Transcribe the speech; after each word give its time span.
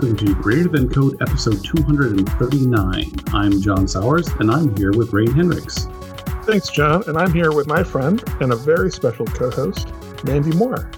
Welcome 0.00 0.26
to 0.28 0.34
Greater 0.36 0.68
Than 0.70 0.88
Code 0.88 1.20
episode 1.20 1.62
239. 1.62 3.12
I'm 3.34 3.60
John 3.60 3.86
Sawers, 3.86 4.28
and 4.38 4.50
I'm 4.50 4.74
here 4.74 4.92
with 4.92 5.12
Rein 5.12 5.30
Henrichs. 5.30 5.88
Thanks, 6.44 6.70
John, 6.70 7.04
and 7.06 7.18
I'm 7.18 7.34
here 7.34 7.52
with 7.52 7.66
my 7.66 7.84
friend 7.84 8.24
and 8.40 8.50
a 8.50 8.56
very 8.56 8.90
special 8.90 9.26
co 9.26 9.50
host, 9.50 9.92
Mandy 10.24 10.56
Moore. 10.56 10.90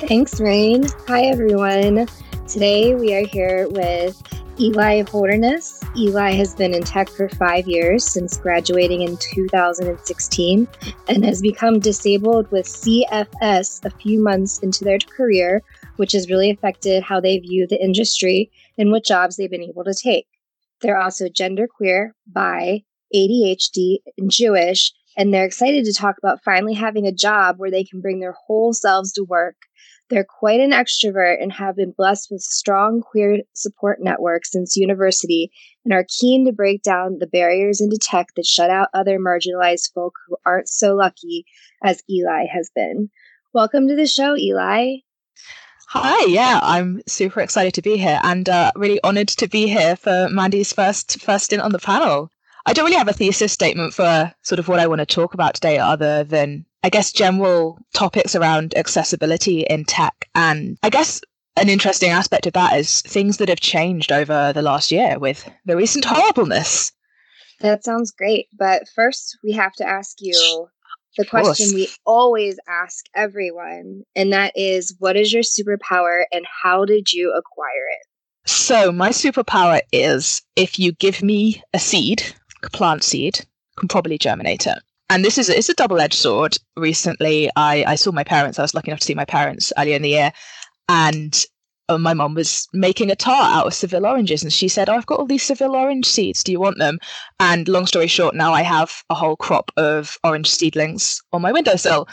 Thanks, 0.00 0.40
Rain. 0.40 0.86
Hi, 1.06 1.24
everyone. 1.24 2.08
Today 2.48 2.94
we 2.94 3.14
are 3.14 3.26
here 3.26 3.68
with 3.68 4.22
Eli 4.58 5.02
Holderness. 5.02 5.75
Eli 5.98 6.32
has 6.32 6.54
been 6.54 6.74
in 6.74 6.82
tech 6.82 7.08
for 7.08 7.28
five 7.30 7.66
years 7.66 8.04
since 8.04 8.36
graduating 8.36 9.00
in 9.00 9.16
2016 9.16 10.68
and 11.08 11.24
has 11.24 11.40
become 11.40 11.80
disabled 11.80 12.50
with 12.50 12.66
CFS 12.66 13.82
a 13.82 13.90
few 13.90 14.22
months 14.22 14.58
into 14.58 14.84
their 14.84 14.98
career, 14.98 15.62
which 15.96 16.12
has 16.12 16.28
really 16.28 16.50
affected 16.50 17.02
how 17.02 17.18
they 17.18 17.38
view 17.38 17.66
the 17.66 17.82
industry 17.82 18.50
and 18.76 18.90
what 18.90 19.06
jobs 19.06 19.36
they've 19.36 19.50
been 19.50 19.62
able 19.62 19.84
to 19.84 19.94
take. 19.94 20.26
They're 20.82 21.00
also 21.00 21.28
genderqueer, 21.28 22.10
bi, 22.26 22.82
ADHD, 23.14 23.98
and 24.18 24.30
Jewish, 24.30 24.92
and 25.16 25.32
they're 25.32 25.46
excited 25.46 25.86
to 25.86 25.94
talk 25.94 26.16
about 26.18 26.44
finally 26.44 26.74
having 26.74 27.06
a 27.06 27.12
job 27.12 27.56
where 27.58 27.70
they 27.70 27.84
can 27.84 28.02
bring 28.02 28.20
their 28.20 28.34
whole 28.46 28.74
selves 28.74 29.12
to 29.12 29.24
work 29.24 29.56
they're 30.08 30.24
quite 30.24 30.60
an 30.60 30.70
extrovert 30.70 31.42
and 31.42 31.52
have 31.52 31.76
been 31.76 31.92
blessed 31.96 32.28
with 32.30 32.40
strong 32.42 33.00
queer 33.00 33.38
support 33.54 33.98
networks 34.00 34.52
since 34.52 34.76
university 34.76 35.50
and 35.84 35.92
are 35.92 36.06
keen 36.08 36.46
to 36.46 36.52
break 36.52 36.82
down 36.82 37.18
the 37.18 37.26
barriers 37.26 37.80
into 37.80 37.98
tech 37.98 38.28
that 38.36 38.46
shut 38.46 38.70
out 38.70 38.88
other 38.94 39.18
marginalized 39.18 39.92
folk 39.94 40.14
who 40.28 40.36
aren't 40.44 40.68
so 40.68 40.94
lucky 40.94 41.44
as 41.82 42.02
Eli 42.08 42.44
has 42.52 42.70
been. 42.74 43.10
Welcome 43.52 43.88
to 43.88 43.96
the 43.96 44.06
show, 44.06 44.36
Eli. 44.36 44.96
Hi, 45.88 46.26
yeah, 46.26 46.60
I'm 46.62 47.00
super 47.06 47.40
excited 47.40 47.74
to 47.74 47.82
be 47.82 47.96
here 47.96 48.20
and 48.22 48.48
uh, 48.48 48.72
really 48.76 49.00
honored 49.02 49.28
to 49.28 49.48
be 49.48 49.68
here 49.68 49.96
for 49.96 50.28
Mandy's 50.30 50.72
first 50.72 51.20
first 51.22 51.46
stint 51.46 51.62
on 51.62 51.72
the 51.72 51.78
panel. 51.78 52.30
I 52.66 52.72
don't 52.72 52.84
really 52.84 52.96
have 52.96 53.08
a 53.08 53.12
thesis 53.12 53.52
statement 53.52 53.94
for 53.94 54.34
sort 54.42 54.58
of 54.58 54.66
what 54.66 54.80
I 54.80 54.88
want 54.88 54.98
to 54.98 55.06
talk 55.06 55.34
about 55.34 55.54
today, 55.54 55.78
other 55.78 56.24
than 56.24 56.65
I 56.82 56.88
guess, 56.88 57.12
general 57.12 57.78
topics 57.94 58.36
around 58.36 58.76
accessibility 58.76 59.60
in 59.62 59.84
tech. 59.84 60.28
And 60.34 60.78
I 60.82 60.90
guess 60.90 61.20
an 61.56 61.68
interesting 61.68 62.10
aspect 62.10 62.46
of 62.46 62.52
that 62.52 62.78
is 62.78 63.02
things 63.02 63.38
that 63.38 63.48
have 63.48 63.60
changed 63.60 64.12
over 64.12 64.52
the 64.52 64.62
last 64.62 64.92
year 64.92 65.18
with 65.18 65.50
the 65.64 65.76
recent 65.76 66.04
horribleness. 66.04 66.92
That 67.60 67.84
sounds 67.84 68.10
great. 68.10 68.48
But 68.56 68.82
first, 68.94 69.38
we 69.42 69.52
have 69.52 69.72
to 69.74 69.88
ask 69.88 70.16
you 70.20 70.68
the 71.16 71.24
question 71.24 71.74
we 71.74 71.88
always 72.04 72.58
ask 72.68 73.06
everyone, 73.14 74.02
and 74.14 74.32
that 74.32 74.52
is 74.54 74.94
what 74.98 75.16
is 75.16 75.32
your 75.32 75.42
superpower 75.42 76.24
and 76.30 76.44
how 76.62 76.84
did 76.84 77.12
you 77.12 77.30
acquire 77.30 77.88
it? 77.90 78.06
So, 78.48 78.92
my 78.92 79.08
superpower 79.08 79.80
is 79.92 80.42
if 80.54 80.78
you 80.78 80.92
give 80.92 81.22
me 81.22 81.62
a 81.72 81.78
seed, 81.78 82.22
a 82.62 82.70
plant 82.70 83.02
seed, 83.02 83.44
can 83.76 83.88
probably 83.88 84.18
germinate 84.18 84.66
it 84.66 84.78
and 85.10 85.24
this 85.24 85.38
is 85.38 85.48
it's 85.48 85.68
a 85.68 85.74
double-edged 85.74 86.14
sword. 86.14 86.56
Recently 86.76 87.50
i 87.56 87.84
i 87.86 87.94
saw 87.94 88.12
my 88.12 88.24
parents. 88.24 88.58
I 88.58 88.62
was 88.62 88.74
lucky 88.74 88.90
enough 88.90 89.00
to 89.00 89.06
see 89.06 89.14
my 89.14 89.24
parents 89.24 89.72
earlier 89.78 89.96
in 89.96 90.02
the 90.02 90.10
year. 90.10 90.32
And 90.88 91.44
uh, 91.88 91.98
my 91.98 92.14
mom 92.14 92.34
was 92.34 92.66
making 92.72 93.10
a 93.10 93.16
tart 93.16 93.52
out 93.52 93.66
of 93.66 93.74
seville 93.74 94.06
oranges. 94.06 94.42
And 94.42 94.52
she 94.52 94.68
said 94.68 94.88
oh, 94.88 94.94
i've 94.94 95.06
got 95.06 95.18
all 95.18 95.26
these 95.26 95.44
seville 95.44 95.76
orange 95.76 96.06
seeds. 96.06 96.42
Do 96.42 96.52
you 96.52 96.60
want 96.60 96.78
them? 96.78 96.98
And 97.38 97.68
long 97.68 97.86
story 97.86 98.08
short 98.08 98.34
now 98.34 98.52
i 98.52 98.62
have 98.62 99.02
a 99.10 99.14
whole 99.14 99.36
crop 99.36 99.70
of 99.76 100.18
orange 100.24 100.50
seedlings 100.50 101.22
on 101.32 101.42
my 101.42 101.52
windowsill 101.52 102.08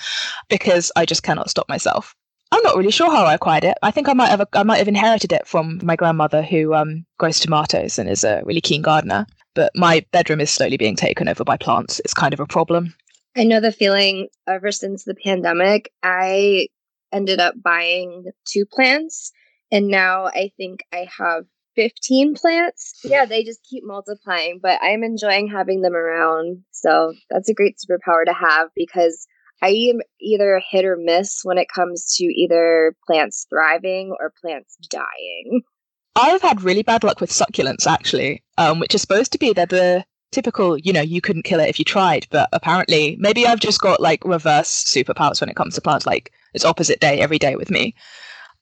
because 0.50 0.92
i 0.96 1.06
just 1.06 1.24
cannot 1.24 1.50
stop 1.50 1.68
myself. 1.70 2.16
I'm 2.52 2.62
not 2.62 2.78
really 2.78 2.92
sure 2.92 3.10
how 3.10 3.26
I 3.26 3.34
acquired 3.34 3.64
it. 3.64 3.76
I 3.82 3.90
think 3.90 4.08
I 4.08 4.14
might 4.14 4.30
have 4.30 4.46
I 4.54 4.62
might 4.62 4.78
have 4.78 4.88
inherited 4.88 5.32
it 5.32 5.48
from 5.48 5.80
my 5.82 5.96
grandmother 5.96 6.44
who 6.44 6.76
um, 6.76 7.04
grows 7.18 7.40
tomatoes 7.40 7.98
and 7.98 8.08
is 8.08 8.24
a 8.24 8.44
really 8.46 8.62
keen 8.62 8.84
gardener 8.84 9.26
but 9.56 9.72
my 9.76 10.06
bedroom 10.12 10.42
is 10.42 10.54
slowly 10.54 10.78
being 10.78 10.96
taken 10.96 11.28
over 11.28 11.44
by 11.44 11.58
plants. 11.58 12.00
It's 12.00 12.14
kind 12.14 12.34
of 12.34 12.40
a 12.40 12.46
problem. 12.46 12.94
I 13.36 13.44
know 13.44 13.60
the 13.60 13.72
feeling 13.72 14.28
ever 14.48 14.72
since 14.72 15.04
the 15.04 15.16
pandemic. 15.16 15.92
I 16.04 16.68
ended 17.12 17.40
up 17.40 17.56
buying 17.62 18.26
two 18.46 18.66
plants, 18.66 19.32
and 19.72 19.88
now 19.88 20.26
I 20.26 20.52
think 20.58 20.82
I 20.92 21.08
have 21.18 21.46
15 21.76 22.36
plants. 22.36 23.00
Yeah, 23.04 23.26
they 23.26 23.44
just 23.44 23.64
keep 23.70 23.84
multiplying, 23.86 24.60
but 24.62 24.80
I'm 24.82 25.04
enjoying 25.04 25.48
having 25.48 25.82
them 25.82 25.96
around. 25.96 26.64
So 26.72 27.14
that's 27.30 27.50
a 27.50 27.54
great 27.54 27.78
superpower 27.78 28.26
to 28.26 28.34
have 28.34 28.70
because 28.76 29.28
I 29.62 29.70
am 29.70 30.02
either 30.20 30.62
hit 30.70 30.86
or 30.86 30.98
miss 30.98 31.40
when 31.44 31.58
it 31.58 31.68
comes 31.74 32.16
to 32.18 32.26
either 32.26 32.96
plants 33.08 33.48
thriving 33.50 34.14
or 34.20 34.34
plants 34.42 34.78
dying. 34.90 35.62
I've 36.16 36.42
had 36.42 36.62
really 36.62 36.84
bad 36.84 37.04
luck 37.04 37.20
with 37.20 37.32
succulents 37.32 37.88
actually, 37.88 38.44
um, 38.58 38.80
which 38.80 38.94
is 38.94 39.02
supposed 39.02 39.32
to 39.32 39.40
be 39.40 39.54
they're 39.54 39.66
the 39.66 40.06
typical, 40.32 40.78
you 40.78 40.94
know, 40.94 41.02
you 41.02 41.22
couldn't 41.22 41.44
kill 41.44 41.60
it 41.60 41.70
if 41.70 41.80
you 41.80 41.86
tried, 41.86 42.28
but 42.30 42.50
apparently 42.54 43.16
maybe 43.20 43.46
I've 43.48 43.60
just 43.60 43.82
got 43.82 44.02
like 44.02 44.24
reverse 44.26 44.84
superpowers 44.84 45.40
when 45.40 45.50
it 45.50 45.56
comes 45.56 45.76
to 45.76 45.82
plants, 45.82 46.06
like 46.06 46.32
it's 46.54 46.66
opposite 46.66 47.00
day 47.00 47.20
every 47.20 47.40
day 47.40 47.56
with 47.56 47.70
me. 47.72 47.96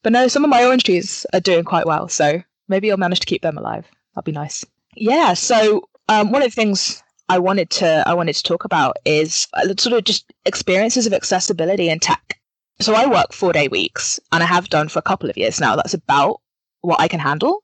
But 0.03 0.13
no, 0.13 0.27
some 0.27 0.43
of 0.43 0.49
my 0.49 0.65
orange 0.65 0.83
trees 0.83 1.25
are 1.33 1.39
doing 1.39 1.63
quite 1.63 1.85
well, 1.85 2.07
so 2.07 2.41
maybe 2.67 2.91
I'll 2.91 2.97
manage 2.97 3.19
to 3.21 3.25
keep 3.25 3.41
them 3.41 3.57
alive. 3.57 3.85
That'd 4.15 4.25
be 4.25 4.31
nice. 4.31 4.65
Yeah, 4.95 5.33
so 5.33 5.87
um, 6.09 6.31
one 6.31 6.41
of 6.41 6.49
the 6.49 6.55
things 6.55 7.01
I 7.29 7.39
wanted 7.39 7.69
to 7.71 8.03
I 8.05 8.13
wanted 8.13 8.35
to 8.35 8.43
talk 8.43 8.65
about 8.65 8.97
is 9.05 9.47
uh, 9.53 9.73
sort 9.77 9.97
of 9.97 10.03
just 10.03 10.31
experiences 10.45 11.07
of 11.07 11.13
accessibility 11.13 11.89
in 11.89 11.99
tech. 11.99 12.39
So 12.81 12.95
I 12.95 13.05
work 13.05 13.31
four 13.31 13.53
day 13.53 13.67
weeks, 13.67 14.19
and 14.31 14.43
I 14.43 14.47
have 14.47 14.69
done 14.69 14.89
for 14.89 14.99
a 14.99 15.03
couple 15.03 15.29
of 15.29 15.37
years 15.37 15.61
now. 15.61 15.75
That's 15.75 15.93
about 15.93 16.40
what 16.81 16.99
I 16.99 17.07
can 17.07 17.19
handle 17.19 17.63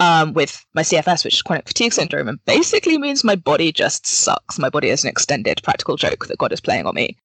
um, 0.00 0.32
with 0.32 0.64
my 0.74 0.82
CFS, 0.82 1.24
which 1.24 1.34
is 1.34 1.42
chronic 1.42 1.66
fatigue 1.66 1.92
syndrome, 1.92 2.28
and 2.28 2.44
basically 2.44 2.98
means 2.98 3.24
my 3.24 3.36
body 3.36 3.72
just 3.72 4.06
sucks. 4.06 4.58
My 4.58 4.70
body 4.70 4.88
is 4.88 5.04
an 5.04 5.10
extended 5.10 5.60
practical 5.62 5.96
joke 5.96 6.26
that 6.26 6.38
God 6.38 6.52
is 6.52 6.60
playing 6.60 6.86
on 6.86 6.94
me. 6.94 7.16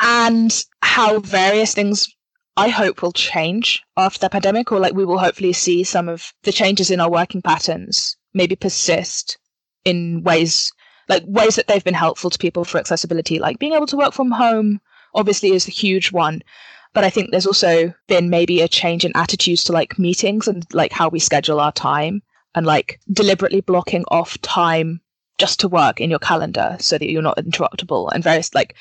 And 0.00 0.64
how 0.82 1.20
various 1.20 1.74
things 1.74 2.08
I 2.56 2.68
hope 2.68 3.02
will 3.02 3.12
change 3.12 3.82
after 3.96 4.20
the 4.20 4.30
pandemic, 4.30 4.72
or 4.72 4.80
like 4.80 4.94
we 4.94 5.04
will 5.04 5.18
hopefully 5.18 5.52
see 5.52 5.84
some 5.84 6.08
of 6.08 6.32
the 6.44 6.52
changes 6.52 6.90
in 6.90 7.00
our 7.00 7.10
working 7.10 7.42
patterns 7.42 8.16
maybe 8.32 8.56
persist 8.56 9.38
in 9.84 10.22
ways 10.24 10.72
like 11.08 11.22
ways 11.26 11.56
that 11.56 11.68
they've 11.68 11.84
been 11.84 11.94
helpful 11.94 12.30
to 12.30 12.38
people 12.38 12.64
for 12.64 12.78
accessibility, 12.78 13.38
like 13.38 13.58
being 13.58 13.74
able 13.74 13.86
to 13.86 13.96
work 13.96 14.14
from 14.14 14.30
home 14.30 14.80
obviously 15.14 15.52
is 15.52 15.68
a 15.68 15.72
huge 15.72 16.12
one 16.12 16.42
but 16.94 17.04
I 17.04 17.10
think 17.10 17.30
there's 17.30 17.46
also 17.46 17.92
been 18.06 18.30
maybe 18.30 18.60
a 18.60 18.68
change 18.68 19.04
in 19.04 19.12
attitudes 19.14 19.64
to 19.64 19.72
like 19.72 19.98
meetings 19.98 20.48
and 20.48 20.64
like 20.72 20.92
how 20.92 21.08
we 21.08 21.18
schedule 21.18 21.60
our 21.60 21.72
time 21.72 22.22
and 22.54 22.64
like 22.64 23.00
deliberately 23.12 23.60
blocking 23.60 24.04
off 24.08 24.40
time 24.40 25.00
just 25.38 25.60
to 25.60 25.68
work 25.68 26.00
in 26.00 26.08
your 26.08 26.20
calendar 26.20 26.76
so 26.78 26.96
that 26.96 27.10
you're 27.10 27.20
not 27.20 27.36
interruptible 27.36 28.10
and 28.12 28.22
various 28.22 28.54
like 28.54 28.76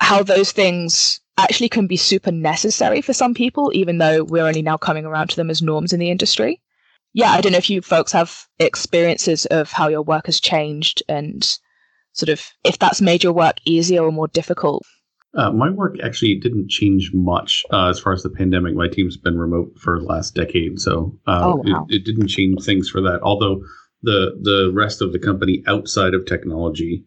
how 0.00 0.22
those 0.22 0.52
things 0.52 1.20
actually 1.38 1.68
can 1.68 1.86
be 1.86 1.96
super 1.96 2.32
necessary 2.32 3.00
for 3.00 3.12
some 3.12 3.34
people, 3.34 3.70
even 3.74 3.98
though 3.98 4.24
we're 4.24 4.46
only 4.46 4.62
now 4.62 4.76
coming 4.76 5.04
around 5.04 5.28
to 5.28 5.36
them 5.36 5.50
as 5.50 5.62
norms 5.62 5.92
in 5.92 6.00
the 6.00 6.10
industry. 6.10 6.60
Yeah, 7.12 7.30
I 7.30 7.40
don't 7.40 7.52
know 7.52 7.58
if 7.58 7.70
you 7.70 7.80
folks 7.82 8.12
have 8.12 8.46
experiences 8.58 9.46
of 9.46 9.70
how 9.70 9.88
your 9.88 10.02
work 10.02 10.26
has 10.26 10.40
changed 10.40 11.02
and 11.08 11.58
sort 12.12 12.30
of 12.30 12.46
if 12.64 12.78
that's 12.78 13.00
made 13.00 13.22
your 13.22 13.32
work 13.32 13.56
easier 13.64 14.02
or 14.02 14.12
more 14.12 14.28
difficult. 14.28 14.82
Uh, 15.36 15.52
my 15.52 15.68
work 15.68 15.96
actually 16.02 16.34
didn't 16.34 16.70
change 16.70 17.10
much 17.12 17.62
uh, 17.70 17.88
as 17.88 18.00
far 18.00 18.12
as 18.14 18.22
the 18.22 18.30
pandemic. 18.30 18.74
My 18.74 18.88
team's 18.88 19.18
been 19.18 19.38
remote 19.38 19.78
for 19.78 20.00
the 20.00 20.06
last 20.06 20.34
decade, 20.34 20.80
so 20.80 21.14
uh, 21.26 21.40
oh, 21.44 21.62
wow. 21.64 21.86
it, 21.90 21.96
it, 21.96 22.04
didn't 22.06 22.28
change 22.28 22.64
things 22.64 22.88
for 22.88 23.02
that. 23.02 23.20
Although 23.22 23.60
the 24.02 24.38
the 24.40 24.70
rest 24.72 25.02
of 25.02 25.12
the 25.12 25.18
company 25.18 25.62
outside 25.66 26.14
of 26.14 26.24
technology 26.24 27.04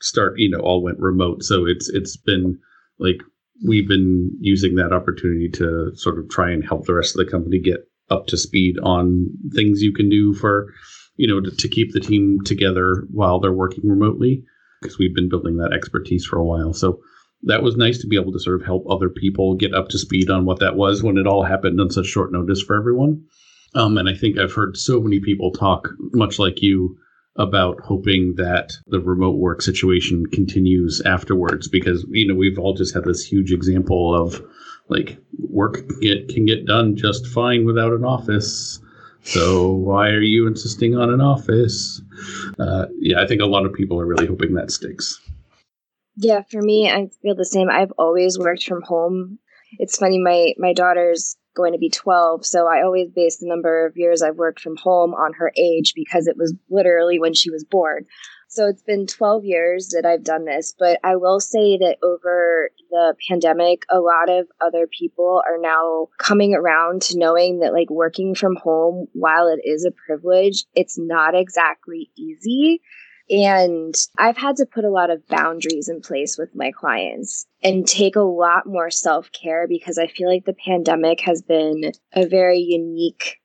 start, 0.00 0.34
you 0.38 0.50
know, 0.50 0.58
all 0.58 0.82
went 0.82 0.98
remote. 0.98 1.44
So 1.44 1.66
it's 1.66 1.88
it's 1.88 2.16
been 2.16 2.58
like 2.98 3.20
we've 3.66 3.88
been 3.88 4.36
using 4.40 4.74
that 4.76 4.92
opportunity 4.92 5.48
to 5.48 5.92
sort 5.94 6.18
of 6.18 6.28
try 6.28 6.50
and 6.50 6.64
help 6.64 6.86
the 6.86 6.94
rest 6.94 7.16
of 7.16 7.24
the 7.24 7.30
company 7.30 7.60
get 7.60 7.88
up 8.10 8.26
to 8.26 8.36
speed 8.36 8.76
on 8.82 9.28
things 9.54 9.82
you 9.82 9.92
can 9.92 10.08
do 10.08 10.32
for, 10.34 10.72
you 11.16 11.28
know, 11.28 11.40
to, 11.40 11.54
to 11.54 11.68
keep 11.68 11.92
the 11.92 12.00
team 12.00 12.38
together 12.44 13.06
while 13.10 13.38
they're 13.38 13.52
working 13.52 13.88
remotely 13.88 14.42
because 14.80 14.98
we've 14.98 15.14
been 15.14 15.28
building 15.28 15.56
that 15.56 15.72
expertise 15.72 16.24
for 16.24 16.38
a 16.38 16.44
while. 16.44 16.72
So 16.72 17.00
that 17.42 17.62
was 17.62 17.76
nice 17.76 17.98
to 17.98 18.06
be 18.06 18.16
able 18.16 18.32
to 18.32 18.40
sort 18.40 18.60
of 18.60 18.66
help 18.66 18.84
other 18.88 19.08
people 19.08 19.54
get 19.54 19.74
up 19.74 19.88
to 19.88 19.98
speed 19.98 20.30
on 20.30 20.44
what 20.44 20.60
that 20.60 20.76
was 20.76 21.02
when 21.02 21.16
it 21.16 21.26
all 21.26 21.44
happened 21.44 21.80
on 21.80 21.90
such 21.90 22.06
short 22.06 22.32
notice 22.32 22.62
for 22.62 22.76
everyone. 22.76 23.24
Um, 23.74 23.98
and 23.98 24.08
I 24.08 24.14
think 24.14 24.38
I've 24.38 24.52
heard 24.52 24.76
so 24.76 25.00
many 25.00 25.20
people 25.20 25.52
talk, 25.52 25.88
much 26.12 26.38
like 26.38 26.62
you, 26.62 26.96
about 27.36 27.80
hoping 27.80 28.34
that 28.36 28.72
the 28.88 28.98
remote 28.98 29.36
work 29.36 29.62
situation 29.62 30.26
continues 30.26 31.00
afterwards 31.02 31.68
because 31.68 32.04
you 32.10 32.26
know 32.26 32.34
we've 32.34 32.58
all 32.58 32.74
just 32.74 32.92
had 32.92 33.04
this 33.04 33.24
huge 33.24 33.52
example 33.52 34.12
of 34.12 34.42
like 34.88 35.18
work 35.38 35.86
can 35.86 36.00
get, 36.00 36.28
can 36.28 36.46
get 36.46 36.66
done 36.66 36.96
just 36.96 37.26
fine 37.28 37.64
without 37.64 37.92
an 37.92 38.04
office. 38.04 38.80
So 39.22 39.70
why 39.70 40.08
are 40.08 40.22
you 40.22 40.48
insisting 40.48 40.96
on 40.96 41.10
an 41.10 41.20
office? 41.20 42.02
Uh, 42.58 42.86
yeah 42.98 43.20
i 43.20 43.26
think 43.26 43.40
a 43.40 43.46
lot 43.46 43.64
of 43.64 43.72
people 43.72 44.00
are 44.00 44.06
really 44.06 44.26
hoping 44.26 44.54
that 44.54 44.70
sticks 44.70 45.20
yeah, 46.20 46.42
for 46.50 46.60
me, 46.60 46.90
I 46.90 47.08
feel 47.22 47.36
the 47.36 47.44
same. 47.44 47.70
I've 47.70 47.92
always 47.96 48.38
worked 48.38 48.64
from 48.64 48.82
home. 48.82 49.38
it's 49.78 49.96
funny. 49.96 50.18
My 50.18 50.54
my 50.58 50.72
daughter's 50.72 51.36
going 51.54 51.72
to 51.72 51.78
be 51.78 51.90
12, 51.90 52.44
so 52.44 52.66
I 52.66 52.82
always 52.82 53.10
base 53.10 53.38
the 53.38 53.48
number 53.48 53.86
of 53.86 53.96
years 53.96 54.22
I've 54.22 54.36
worked 54.36 54.60
from 54.60 54.76
home 54.76 55.14
on 55.14 55.32
her 55.34 55.52
age 55.56 55.92
because 55.94 56.26
it 56.26 56.36
was 56.36 56.54
literally 56.68 57.18
when 57.18 57.34
she 57.34 57.50
was 57.50 57.64
born. 57.64 58.04
So 58.50 58.66
it's 58.66 58.82
been 58.82 59.06
12 59.06 59.44
years 59.44 59.88
that 59.88 60.06
I've 60.06 60.24
done 60.24 60.46
this, 60.46 60.74
but 60.76 60.98
I 61.04 61.16
will 61.16 61.38
say 61.38 61.76
that 61.78 61.98
over 62.02 62.70
the 62.90 63.14
pandemic, 63.28 63.82
a 63.90 64.00
lot 64.00 64.30
of 64.30 64.46
other 64.60 64.88
people 64.98 65.42
are 65.46 65.58
now 65.60 66.08
coming 66.18 66.54
around 66.54 67.02
to 67.02 67.18
knowing 67.18 67.60
that 67.60 67.74
like 67.74 67.90
working 67.90 68.34
from 68.34 68.56
home, 68.56 69.06
while 69.12 69.48
it 69.48 69.60
is 69.68 69.84
a 69.84 69.92
privilege, 70.06 70.64
it's 70.74 70.98
not 70.98 71.38
exactly 71.38 72.10
easy. 72.16 72.80
And 73.30 73.94
I've 74.16 74.38
had 74.38 74.56
to 74.56 74.66
put 74.66 74.84
a 74.84 74.90
lot 74.90 75.10
of 75.10 75.26
boundaries 75.28 75.88
in 75.88 76.00
place 76.00 76.38
with 76.38 76.54
my 76.54 76.70
clients 76.70 77.46
and 77.62 77.86
take 77.86 78.16
a 78.16 78.20
lot 78.20 78.66
more 78.66 78.90
self 78.90 79.30
care 79.32 79.68
because 79.68 79.98
I 79.98 80.06
feel 80.06 80.28
like 80.28 80.46
the 80.46 80.56
pandemic 80.64 81.20
has 81.20 81.42
been 81.42 81.92
a 82.14 82.26
very 82.26 82.58
unique 82.58 83.38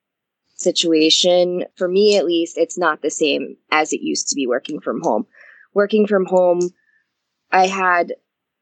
situation, 0.55 1.65
for 1.75 1.87
me 1.87 2.17
at 2.17 2.25
least, 2.25 2.57
it's 2.57 2.77
not 2.77 3.01
the 3.01 3.11
same 3.11 3.57
as 3.71 3.93
it 3.93 4.01
used 4.01 4.29
to 4.29 4.35
be 4.35 4.47
working 4.47 4.79
from 4.79 5.01
home. 5.01 5.25
Working 5.73 6.07
from 6.07 6.25
home, 6.25 6.69
I 7.51 7.67
had 7.67 8.13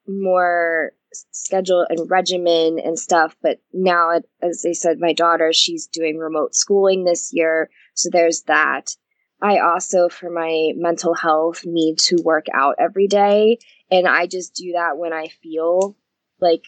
more 0.07 0.94
schedule 1.31 1.85
and 1.89 2.09
regimen 2.09 2.79
and 2.79 2.97
stuff, 2.97 3.35
but 3.41 3.59
now, 3.74 4.21
as 4.41 4.65
I 4.67 4.71
said, 4.71 5.00
my 5.00 5.13
daughter, 5.13 5.51
she's 5.53 5.88
doing 5.88 6.17
remote 6.17 6.56
schooling 6.56 7.03
this 7.03 7.31
year. 7.33 7.69
So 7.94 8.09
there's 8.12 8.44
that. 8.44 8.95
I 9.41 9.57
also, 9.57 10.07
for 10.07 10.29
my 10.29 10.71
mental 10.75 11.13
health, 11.15 11.65
need 11.65 11.97
to 11.99 12.21
work 12.23 12.45
out 12.53 12.75
every 12.79 13.07
day. 13.07 13.57
And 13.89 14.07
I 14.07 14.27
just 14.27 14.53
do 14.53 14.73
that 14.73 14.97
when 14.97 15.13
I 15.13 15.29
feel 15.41 15.97
like 16.39 16.63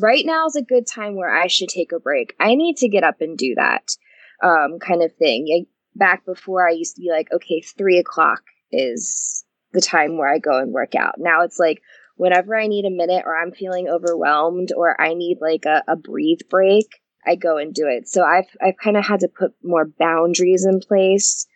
right 0.00 0.26
now 0.26 0.46
is 0.46 0.56
a 0.56 0.62
good 0.62 0.86
time 0.86 1.16
where 1.16 1.34
I 1.34 1.46
should 1.46 1.68
take 1.68 1.92
a 1.92 2.00
break. 2.00 2.34
I 2.40 2.54
need 2.54 2.76
to 2.78 2.88
get 2.88 3.04
up 3.04 3.20
and 3.20 3.38
do 3.38 3.54
that 3.56 3.96
um, 4.42 4.78
kind 4.80 5.02
of 5.02 5.14
thing. 5.14 5.66
back 5.94 6.24
before 6.24 6.68
I 6.68 6.72
used 6.72 6.96
to 6.96 7.02
be 7.02 7.10
like, 7.10 7.28
okay, 7.32 7.60
three 7.60 7.98
o'clock 7.98 8.42
is 8.70 9.44
the 9.72 9.80
time 9.80 10.16
where 10.16 10.32
I 10.32 10.38
go 10.38 10.58
and 10.58 10.72
work 10.72 10.94
out. 10.94 11.16
Now 11.18 11.42
it's 11.42 11.58
like 11.58 11.82
whenever 12.16 12.56
I 12.56 12.66
need 12.66 12.84
a 12.84 12.90
minute 12.90 13.24
or 13.26 13.36
I'm 13.36 13.52
feeling 13.52 13.88
overwhelmed 13.88 14.72
or 14.76 15.00
I 15.00 15.14
need 15.14 15.38
like 15.40 15.64
a, 15.66 15.82
a 15.88 15.96
breathe 15.96 16.40
break, 16.50 16.86
I 17.26 17.36
go 17.36 17.56
and 17.58 17.74
do 17.74 17.86
it. 17.86 18.08
So 18.08 18.22
I've 18.24 18.48
I've 18.60 18.76
kind 18.82 18.96
of 18.96 19.06
had 19.06 19.20
to 19.20 19.28
put 19.28 19.52
more 19.62 19.86
boundaries 19.98 20.64
in 20.64 20.80
place 20.80 21.46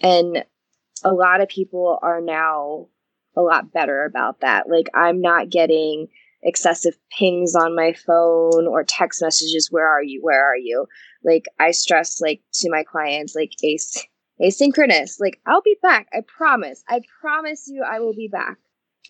and 0.00 0.44
a 1.04 1.12
lot 1.12 1.40
of 1.40 1.48
people 1.48 1.98
are 2.02 2.20
now 2.20 2.88
a 3.36 3.42
lot 3.42 3.72
better 3.72 4.04
about 4.04 4.40
that. 4.40 4.68
Like 4.68 4.88
I'm 4.94 5.20
not 5.20 5.50
getting 5.50 6.08
excessive 6.42 6.94
pings 7.18 7.54
on 7.54 7.74
my 7.74 7.94
phone 7.94 8.66
or 8.66 8.84
text 8.84 9.22
messages 9.22 9.68
where 9.70 9.88
are 9.88 10.02
you? 10.02 10.20
Where 10.22 10.44
are 10.44 10.56
you? 10.56 10.86
Like 11.24 11.46
i 11.58 11.70
stress 11.70 12.20
like 12.20 12.42
to 12.54 12.70
my 12.70 12.84
clients 12.84 13.34
like 13.34 13.52
ace 13.64 14.06
asynchronous. 14.40 15.18
Like 15.18 15.40
i'll 15.46 15.62
be 15.62 15.76
back 15.82 16.08
i 16.12 16.20
promise. 16.26 16.84
I 16.88 17.00
promise 17.20 17.64
you 17.66 17.82
i 17.82 18.00
will 18.00 18.14
be 18.14 18.28
back. 18.28 18.58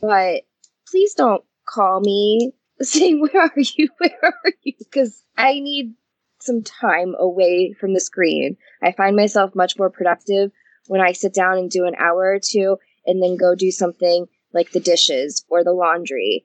But 0.01 0.43
please 0.89 1.15
don't 1.15 1.43
call 1.69 2.01
me 2.01 2.53
saying 2.81 3.21
where 3.21 3.43
are 3.43 3.53
you? 3.57 3.89
Where 3.99 4.19
are 4.23 4.53
you? 4.63 4.75
Because 4.79 5.23
i 5.37 5.55
need 5.55 5.95
some 6.41 6.63
time 6.63 7.15
away 7.19 7.75
from 7.81 7.95
the 7.95 8.01
screen. 8.01 8.57
I 8.83 8.93
find 8.93 9.17
myself 9.17 9.55
much 9.55 9.79
more 9.79 9.91
productive 9.91 10.53
when 10.87 11.01
i 11.01 11.13
sit 11.13 11.35
down 11.35 11.59
and 11.59 11.71
do 11.71 11.85
an 11.85 11.95
hour 11.99 12.35
or 12.35 12.41
two 12.43 12.77
and 13.07 13.23
then 13.23 13.37
go 13.37 13.55
do 13.55 13.71
something 13.71 14.27
like 14.53 14.71
the 14.71 14.81
dishes 14.81 15.45
or 15.49 15.65
the 15.65 15.73
laundry 15.73 16.45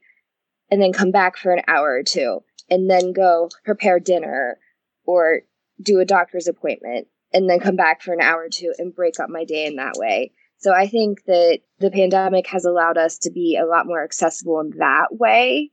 and 0.71 0.81
then 0.81 0.93
come 0.93 1.11
back 1.11 1.37
for 1.37 1.51
an 1.51 1.61
hour 1.67 1.91
or 1.93 2.03
two 2.03 2.39
and 2.69 2.89
then 2.89 3.13
go 3.13 3.49
prepare 3.65 3.99
dinner 3.99 4.57
or 5.05 5.41
do 5.81 5.99
a 5.99 6.05
doctor's 6.05 6.47
appointment 6.47 7.07
and 7.33 7.49
then 7.49 7.59
come 7.59 7.75
back 7.75 8.01
for 8.01 8.13
an 8.13 8.21
hour 8.21 8.43
or 8.43 8.49
two 8.49 8.73
and 8.77 8.95
break 8.95 9.19
up 9.19 9.29
my 9.29 9.45
day 9.45 9.65
in 9.65 9.75
that 9.77 9.95
way. 9.95 10.31
So 10.57 10.73
I 10.73 10.87
think 10.87 11.23
that 11.25 11.59
the 11.79 11.91
pandemic 11.91 12.47
has 12.47 12.65
allowed 12.65 12.97
us 12.97 13.17
to 13.19 13.31
be 13.31 13.57
a 13.57 13.65
lot 13.65 13.87
more 13.87 14.03
accessible 14.03 14.59
in 14.59 14.71
that 14.77 15.07
way. 15.11 15.71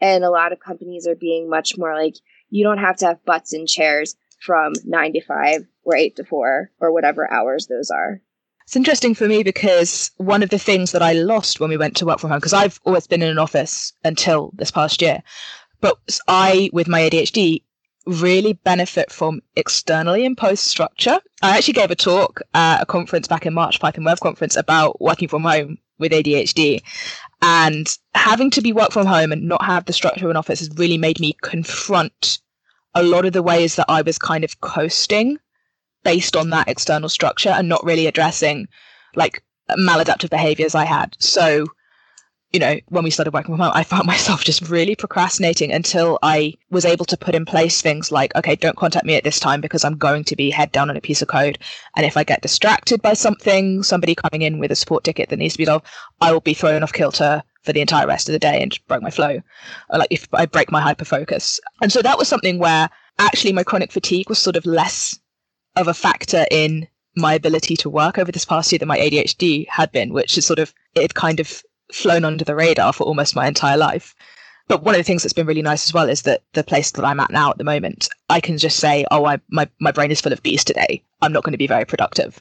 And 0.00 0.24
a 0.24 0.30
lot 0.30 0.52
of 0.52 0.58
companies 0.60 1.06
are 1.06 1.14
being 1.14 1.48
much 1.48 1.78
more 1.78 1.94
like, 1.94 2.16
you 2.50 2.64
don't 2.64 2.78
have 2.78 2.96
to 2.96 3.06
have 3.06 3.24
butts 3.24 3.52
in 3.52 3.66
chairs 3.66 4.16
from 4.40 4.72
nine 4.84 5.12
to 5.12 5.20
five 5.20 5.66
or 5.84 5.96
eight 5.96 6.16
to 6.16 6.24
four 6.24 6.70
or 6.80 6.92
whatever 6.92 7.30
hours 7.32 7.66
those 7.66 7.90
are. 7.90 8.20
It's 8.64 8.76
interesting 8.76 9.14
for 9.14 9.28
me 9.28 9.42
because 9.42 10.10
one 10.16 10.42
of 10.42 10.48
the 10.48 10.58
things 10.58 10.92
that 10.92 11.02
I 11.02 11.12
lost 11.12 11.60
when 11.60 11.68
we 11.68 11.76
went 11.76 11.96
to 11.98 12.06
work 12.06 12.18
from 12.18 12.30
home, 12.30 12.38
because 12.38 12.54
I've 12.54 12.80
always 12.84 13.06
been 13.06 13.22
in 13.22 13.28
an 13.28 13.38
office 13.38 13.92
until 14.04 14.52
this 14.54 14.70
past 14.70 15.02
year, 15.02 15.22
but 15.80 15.98
I, 16.28 16.70
with 16.72 16.88
my 16.88 17.02
ADHD, 17.02 17.62
really 18.06 18.54
benefit 18.54 19.10
from 19.10 19.42
externally 19.56 20.24
imposed 20.24 20.64
structure. 20.64 21.20
I 21.42 21.56
actually 21.56 21.74
gave 21.74 21.90
a 21.90 21.96
talk 21.96 22.40
at 22.54 22.82
a 22.82 22.86
conference 22.86 23.28
back 23.28 23.46
in 23.46 23.54
March, 23.54 23.80
Python 23.80 24.04
Web 24.04 24.20
conference, 24.20 24.56
about 24.56 25.00
working 25.00 25.28
from 25.28 25.42
home 25.42 25.78
with 25.98 26.12
ADHD. 26.12 26.82
And 27.42 27.86
having 28.14 28.50
to 28.52 28.62
be 28.62 28.72
work 28.72 28.92
from 28.92 29.06
home 29.06 29.32
and 29.32 29.46
not 29.48 29.64
have 29.64 29.84
the 29.84 29.92
structure 29.92 30.24
of 30.24 30.30
an 30.30 30.36
office 30.36 30.60
has 30.60 30.70
really 30.76 30.98
made 30.98 31.20
me 31.20 31.36
confront 31.42 32.38
a 32.94 33.02
lot 33.02 33.26
of 33.26 33.32
the 33.32 33.42
ways 33.42 33.76
that 33.76 33.86
I 33.88 34.02
was 34.02 34.18
kind 34.18 34.44
of 34.44 34.60
coasting 34.60 35.38
based 36.04 36.36
on 36.36 36.50
that 36.50 36.68
external 36.68 37.08
structure 37.08 37.50
and 37.50 37.68
not 37.68 37.84
really 37.84 38.06
addressing 38.06 38.68
like 39.16 39.42
maladaptive 39.70 40.30
behaviors 40.30 40.74
I 40.74 40.84
had. 40.84 41.16
So, 41.18 41.66
you 42.52 42.60
know, 42.60 42.78
when 42.88 43.02
we 43.02 43.10
started 43.10 43.34
working 43.34 43.54
from 43.54 43.60
home, 43.60 43.72
I 43.74 43.82
found 43.82 44.06
myself 44.14 44.44
just 44.44 44.68
really 44.68 44.94
procrastinating 44.94 45.72
until 45.72 46.18
I 46.22 46.54
was 46.70 46.84
able 46.84 47.04
to 47.06 47.16
put 47.16 47.34
in 47.34 47.44
place 47.44 47.80
things 47.80 48.12
like, 48.12 48.34
okay, 48.36 48.54
don't 48.54 48.76
contact 48.76 49.06
me 49.06 49.16
at 49.16 49.24
this 49.24 49.40
time 49.40 49.60
because 49.60 49.84
I'm 49.84 49.96
going 49.96 50.24
to 50.24 50.36
be 50.36 50.50
head 50.50 50.70
down 50.72 50.90
on 50.90 50.96
a 50.96 51.00
piece 51.00 51.22
of 51.22 51.28
code. 51.28 51.58
And 51.96 52.06
if 52.06 52.16
I 52.16 52.24
get 52.24 52.42
distracted 52.42 53.02
by 53.02 53.14
something, 53.14 53.82
somebody 53.82 54.14
coming 54.14 54.42
in 54.42 54.58
with 54.58 54.70
a 54.70 54.76
support 54.76 55.04
ticket 55.04 55.30
that 55.30 55.38
needs 55.38 55.54
to 55.54 55.58
be 55.58 55.64
solved, 55.64 55.86
I 56.20 56.32
will 56.32 56.40
be 56.40 56.54
thrown 56.54 56.82
off 56.82 56.92
kilter 56.92 57.42
for 57.62 57.72
the 57.72 57.80
entire 57.80 58.06
rest 58.06 58.28
of 58.28 58.34
the 58.34 58.38
day 58.38 58.60
and 58.60 58.70
just 58.70 58.86
break 58.86 59.02
my 59.02 59.10
flow. 59.10 59.40
Or 59.90 59.98
like 59.98 60.08
if 60.10 60.28
I 60.34 60.44
break 60.46 60.70
my 60.70 60.80
hyper 60.80 61.06
focus. 61.06 61.58
And 61.80 61.90
so 61.90 62.02
that 62.02 62.18
was 62.18 62.28
something 62.28 62.58
where 62.58 62.90
actually 63.18 63.52
my 63.52 63.64
chronic 63.64 63.90
fatigue 63.90 64.28
was 64.28 64.38
sort 64.38 64.56
of 64.56 64.66
less 64.66 65.18
of 65.76 65.88
a 65.88 65.94
factor 65.94 66.46
in 66.50 66.86
my 67.16 67.34
ability 67.34 67.76
to 67.76 67.90
work 67.90 68.18
over 68.18 68.32
this 68.32 68.44
past 68.44 68.72
year 68.72 68.78
than 68.78 68.88
my 68.88 68.98
ADHD 68.98 69.68
had 69.68 69.92
been, 69.92 70.12
which 70.12 70.36
is 70.36 70.46
sort 70.46 70.58
of 70.58 70.74
it 70.94 71.14
kind 71.14 71.40
of 71.40 71.62
flown 71.92 72.24
under 72.24 72.44
the 72.44 72.54
radar 72.54 72.92
for 72.92 73.04
almost 73.04 73.36
my 73.36 73.46
entire 73.46 73.76
life. 73.76 74.14
But 74.66 74.82
one 74.82 74.94
of 74.94 74.98
the 74.98 75.04
things 75.04 75.22
that's 75.22 75.34
been 75.34 75.46
really 75.46 75.62
nice 75.62 75.86
as 75.86 75.92
well 75.92 76.08
is 76.08 76.22
that 76.22 76.42
the 76.54 76.64
place 76.64 76.90
that 76.92 77.04
I'm 77.04 77.20
at 77.20 77.30
now 77.30 77.50
at 77.50 77.58
the 77.58 77.64
moment, 77.64 78.08
I 78.30 78.40
can 78.40 78.56
just 78.56 78.78
say, 78.78 79.04
oh, 79.10 79.26
I, 79.26 79.38
my, 79.50 79.68
my 79.78 79.92
brain 79.92 80.10
is 80.10 80.20
full 80.20 80.32
of 80.32 80.42
bees 80.42 80.64
today. 80.64 81.02
I'm 81.20 81.32
not 81.32 81.44
going 81.44 81.52
to 81.52 81.58
be 81.58 81.66
very 81.66 81.84
productive. 81.84 82.40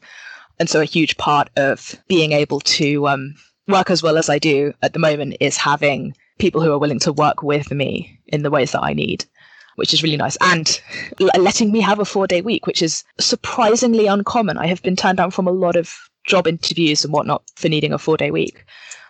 And 0.60 0.70
so 0.70 0.80
a 0.80 0.86
huge 0.86 1.18
part 1.18 1.50
of 1.58 1.96
being 2.08 2.32
able 2.32 2.62
to 2.62 3.08
um, 3.10 3.36
work 3.68 3.90
as 3.90 4.02
well 4.02 4.18
as 4.18 4.30
I 4.30 4.40
do 4.40 4.74
at 4.82 4.94
the 4.94 5.00
moment 5.00 5.36
is 5.42 5.58
having 5.58 6.16
people 6.40 6.62
who 6.62 6.72
are 6.72 6.80
willing 6.80 7.00
to 7.00 7.14
work 7.14 7.44
with 7.44 7.72
me 7.72 8.20
in 8.28 8.44
the 8.44 8.52
ways 8.52 8.72
that 8.72 8.84
I 8.84 8.94
need 8.94 9.26
which 9.76 9.94
is 9.94 10.04
really 10.04 10.18
nice. 10.18 10.38
And 10.42 10.80
letting 11.20 11.72
me 11.72 11.82
have 11.82 12.00
a 12.00 12.06
four 12.06 12.28
day 12.28 12.42
week, 12.42 12.68
which 12.68 12.82
is 12.82 13.04
surprisingly 13.20 14.08
uncommon. 14.08 14.58
I 14.58 14.68
have 14.68 14.82
been 14.82 14.96
turned 14.96 15.18
down 15.18 15.32
from 15.32 15.48
a 15.48 15.52
lot 15.52 15.76
of 15.76 16.10
job 16.26 16.48
interviews 16.48 17.04
and 17.04 17.14
whatnot 17.14 17.44
for 17.56 17.70
needing 17.70 17.94
a 17.94 17.98
four 17.98 18.18
day 18.18 18.32
week. 18.32 18.66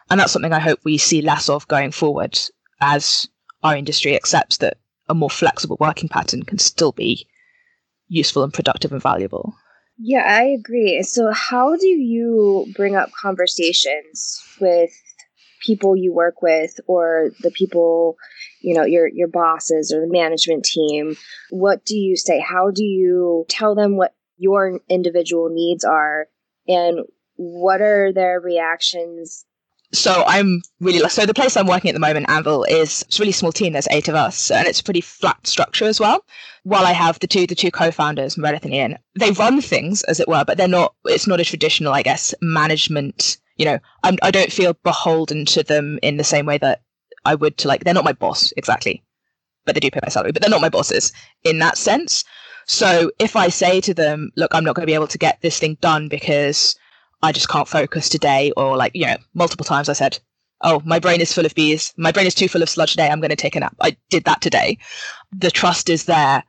And 0.10 0.20
that's 0.20 0.32
something 0.32 0.54
I 0.54 0.60
hope 0.60 0.80
we 0.84 0.98
see 0.98 1.22
less 1.22 1.50
of 1.50 1.68
going 1.68 1.92
forward 1.92 2.40
as 2.82 3.28
our 3.64 3.76
industry 3.76 4.16
accepts 4.16 4.58
that 4.58 4.78
a 5.10 5.14
more 5.14 5.30
flexible 5.30 5.78
working 5.80 6.10
pattern 6.10 6.44
can 6.44 6.58
still 6.58 6.92
be 6.92 7.28
useful 8.08 8.44
and 8.44 8.54
productive 8.54 8.92
and 8.92 9.02
valuable. 9.02 9.56
Yeah, 9.98 10.24
I 10.26 10.44
agree. 10.44 11.02
So, 11.04 11.32
how 11.32 11.76
do 11.76 11.88
you 11.88 12.72
bring 12.76 12.96
up 12.96 13.12
conversations 13.20 14.42
with 14.60 14.92
people 15.66 15.96
you 15.96 16.14
work 16.14 16.42
with 16.42 16.80
or 16.88 17.32
the 17.42 17.52
people 17.52 18.18
you 18.64 18.74
know 18.74 18.84
your 18.84 19.08
your 19.08 19.28
bosses 19.28 19.92
or 19.92 20.02
the 20.02 20.12
management 20.12 20.64
team 20.64 21.16
what 21.50 21.86
do 21.86 21.96
you 21.96 22.16
say 22.16 22.40
how 22.40 22.72
do 22.72 22.84
you 22.84 23.46
tell 23.50 23.76
them 23.76 23.98
what 23.98 24.16
your 24.38 24.80
individual 24.90 25.50
needs 25.50 25.84
are 25.84 26.28
and 26.68 27.00
what 27.36 27.82
are 27.82 28.12
their 28.12 28.40
reactions 28.40 29.46
so 29.92 30.24
I'm 30.26 30.64
really 30.80 31.08
so 31.08 31.28
the 31.28 31.36
place 31.36 31.56
I'm 31.56 31.68
working 31.68 31.90
at 31.90 31.94
the 31.94 32.00
moment, 32.00 32.26
Anvil, 32.28 32.64
is 32.64 33.04
it's 33.04 33.20
a 33.20 33.22
really 33.22 33.32
small 33.32 33.52
team. 33.52 33.74
There's 33.74 33.88
eight 33.92 34.08
of 34.08 34.16
us, 34.16 34.50
and 34.50 34.68
it's 34.68 34.80
a 34.80 34.84
pretty 34.84 35.02
flat 35.02 35.46
structure 35.46 35.86
as 35.86 36.00
well. 36.00 36.26
While 36.64 36.88
I 36.88 36.94
have 36.94 37.20
the 37.20 37.28
two 37.28 37.46
the 37.46 37.54
two 37.54 37.70
co-founders, 37.70 38.36
Meredith 38.36 38.66
and 38.66 38.74
Ian, 38.74 38.98
they 39.20 39.30
run 39.30 39.62
things 39.62 40.02
as 40.06 40.20
it 40.20 40.28
were, 40.28 40.44
but 40.46 40.58
they're 40.58 40.68
not. 40.68 40.96
It's 41.06 41.28
not 41.28 41.40
a 41.40 41.46
traditional, 41.46 41.94
I 41.94 42.02
guess, 42.02 42.34
management 42.42 43.38
you 43.58 43.66
know, 43.66 43.80
I'm, 44.04 44.18
I 44.22 44.32
don't 44.32 44.52
feel 44.52 44.74
beholden 44.84 45.46
to 45.48 45.64
them 45.64 46.00
in 46.02 46.18
the 46.18 46.24
same 46.24 46.46
way 46.46 46.58
that 46.60 46.82
I 47.26 47.36
would 47.36 47.58
to 47.60 47.68
like, 47.68 47.84
they're 47.84 47.94
not 47.94 48.06
my 48.06 48.14
boss 48.14 48.54
exactly, 48.58 49.04
but 49.66 49.76
they 49.76 49.80
do 49.80 49.92
pay 49.92 50.00
my 50.04 50.10
salary, 50.10 50.32
but 50.32 50.42
they're 50.42 50.50
not 50.50 50.62
my 50.62 50.70
bosses 50.70 51.12
in 51.44 51.60
that 51.60 51.78
sense. 51.78 52.24
So 52.66 53.12
if 53.20 53.36
I 53.36 53.50
say 53.50 53.82
to 53.82 53.94
them, 53.94 54.32
look, 54.36 54.54
I'm 54.54 54.64
not 54.64 54.76
going 54.76 54.84
to 54.84 54.90
be 54.92 54.94
able 54.94 55.08
to 55.08 55.18
get 55.18 55.42
this 55.42 55.60
thing 55.60 55.78
done 55.82 56.08
because 56.08 56.76
I 57.22 57.32
just 57.32 57.50
can't 57.50 57.68
focus 57.68 58.10
today, 58.10 58.52
or 58.58 58.76
like, 58.78 58.94
you 58.96 59.06
know, 59.06 59.18
multiple 59.34 59.66
times 59.66 59.90
I 59.90 59.94
said, 59.94 60.20
oh, 60.62 60.82
my 60.86 61.00
brain 61.00 61.22
is 61.22 61.34
full 61.34 61.46
of 61.46 61.56
bees. 61.56 61.94
My 61.98 62.12
brain 62.12 62.26
is 62.26 62.36
too 62.36 62.48
full 62.48 62.62
of 62.62 62.70
sludge 62.70 62.92
today. 62.92 63.10
I'm 63.10 63.20
going 63.20 63.30
to 63.30 63.36
take 63.36 63.56
a 63.56 63.60
nap. 63.60 63.76
I 63.82 63.98
did 64.10 64.24
that 64.26 64.42
today. 64.42 64.78
The 65.32 65.52
trust 65.52 65.90
is 65.90 66.06
there 66.06 66.44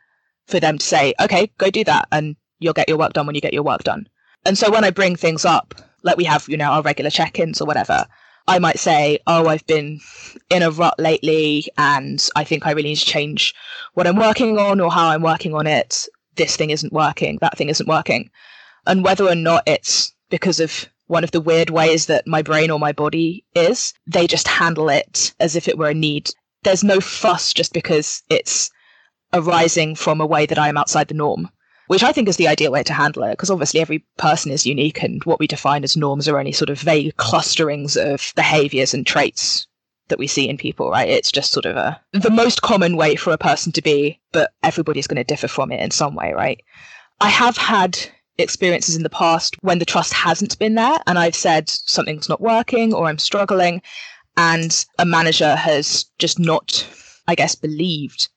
for 0.47 0.61
them 0.61 0.79
to 0.79 0.87
say, 0.87 1.15
okay, 1.21 1.51
go 1.59 1.71
do 1.71 1.85
that. 1.85 2.07
And 2.13 2.37
you'll 2.61 2.75
get 2.75 2.89
your 2.89 2.99
work 2.99 3.13
done 3.13 3.27
when 3.27 3.35
you 3.35 3.41
get 3.41 3.55
your 3.55 3.63
work 3.63 3.83
done. 3.83 4.09
And 4.45 4.57
so 4.57 4.71
when 4.71 4.85
I 4.85 4.91
bring 4.91 5.17
things 5.17 5.45
up, 5.45 5.75
like 6.03 6.17
we 6.17 6.25
have, 6.25 6.49
you 6.49 6.57
know, 6.57 6.71
our 6.71 6.83
regular 6.83 7.11
check 7.11 7.39
ins 7.39 7.61
or 7.61 7.67
whatever, 7.67 8.07
I 8.47 8.59
might 8.59 8.79
say, 8.79 9.19
oh, 9.27 9.47
I've 9.47 9.67
been 9.67 10.01
in 10.51 10.63
a 10.63 10.71
rut 10.71 10.99
lately 10.99 11.67
and 11.79 12.27
I 12.37 12.45
think 12.45 12.67
I 12.67 12.73
really 12.73 12.91
need 12.91 12.97
to 12.97 13.07
change 13.07 13.55
what 13.95 14.07
I'm 14.07 14.17
working 14.17 14.59
on 14.59 14.81
or 14.81 14.91
how 14.91 15.09
I'm 15.09 15.23
working 15.23 15.55
on 15.55 15.67
it. 15.67 16.07
This 16.37 16.57
thing 16.57 16.71
isn't 16.71 16.93
working. 16.93 17.39
That 17.41 17.57
thing 17.57 17.69
isn't 17.69 17.89
working. 17.89 18.31
And 18.87 19.05
whether 19.05 19.27
or 19.27 19.35
not 19.35 19.63
it's 19.67 20.13
because 20.29 20.61
of 20.61 20.89
one 21.07 21.25
of 21.25 21.31
the 21.31 21.41
weird 21.41 21.71
ways 21.71 22.07
that 22.07 22.27
my 22.27 22.43
brain 22.43 22.71
or 22.71 22.79
my 22.79 22.93
body 22.93 23.45
is. 23.55 23.93
They 24.07 24.27
just 24.27 24.49
handle 24.49 24.89
it 24.89 25.35
as 25.41 25.57
if 25.57 25.69
it 25.69 25.79
were 25.79 25.91
a 25.91 25.95
need. 25.95 26.31
There's 26.63 26.85
no 26.85 27.01
fuss 27.01 27.53
just 27.53 27.73
because 27.73 28.23
it's 28.31 28.71
arising 29.33 29.95
from 29.95 30.21
a 30.21 30.27
way 30.27 30.47
that 30.47 30.59
I 30.59 30.69
am 30.69 30.77
outside 30.77 31.09
the 31.09 31.15
norm, 31.15 31.51
which 31.89 32.03
I 32.03 32.13
think 32.13 32.29
is 32.29 32.37
the 32.37 32.49
ideal 32.49 32.73
way 32.73 32.83
to 32.83 32.93
handle 32.93 33.25
it, 33.25 33.33
because 33.33 33.51
obviously 33.51 33.81
every 33.81 34.05
person 34.17 34.51
is 34.51 34.67
unique 34.67 35.03
and 35.03 35.23
what 35.25 35.39
we 35.39 35.47
define 35.47 35.85
as 35.85 35.97
norms 35.97 36.29
are 36.29 36.39
only 36.39 36.53
sort 36.53 36.71
of 36.71 36.81
vague 36.81 37.17
clusterings 37.17 37.97
of 37.97 38.33
behaviors 38.37 38.95
and 38.95 39.07
traits 39.07 39.67
that 40.09 40.19
we 40.19 40.27
see 40.27 40.49
in 40.49 40.57
people, 40.57 40.91
right? 40.91 41.09
It's 41.09 41.33
just 41.33 41.53
sort 41.53 41.67
of 41.67 41.77
a 41.77 42.01
the 42.13 42.31
most 42.31 42.63
common 42.63 42.97
way 42.97 43.17
for 43.17 43.33
a 43.33 43.39
person 43.39 43.73
to 43.73 43.83
be, 43.83 44.21
but 44.33 44.53
everybody's 44.63 45.07
going 45.07 45.17
to 45.17 45.25
differ 45.25 45.49
from 45.49 45.73
it 45.73 45.81
in 45.81 45.91
some 45.91 46.15
way, 46.15 46.33
right? 46.35 46.63
I 47.21 47.31
have 47.31 47.57
had 47.57 47.99
experiences 48.37 48.97
in 48.97 49.03
the 49.03 49.11
past 49.11 49.57
when 49.63 49.79
the 49.79 49.85
trust 49.85 50.13
hasn't 50.13 50.59
been 50.59 50.75
there 50.75 50.99
and 51.07 51.19
I've 51.19 51.37
said 51.37 51.69
something's 51.69 52.29
not 52.29 52.41
working 52.41 52.93
or 52.93 53.07
I'm 53.07 53.19
struggling 53.19 53.81
and 54.37 54.85
a 54.99 55.07
manager 55.07 55.55
has 55.55 56.05
just 56.19 56.39
not, 56.39 56.87
I 57.29 57.35
guess, 57.35 57.55
believed 57.55 58.29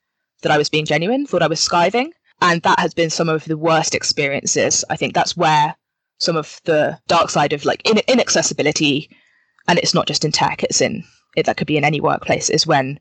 that 0.43 0.51
I 0.51 0.57
was 0.57 0.69
being 0.69 0.85
genuine, 0.85 1.25
thought 1.25 1.41
I 1.41 1.47
was 1.47 1.59
skiving. 1.59 2.11
And 2.41 2.61
that 2.61 2.79
has 2.79 2.93
been 2.93 3.09
some 3.09 3.29
of 3.29 3.45
the 3.45 3.57
worst 3.57 3.95
experiences. 3.95 4.85
I 4.89 4.95
think 4.95 5.13
that's 5.13 5.35
where 5.35 5.75
some 6.19 6.35
of 6.35 6.61
the 6.65 6.99
dark 7.07 7.29
side 7.29 7.53
of 7.53 7.65
like 7.65 7.87
in- 7.89 8.01
inaccessibility, 8.07 9.09
and 9.67 9.79
it's 9.79 9.93
not 9.93 10.07
just 10.07 10.25
in 10.25 10.31
tech, 10.31 10.63
it's 10.63 10.81
in 10.81 11.03
it, 11.35 11.45
that 11.45 11.57
could 11.57 11.67
be 11.67 11.77
in 11.77 11.85
any 11.85 11.99
workplace, 11.99 12.49
is 12.49 12.67
when 12.67 12.99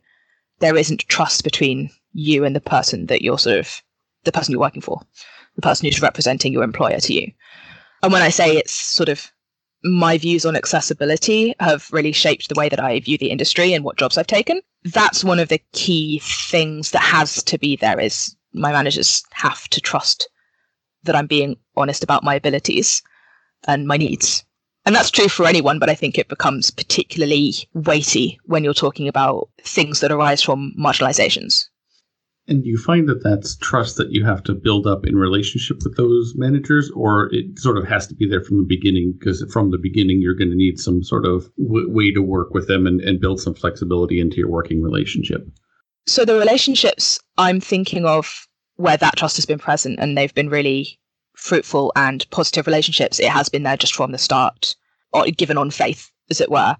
there 0.58 0.76
isn't 0.76 1.06
trust 1.08 1.44
between 1.44 1.90
you 2.12 2.44
and 2.44 2.56
the 2.56 2.60
person 2.60 3.06
that 3.06 3.22
you're 3.22 3.38
sort 3.38 3.58
of 3.58 3.82
the 4.24 4.32
person 4.32 4.52
you're 4.52 4.60
working 4.60 4.82
for 4.82 5.00
the 5.56 5.62
person 5.62 5.86
who's 5.86 6.02
representing 6.02 6.52
your 6.52 6.62
employer 6.62 7.00
to 7.00 7.14
you. 7.14 7.32
And 8.02 8.12
when 8.12 8.22
I 8.22 8.28
say 8.28 8.56
it's 8.56 8.72
sort 8.72 9.08
of 9.08 9.32
my 9.82 10.18
views 10.18 10.44
on 10.44 10.56
accessibility 10.56 11.54
have 11.60 11.88
really 11.92 12.12
shaped 12.12 12.48
the 12.48 12.54
way 12.58 12.68
that 12.68 12.80
I 12.80 13.00
view 13.00 13.18
the 13.18 13.30
industry 13.30 13.72
and 13.72 13.84
what 13.84 13.96
jobs 13.96 14.18
I've 14.18 14.26
taken. 14.26 14.60
That's 14.84 15.24
one 15.24 15.38
of 15.38 15.48
the 15.48 15.60
key 15.72 16.20
things 16.22 16.90
that 16.90 17.02
has 17.02 17.42
to 17.44 17.58
be 17.58 17.76
there 17.76 17.98
is 17.98 18.35
my 18.56 18.72
managers 18.72 19.22
have 19.32 19.68
to 19.68 19.80
trust 19.80 20.28
that 21.04 21.14
I'm 21.14 21.26
being 21.26 21.56
honest 21.76 22.02
about 22.02 22.24
my 22.24 22.34
abilities 22.34 23.02
and 23.66 23.86
my 23.86 23.96
needs. 23.96 24.44
And 24.84 24.94
that's 24.94 25.10
true 25.10 25.28
for 25.28 25.46
anyone, 25.46 25.78
but 25.78 25.90
I 25.90 25.94
think 25.94 26.16
it 26.16 26.28
becomes 26.28 26.70
particularly 26.70 27.54
weighty 27.74 28.38
when 28.44 28.62
you're 28.62 28.74
talking 28.74 29.08
about 29.08 29.48
things 29.62 30.00
that 30.00 30.12
arise 30.12 30.42
from 30.42 30.72
marginalizations. 30.78 31.66
And 32.48 32.62
do 32.62 32.68
you 32.68 32.78
find 32.78 33.08
that 33.08 33.24
that's 33.24 33.56
trust 33.56 33.96
that 33.96 34.12
you 34.12 34.24
have 34.24 34.44
to 34.44 34.54
build 34.54 34.86
up 34.86 35.04
in 35.04 35.16
relationship 35.16 35.78
with 35.82 35.96
those 35.96 36.34
managers, 36.36 36.88
or 36.94 37.28
it 37.34 37.58
sort 37.58 37.76
of 37.76 37.88
has 37.88 38.06
to 38.06 38.14
be 38.14 38.28
there 38.28 38.40
from 38.40 38.58
the 38.58 38.66
beginning? 38.68 39.14
Because 39.18 39.44
from 39.52 39.72
the 39.72 39.78
beginning, 39.78 40.20
you're 40.20 40.36
going 40.36 40.50
to 40.50 40.56
need 40.56 40.78
some 40.78 41.02
sort 41.02 41.26
of 41.26 41.50
w- 41.58 41.90
way 41.90 42.12
to 42.12 42.22
work 42.22 42.54
with 42.54 42.68
them 42.68 42.86
and, 42.86 43.00
and 43.00 43.20
build 43.20 43.40
some 43.40 43.54
flexibility 43.54 44.20
into 44.20 44.36
your 44.36 44.48
working 44.48 44.80
relationship. 44.80 45.48
So, 46.06 46.24
the 46.24 46.38
relationships 46.38 47.18
I'm 47.36 47.60
thinking 47.60 48.06
of 48.06 48.46
where 48.76 48.96
that 48.96 49.16
trust 49.16 49.36
has 49.36 49.46
been 49.46 49.58
present 49.58 49.98
and 49.98 50.16
they've 50.16 50.34
been 50.34 50.50
really 50.50 50.98
fruitful 51.34 51.92
and 51.96 52.28
positive 52.30 52.66
relationships, 52.66 53.18
it 53.18 53.28
has 53.28 53.48
been 53.48 53.62
there 53.62 53.76
just 53.76 53.94
from 53.94 54.12
the 54.12 54.18
start, 54.18 54.74
or 55.12 55.24
given 55.26 55.58
on 55.58 55.70
faith, 55.70 56.10
as 56.30 56.40
it 56.40 56.50
were. 56.50 56.76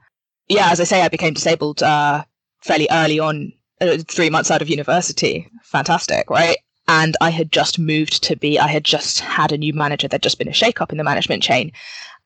Yeah, 0.48 0.70
as 0.70 0.80
I 0.80 0.84
say, 0.84 1.02
I 1.02 1.08
became 1.08 1.34
disabled 1.34 1.82
uh, 1.82 2.24
fairly 2.62 2.86
early 2.90 3.18
on 3.18 3.52
uh, 3.80 3.98
three 4.06 4.30
months 4.30 4.50
out 4.50 4.62
of 4.62 4.68
university. 4.68 5.50
Fantastic, 5.64 6.30
right? 6.30 6.58
And 6.88 7.16
I 7.20 7.30
had 7.30 7.50
just 7.50 7.78
moved 7.78 8.22
to 8.24 8.36
be, 8.36 8.58
I 8.58 8.68
had 8.68 8.84
just 8.84 9.20
had 9.20 9.50
a 9.50 9.58
new 9.58 9.72
manager. 9.72 10.06
There'd 10.06 10.22
just 10.22 10.38
been 10.38 10.48
a 10.48 10.52
shake-up 10.52 10.92
in 10.92 10.98
the 10.98 11.04
management 11.04 11.42
chain. 11.42 11.72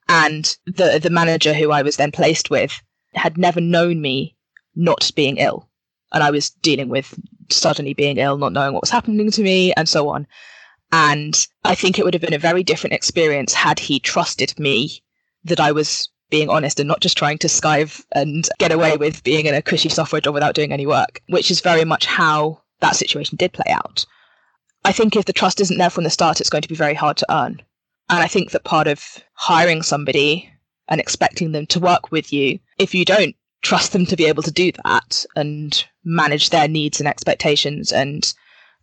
And 0.08 0.54
the, 0.66 0.98
the 1.02 1.08
manager 1.08 1.54
who 1.54 1.70
I 1.70 1.82
was 1.82 1.96
then 1.96 2.12
placed 2.12 2.50
with 2.50 2.82
had 3.14 3.38
never 3.38 3.60
known 3.60 4.02
me 4.02 4.36
not 4.76 5.10
being 5.16 5.38
ill. 5.38 5.69
And 6.12 6.22
I 6.22 6.30
was 6.30 6.50
dealing 6.50 6.88
with 6.88 7.18
suddenly 7.50 7.94
being 7.94 8.18
ill, 8.18 8.38
not 8.38 8.52
knowing 8.52 8.72
what 8.72 8.82
was 8.82 8.90
happening 8.90 9.30
to 9.30 9.42
me, 9.42 9.72
and 9.74 9.88
so 9.88 10.08
on. 10.08 10.26
And 10.92 11.46
I 11.64 11.74
think 11.74 11.98
it 11.98 12.04
would 12.04 12.14
have 12.14 12.22
been 12.22 12.34
a 12.34 12.38
very 12.38 12.62
different 12.62 12.94
experience 12.94 13.54
had 13.54 13.78
he 13.78 14.00
trusted 14.00 14.58
me 14.58 15.02
that 15.44 15.60
I 15.60 15.72
was 15.72 16.08
being 16.30 16.48
honest 16.48 16.80
and 16.80 16.88
not 16.88 17.00
just 17.00 17.18
trying 17.18 17.38
to 17.38 17.48
skive 17.48 18.04
and 18.12 18.48
get 18.58 18.72
away 18.72 18.96
with 18.96 19.22
being 19.24 19.46
in 19.46 19.54
a 19.54 19.62
cushy 19.62 19.88
software 19.88 20.20
job 20.20 20.34
without 20.34 20.54
doing 20.54 20.72
any 20.72 20.86
work, 20.86 21.20
which 21.28 21.50
is 21.50 21.60
very 21.60 21.84
much 21.84 22.06
how 22.06 22.60
that 22.80 22.96
situation 22.96 23.36
did 23.36 23.52
play 23.52 23.70
out. 23.72 24.06
I 24.84 24.92
think 24.92 25.14
if 25.14 25.26
the 25.26 25.32
trust 25.32 25.60
isn't 25.60 25.78
there 25.78 25.90
from 25.90 26.04
the 26.04 26.10
start, 26.10 26.40
it's 26.40 26.50
going 26.50 26.62
to 26.62 26.68
be 26.68 26.74
very 26.74 26.94
hard 26.94 27.16
to 27.18 27.34
earn. 27.34 27.60
And 28.08 28.18
I 28.22 28.26
think 28.26 28.50
that 28.50 28.64
part 28.64 28.86
of 28.86 29.22
hiring 29.34 29.82
somebody 29.82 30.50
and 30.88 31.00
expecting 31.00 31.52
them 31.52 31.66
to 31.66 31.80
work 31.80 32.10
with 32.10 32.32
you, 32.32 32.58
if 32.78 32.94
you 32.94 33.04
don't 33.04 33.36
trust 33.62 33.92
them 33.92 34.06
to 34.06 34.16
be 34.16 34.26
able 34.26 34.42
to 34.42 34.50
do 34.50 34.72
that 34.84 35.24
and 35.36 35.84
manage 36.04 36.50
their 36.50 36.68
needs 36.68 37.00
and 37.00 37.08
expectations 37.08 37.92
and 37.92 38.32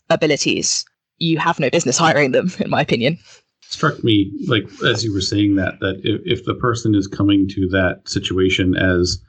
abilities, 0.09 0.85
you 1.17 1.37
have 1.37 1.59
no 1.59 1.69
business 1.69 1.97
hiring 1.97 2.31
them, 2.31 2.51
in 2.59 2.69
my 2.69 2.81
opinion. 2.81 3.17
Struck 3.61 4.01
me 4.03 4.31
like 4.47 4.63
as 4.85 5.03
you 5.03 5.13
were 5.13 5.19
saying 5.19 5.55
that 5.55 5.81
that 5.81 5.99
if, 6.03 6.21
if 6.39 6.45
the 6.45 6.55
person 6.55 6.95
is 6.95 7.05
coming 7.05 7.49
to 7.49 7.67
that 7.71 8.01
situation 8.05 8.77
as 8.77 9.21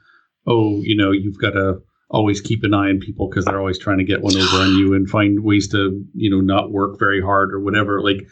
oh 0.47 0.79
you 0.81 0.95
know 0.95 1.11
you've 1.11 1.37
got 1.41 1.49
to 1.49 1.79
always 2.09 2.39
keep 2.39 2.63
an 2.63 2.73
eye 2.73 2.87
on 2.87 3.01
people 3.01 3.27
because 3.27 3.43
they're 3.43 3.59
always 3.59 3.77
trying 3.77 3.97
to 3.97 4.05
get 4.05 4.21
one 4.21 4.37
over 4.37 4.57
on 4.61 4.77
you 4.77 4.93
and 4.93 5.09
find 5.09 5.43
ways 5.43 5.67
to 5.67 6.05
you 6.15 6.29
know 6.29 6.39
not 6.39 6.71
work 6.71 6.97
very 6.97 7.21
hard 7.21 7.53
or 7.53 7.59
whatever 7.59 8.01
like 8.01 8.25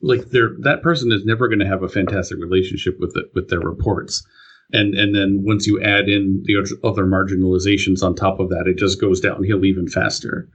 like 0.00 0.30
they're 0.30 0.52
that 0.60 0.82
person 0.82 1.12
is 1.12 1.26
never 1.26 1.46
going 1.46 1.58
to 1.58 1.68
have 1.68 1.82
a 1.82 1.90
fantastic 1.90 2.38
relationship 2.38 2.96
with 2.98 3.14
it 3.16 3.26
with 3.34 3.50
their 3.50 3.60
reports 3.60 4.26
and 4.72 4.94
and 4.94 5.14
then 5.14 5.42
once 5.44 5.66
you 5.66 5.80
add 5.82 6.08
in 6.08 6.42
the 6.44 6.56
other 6.84 7.04
marginalizations 7.04 8.02
on 8.02 8.14
top 8.14 8.40
of 8.40 8.48
that 8.48 8.66
it 8.66 8.76
just 8.76 9.00
goes 9.00 9.20
downhill 9.20 9.64
even 9.64 9.88
faster 9.88 10.48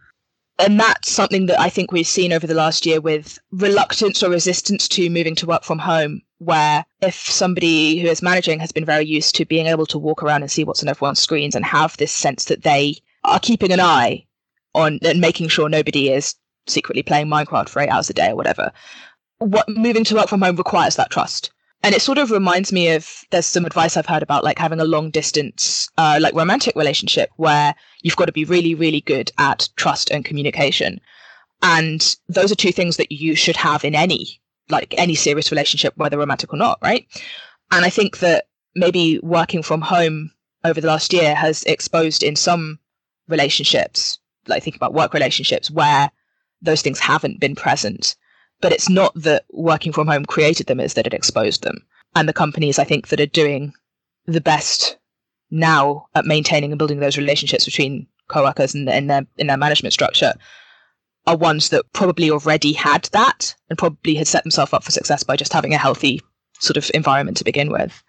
and 0.57 0.79
that's 0.79 1.11
something 1.11 1.47
that 1.47 1.59
I 1.59 1.69
think 1.69 1.91
we've 1.91 2.07
seen 2.07 2.31
over 2.31 2.47
the 2.47 2.53
last 2.53 2.85
year 2.85 3.01
with 3.01 3.37
reluctance 3.51 4.23
or 4.23 4.29
resistance 4.29 4.87
to 4.89 5.09
moving 5.09 5.35
to 5.35 5.45
work 5.45 5.63
from 5.63 5.79
home. 5.79 6.21
Where 6.37 6.85
if 7.01 7.15
somebody 7.15 7.99
who 7.99 8.07
is 8.07 8.21
managing 8.21 8.59
has 8.59 8.71
been 8.71 8.85
very 8.85 9.05
used 9.05 9.35
to 9.35 9.45
being 9.45 9.67
able 9.67 9.85
to 9.87 9.97
walk 9.97 10.21
around 10.21 10.43
and 10.43 10.51
see 10.51 10.63
what's 10.63 10.83
on 10.83 10.89
everyone's 10.89 11.19
screens 11.19 11.55
and 11.55 11.65
have 11.65 11.97
this 11.97 12.11
sense 12.11 12.45
that 12.45 12.63
they 12.63 12.97
are 13.23 13.39
keeping 13.39 13.71
an 13.71 13.79
eye 13.79 14.25
on 14.73 14.99
and 15.03 15.21
making 15.21 15.47
sure 15.47 15.69
nobody 15.69 16.09
is 16.09 16.35
secretly 16.67 17.03
playing 17.03 17.27
Minecraft 17.27 17.69
for 17.69 17.81
eight 17.81 17.89
hours 17.89 18.09
a 18.09 18.13
day 18.13 18.29
or 18.29 18.35
whatever, 18.35 18.71
what 19.39 19.67
moving 19.69 20.03
to 20.03 20.15
work 20.15 20.27
from 20.27 20.41
home 20.41 20.55
requires 20.55 20.95
that 20.95 21.09
trust 21.09 21.51
and 21.85 21.93
it 21.93 22.01
sort 22.01 22.17
of 22.17 22.31
reminds 22.31 22.73
me 22.73 22.89
of 22.89 23.23
there's 23.29 23.45
some 23.45 23.63
advice 23.63 23.95
I've 23.95 24.07
heard 24.07 24.23
about 24.23 24.43
like 24.43 24.57
having 24.57 24.79
a 24.79 24.85
long 24.85 25.11
distance, 25.11 25.87
uh, 25.99 26.17
like 26.19 26.33
romantic 26.33 26.75
relationship 26.75 27.29
where 27.35 27.75
you've 28.01 28.15
got 28.15 28.25
to 28.25 28.31
be 28.31 28.43
really, 28.43 28.73
really 28.73 29.01
good 29.01 29.31
at 29.37 29.69
trust 29.75 30.09
and 30.09 30.25
communication. 30.25 30.99
And 31.61 32.15
those 32.27 32.51
are 32.51 32.55
two 32.55 32.71
things 32.71 32.97
that 32.97 33.11
you 33.11 33.35
should 33.35 33.55
have 33.57 33.85
in 33.85 33.93
any, 33.93 34.41
like 34.67 34.95
any 34.97 35.13
serious 35.13 35.51
relationship, 35.51 35.93
whether 35.95 36.17
romantic 36.17 36.51
or 36.51 36.57
not, 36.57 36.79
right? 36.81 37.05
And 37.71 37.85
I 37.85 37.91
think 37.91 38.17
that 38.17 38.45
maybe 38.73 39.19
working 39.21 39.61
from 39.61 39.81
home 39.81 40.31
over 40.63 40.81
the 40.81 40.87
last 40.87 41.13
year 41.13 41.35
has 41.35 41.61
exposed 41.65 42.23
in 42.23 42.35
some 42.35 42.79
relationships, 43.27 44.17
like 44.47 44.63
think 44.63 44.75
about 44.75 44.95
work 44.95 45.13
relationships, 45.13 45.69
where 45.69 46.09
those 46.63 46.81
things 46.81 46.97
haven't 46.97 47.39
been 47.39 47.53
present 47.53 48.15
but 48.61 48.71
it's 48.71 48.89
not 48.89 49.13
that 49.15 49.45
working 49.51 49.91
from 49.91 50.07
home 50.07 50.25
created 50.25 50.67
them, 50.67 50.79
it's 50.79 50.93
that 50.93 51.07
it 51.07 51.13
exposed 51.13 51.63
them. 51.63 51.85
And 52.15 52.27
the 52.29 52.33
companies 52.33 52.79
I 52.79 52.83
think 52.83 53.09
that 53.09 53.19
are 53.19 53.25
doing 53.25 53.73
the 54.25 54.41
best 54.41 54.97
now 55.51 56.07
at 56.15 56.25
maintaining 56.25 56.71
and 56.71 56.79
building 56.79 56.99
those 56.99 57.17
relationships 57.17 57.65
between 57.65 58.07
co-workers 58.27 58.73
and 58.73 58.89
in 58.89 59.07
their 59.07 59.25
in 59.37 59.47
their 59.47 59.57
management 59.57 59.93
structure 59.93 60.33
are 61.27 61.37
ones 61.37 61.69
that 61.69 61.85
probably 61.93 62.29
already 62.29 62.73
had 62.73 63.03
that 63.11 63.55
and 63.69 63.77
probably 63.77 64.15
had 64.15 64.27
set 64.27 64.43
themselves 64.43 64.73
up 64.73 64.83
for 64.83 64.91
success 64.91 65.23
by 65.23 65.35
just 65.35 65.53
having 65.53 65.73
a 65.73 65.77
healthy 65.77 66.21
sort 66.59 66.77
of 66.77 66.89
environment 66.93 67.37
to 67.37 67.43
begin 67.43 67.71
with. 67.71 68.03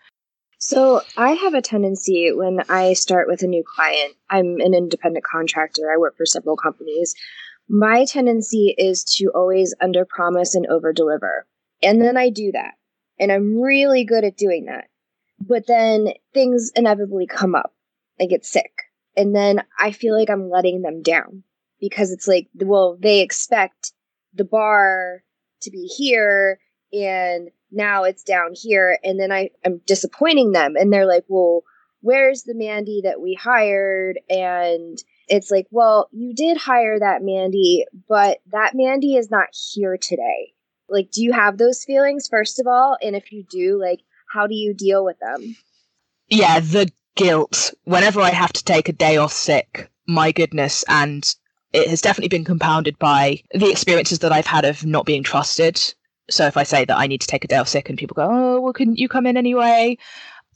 So 0.58 1.02
I 1.16 1.32
have 1.32 1.54
a 1.54 1.62
tendency 1.62 2.32
when 2.32 2.62
I 2.68 2.94
start 2.94 3.28
with 3.28 3.42
a 3.42 3.46
new 3.46 3.62
client, 3.64 4.14
I'm 4.30 4.60
an 4.60 4.74
independent 4.74 5.24
contractor. 5.24 5.90
I 5.92 5.98
work 5.98 6.16
for 6.16 6.26
several 6.26 6.56
companies 6.56 7.14
my 7.68 8.04
tendency 8.04 8.74
is 8.78 9.04
to 9.16 9.30
always 9.34 9.74
under 9.80 10.04
promise 10.04 10.54
and 10.54 10.66
over 10.66 10.92
deliver. 10.92 11.46
And 11.82 12.00
then 12.00 12.16
I 12.16 12.30
do 12.30 12.52
that. 12.52 12.74
And 13.18 13.32
I'm 13.32 13.60
really 13.60 14.04
good 14.04 14.24
at 14.24 14.36
doing 14.36 14.66
that. 14.66 14.88
But 15.40 15.66
then 15.66 16.08
things 16.32 16.70
inevitably 16.74 17.26
come 17.26 17.54
up. 17.54 17.74
I 18.20 18.26
get 18.26 18.44
sick. 18.44 18.72
And 19.16 19.34
then 19.34 19.62
I 19.78 19.92
feel 19.92 20.16
like 20.16 20.30
I'm 20.30 20.50
letting 20.50 20.82
them 20.82 21.02
down 21.02 21.42
because 21.80 22.10
it's 22.10 22.28
like, 22.28 22.48
well, 22.54 22.96
they 23.00 23.20
expect 23.20 23.92
the 24.34 24.44
bar 24.44 25.22
to 25.62 25.70
be 25.70 25.86
here 25.86 26.60
and 26.92 27.50
now 27.70 28.04
it's 28.04 28.22
down 28.22 28.50
here. 28.54 28.98
And 29.02 29.18
then 29.18 29.32
I 29.32 29.50
am 29.64 29.80
disappointing 29.86 30.52
them. 30.52 30.76
And 30.76 30.92
they're 30.92 31.06
like, 31.06 31.24
well, 31.28 31.62
where's 32.00 32.42
the 32.42 32.54
Mandy 32.54 33.00
that 33.04 33.20
we 33.20 33.34
hired? 33.34 34.20
And 34.28 34.98
it's 35.28 35.50
like, 35.50 35.66
well, 35.70 36.08
you 36.12 36.34
did 36.34 36.56
hire 36.56 36.98
that 36.98 37.22
Mandy, 37.22 37.84
but 38.08 38.38
that 38.52 38.72
Mandy 38.74 39.16
is 39.16 39.30
not 39.30 39.48
here 39.52 39.96
today. 39.96 40.52
Like, 40.88 41.10
do 41.10 41.22
you 41.22 41.32
have 41.32 41.58
those 41.58 41.84
feelings, 41.84 42.28
first 42.28 42.60
of 42.60 42.66
all? 42.66 42.96
And 43.02 43.16
if 43.16 43.32
you 43.32 43.44
do, 43.44 43.80
like, 43.80 44.00
how 44.32 44.46
do 44.46 44.54
you 44.54 44.72
deal 44.72 45.04
with 45.04 45.18
them? 45.18 45.56
Yeah, 46.28 46.60
the 46.60 46.90
guilt. 47.16 47.74
Whenever 47.84 48.20
I 48.20 48.30
have 48.30 48.52
to 48.52 48.64
take 48.64 48.88
a 48.88 48.92
day 48.92 49.16
off 49.16 49.32
sick, 49.32 49.90
my 50.06 50.30
goodness. 50.32 50.84
And 50.88 51.34
it 51.72 51.88
has 51.88 52.00
definitely 52.00 52.28
been 52.28 52.44
compounded 52.44 52.98
by 52.98 53.42
the 53.52 53.70
experiences 53.70 54.20
that 54.20 54.32
I've 54.32 54.46
had 54.46 54.64
of 54.64 54.86
not 54.86 55.06
being 55.06 55.22
trusted. 55.22 55.82
So 56.30 56.46
if 56.46 56.56
I 56.56 56.62
say 56.62 56.84
that 56.84 56.96
I 56.96 57.06
need 57.06 57.20
to 57.20 57.26
take 57.26 57.44
a 57.44 57.48
day 57.48 57.56
off 57.56 57.68
sick 57.68 57.88
and 57.88 57.98
people 57.98 58.14
go, 58.14 58.28
oh, 58.30 58.60
well, 58.60 58.72
couldn't 58.72 58.98
you 58.98 59.08
come 59.08 59.26
in 59.26 59.36
anyway? 59.36 59.98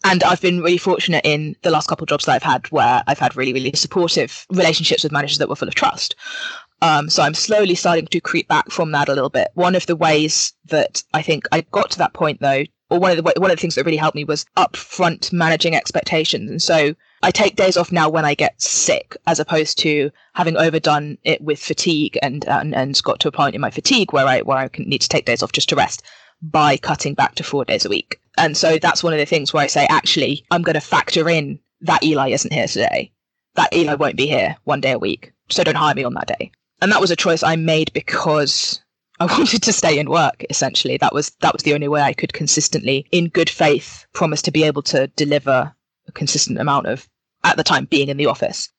And 0.02 0.22
I've 0.24 0.40
been 0.40 0.60
really 0.60 0.78
fortunate 0.78 1.24
in 1.24 1.56
the 1.62 1.70
last 1.70 1.88
couple 1.88 2.04
of 2.04 2.08
jobs 2.08 2.24
that 2.24 2.32
I've 2.32 2.42
had 2.42 2.66
where 2.70 3.02
I've 3.06 3.18
had 3.18 3.36
really, 3.36 3.52
really 3.52 3.72
supportive 3.74 4.46
relationships 4.50 5.02
with 5.02 5.12
managers 5.12 5.38
that 5.38 5.48
were 5.48 5.56
full 5.56 5.68
of 5.68 5.74
trust. 5.74 6.16
Um, 6.82 7.10
so 7.10 7.22
I'm 7.22 7.34
slowly 7.34 7.74
starting 7.74 8.06
to 8.06 8.20
creep 8.20 8.48
back 8.48 8.70
from 8.70 8.92
that 8.92 9.08
a 9.08 9.14
little 9.14 9.28
bit. 9.28 9.48
One 9.54 9.74
of 9.74 9.86
the 9.86 9.96
ways 9.96 10.54
that 10.66 11.02
I 11.12 11.20
think 11.20 11.46
I 11.52 11.60
got 11.72 11.90
to 11.90 11.98
that 11.98 12.14
point, 12.14 12.40
though, 12.40 12.64
or 12.88 12.98
one 12.98 13.10
of 13.10 13.16
the 13.18 13.22
one 13.22 13.50
of 13.50 13.56
the 13.56 13.60
things 13.60 13.74
that 13.74 13.84
really 13.84 13.98
helped 13.98 14.16
me 14.16 14.24
was 14.24 14.46
upfront 14.56 15.32
managing 15.32 15.74
expectations. 15.76 16.50
And 16.50 16.62
so 16.62 16.94
I 17.22 17.30
take 17.30 17.56
days 17.56 17.76
off 17.76 17.92
now 17.92 18.08
when 18.08 18.24
I 18.24 18.34
get 18.34 18.60
sick, 18.60 19.16
as 19.26 19.38
opposed 19.38 19.78
to 19.80 20.10
having 20.32 20.56
overdone 20.56 21.18
it 21.24 21.42
with 21.42 21.60
fatigue 21.60 22.18
and 22.22 22.46
and, 22.48 22.74
and 22.74 23.00
got 23.02 23.20
to 23.20 23.28
a 23.28 23.32
point 23.32 23.54
in 23.54 23.60
my 23.60 23.70
fatigue 23.70 24.12
where 24.14 24.26
I 24.26 24.40
where 24.40 24.56
I 24.56 24.70
need 24.78 25.02
to 25.02 25.08
take 25.08 25.26
days 25.26 25.42
off 25.42 25.52
just 25.52 25.68
to 25.68 25.76
rest 25.76 26.02
by 26.42 26.76
cutting 26.76 27.14
back 27.14 27.34
to 27.36 27.44
four 27.44 27.64
days 27.64 27.84
a 27.84 27.88
week. 27.88 28.20
And 28.38 28.56
so 28.56 28.78
that's 28.78 29.02
one 29.02 29.12
of 29.12 29.18
the 29.18 29.26
things 29.26 29.52
where 29.52 29.62
I 29.62 29.66
say, 29.66 29.86
actually, 29.90 30.44
I'm 30.50 30.62
going 30.62 30.74
to 30.74 30.80
factor 30.80 31.28
in 31.28 31.58
that 31.82 32.02
Eli 32.02 32.30
isn't 32.30 32.52
here 32.52 32.66
today. 32.66 33.12
That 33.56 33.74
Eli 33.74 33.94
won't 33.94 34.16
be 34.16 34.26
here 34.26 34.56
one 34.64 34.80
day 34.80 34.92
a 34.92 34.98
week. 34.98 35.32
So 35.48 35.64
don't 35.64 35.74
hire 35.74 35.94
me 35.94 36.04
on 36.04 36.14
that 36.14 36.28
day. 36.38 36.50
And 36.80 36.90
that 36.92 37.00
was 37.00 37.10
a 37.10 37.16
choice 37.16 37.42
I 37.42 37.56
made 37.56 37.92
because 37.92 38.80
I 39.18 39.26
wanted 39.38 39.62
to 39.62 39.72
stay 39.72 39.98
in 39.98 40.08
work 40.08 40.44
essentially. 40.48 40.96
That 40.96 41.12
was 41.12 41.30
that 41.40 41.52
was 41.52 41.62
the 41.62 41.74
only 41.74 41.88
way 41.88 42.00
I 42.00 42.14
could 42.14 42.32
consistently 42.32 43.06
in 43.10 43.28
good 43.28 43.50
faith 43.50 44.06
promise 44.12 44.42
to 44.42 44.50
be 44.50 44.64
able 44.64 44.82
to 44.82 45.08
deliver 45.08 45.74
a 46.08 46.12
consistent 46.12 46.58
amount 46.58 46.86
of 46.86 47.06
at 47.44 47.56
the 47.56 47.64
time 47.64 47.84
being 47.84 48.08
in 48.08 48.16
the 48.16 48.26
office. 48.26 48.70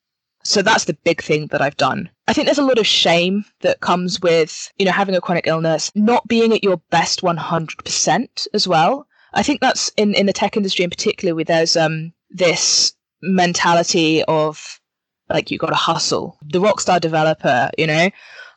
So 0.44 0.62
that's 0.62 0.84
the 0.84 0.94
big 1.04 1.22
thing 1.22 1.46
that 1.48 1.62
I've 1.62 1.76
done. 1.76 2.10
I 2.26 2.32
think 2.32 2.46
there's 2.46 2.58
a 2.58 2.64
lot 2.64 2.78
of 2.78 2.86
shame 2.86 3.44
that 3.60 3.80
comes 3.80 4.20
with, 4.20 4.72
you 4.78 4.84
know, 4.84 4.92
having 4.92 5.14
a 5.14 5.20
chronic 5.20 5.46
illness, 5.46 5.92
not 5.94 6.26
being 6.26 6.52
at 6.52 6.64
your 6.64 6.78
best 6.90 7.22
100% 7.22 8.48
as 8.52 8.68
well. 8.68 9.06
I 9.34 9.42
think 9.42 9.60
that's 9.60 9.90
in, 9.96 10.14
in 10.14 10.26
the 10.26 10.32
tech 10.32 10.56
industry 10.56 10.84
in 10.84 10.90
particular, 10.90 11.34
where 11.34 11.44
there's 11.44 11.76
um, 11.76 12.12
this 12.30 12.92
mentality 13.22 14.22
of 14.24 14.80
like 15.28 15.50
you've 15.50 15.60
got 15.60 15.68
to 15.68 15.74
hustle, 15.74 16.38
the 16.42 16.60
rockstar 16.60 17.00
developer, 17.00 17.70
you 17.78 17.86
know, 17.86 18.10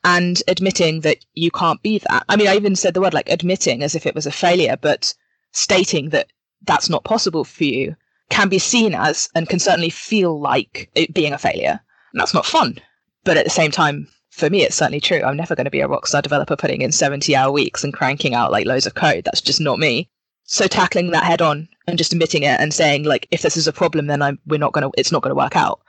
and 0.04 0.42
admitting 0.48 1.02
that 1.02 1.24
you 1.34 1.52
can't 1.52 1.82
be 1.82 2.00
that. 2.00 2.26
I 2.28 2.36
mean, 2.36 2.48
I 2.48 2.56
even 2.56 2.76
said 2.76 2.94
the 2.94 3.02
word 3.02 3.14
like 3.14 3.30
admitting 3.30 3.84
as 3.84 3.96
if 3.96 4.06
it 4.06 4.16
was 4.16 4.26
a 4.26 4.32
failure, 4.32 4.78
but 4.80 5.14
stating 5.52 6.10
that 6.10 6.28
that's 6.64 6.90
not 6.90 7.04
possible 7.04 7.44
for 7.44 7.64
you 7.64 7.96
can 8.30 8.50
be 8.50 8.60
seen 8.60 8.94
as 8.94 9.30
and 9.36 9.50
can 9.50 9.60
certainly 9.60 9.90
feel 9.90 10.40
like 10.40 10.90
it 10.96 11.14
being 11.14 11.34
a 11.34 11.38
failure. 11.38 11.80
And 12.12 12.20
that's 12.20 12.34
not 12.34 12.46
fun. 12.46 12.80
But 13.24 13.38
at 13.38 13.44
the 13.44 13.52
same 13.52 13.72
time, 13.72 14.08
for 14.30 14.50
me, 14.50 14.64
it's 14.64 14.76
certainly 14.76 15.00
true. 15.00 15.22
I'm 15.24 15.38
never 15.38 15.56
going 15.56 15.66
to 15.66 15.72
be 15.72 15.82
a 15.82 15.88
rockstar 15.88 16.22
developer 16.22 16.56
putting 16.56 16.82
in 16.82 16.92
70 16.92 17.36
hour 17.36 17.52
weeks 17.52 17.84
and 17.84 17.94
cranking 17.94 18.34
out 18.34 18.52
like 18.52 18.66
loads 18.66 18.86
of 18.86 18.96
code. 18.96 19.24
That's 19.24 19.42
just 19.42 19.62
not 19.62 19.80
me. 19.80 20.10
So 20.44 20.68
tackling 20.68 21.12
that 21.12 21.24
head 21.24 21.42
on 21.42 21.68
and 21.88 21.98
just 21.98 22.14
admitting 22.14 22.44
it 22.44 22.60
and 22.60 22.74
saying 22.74 23.04
like, 23.04 23.28
if 23.32 23.42
this 23.42 23.58
is 23.58 23.68
a 23.68 23.74
problem, 23.74 24.08
then 24.08 24.22
I'm, 24.22 24.40
we're 24.46 24.60
not 24.60 24.74
going 24.74 24.84
to, 24.84 24.92
it's 24.98 25.12
not 25.12 25.22
going 25.22 25.32
to 25.32 25.38
work 25.38 25.56
out. 25.56 25.82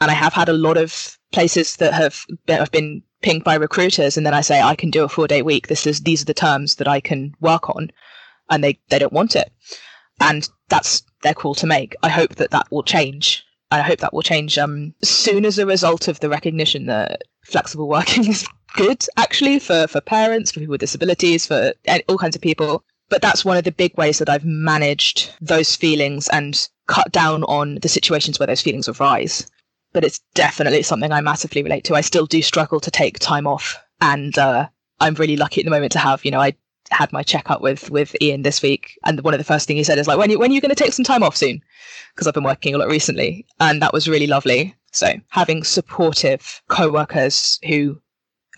And 0.00 0.10
I 0.10 0.14
have 0.14 0.32
had 0.32 0.48
a 0.48 0.54
lot 0.54 0.76
of 0.76 1.18
places 1.32 1.76
that 1.76 1.92
have 1.92 2.24
been, 2.46 2.58
have 2.58 2.72
been 2.72 3.02
pinged 3.20 3.44
by 3.44 3.54
recruiters 3.54 4.16
and 4.16 4.26
then 4.26 4.34
I 4.34 4.40
say, 4.40 4.60
I 4.60 4.74
can 4.74 4.90
do 4.90 5.04
a 5.04 5.08
four 5.08 5.28
day 5.28 5.42
week. 5.42 5.68
This 5.68 5.86
is, 5.86 6.00
these 6.00 6.22
are 6.22 6.26
the 6.26 6.34
terms 6.34 6.76
that 6.76 6.88
I 6.88 6.98
can 6.98 7.34
work 7.40 7.70
on. 7.70 7.90
And 8.50 8.64
they, 8.64 8.78
they 8.88 8.98
don't 8.98 9.12
want 9.12 9.36
it. 9.36 9.52
And 10.20 10.48
that's 10.68 11.02
their 11.22 11.34
call 11.34 11.54
to 11.56 11.66
make. 11.66 11.94
I 12.02 12.08
hope 12.08 12.36
that 12.36 12.50
that 12.50 12.70
will 12.70 12.82
change. 12.82 13.44
I 13.70 13.80
hope 13.80 14.00
that 14.00 14.12
will 14.12 14.22
change 14.22 14.58
um, 14.58 14.94
soon 15.02 15.46
as 15.46 15.58
a 15.58 15.66
result 15.66 16.06
of 16.06 16.20
the 16.20 16.28
recognition 16.28 16.86
that 16.86 17.22
flexible 17.44 17.88
working 17.88 18.26
is 18.28 18.46
good, 18.74 19.04
actually, 19.16 19.58
for, 19.58 19.86
for 19.86 20.00
parents, 20.00 20.50
for 20.50 20.60
people 20.60 20.72
with 20.72 20.80
disabilities, 20.80 21.46
for 21.46 21.72
all 22.08 22.18
kinds 22.18 22.36
of 22.36 22.42
people. 22.42 22.84
But 23.08 23.22
that's 23.22 23.44
one 23.44 23.56
of 23.56 23.64
the 23.64 23.72
big 23.72 23.96
ways 23.96 24.18
that 24.18 24.28
I've 24.28 24.44
managed 24.44 25.32
those 25.40 25.76
feelings 25.76 26.28
and 26.28 26.68
cut 26.86 27.12
down 27.12 27.44
on 27.44 27.76
the 27.82 27.88
situations 27.88 28.38
where 28.38 28.46
those 28.46 28.62
feelings 28.62 28.88
arise. 28.88 29.50
But 29.92 30.04
it's 30.04 30.20
definitely 30.34 30.82
something 30.82 31.12
I 31.12 31.20
massively 31.20 31.62
relate 31.62 31.84
to. 31.84 31.94
I 31.94 32.00
still 32.00 32.26
do 32.26 32.40
struggle 32.40 32.80
to 32.80 32.90
take 32.90 33.18
time 33.18 33.46
off. 33.46 33.78
And 34.00 34.36
uh, 34.38 34.68
I'm 35.00 35.14
really 35.14 35.36
lucky 35.36 35.60
at 35.60 35.64
the 35.64 35.70
moment 35.70 35.92
to 35.92 35.98
have, 35.98 36.24
you 36.24 36.30
know, 36.30 36.40
I 36.40 36.54
had 36.92 37.12
my 37.12 37.22
checkup 37.22 37.60
with 37.60 37.90
with 37.90 38.16
Ian 38.20 38.42
this 38.42 38.62
week, 38.62 38.98
and 39.04 39.20
one 39.22 39.34
of 39.34 39.38
the 39.38 39.44
first 39.44 39.66
things 39.66 39.78
he 39.78 39.84
said 39.84 39.98
is 39.98 40.06
like, 40.06 40.18
"When 40.18 40.30
you 40.30 40.38
when 40.38 40.50
are 40.50 40.54
you 40.54 40.60
going 40.60 40.74
to 40.74 40.74
take 40.74 40.92
some 40.92 41.04
time 41.04 41.22
off 41.22 41.36
soon?" 41.36 41.60
Because 42.14 42.26
I've 42.26 42.34
been 42.34 42.44
working 42.44 42.74
a 42.74 42.78
lot 42.78 42.88
recently, 42.88 43.46
and 43.60 43.80
that 43.82 43.92
was 43.92 44.08
really 44.08 44.26
lovely. 44.26 44.74
So 44.92 45.14
having 45.30 45.64
supportive 45.64 46.62
co-workers 46.68 47.58
who, 47.66 48.00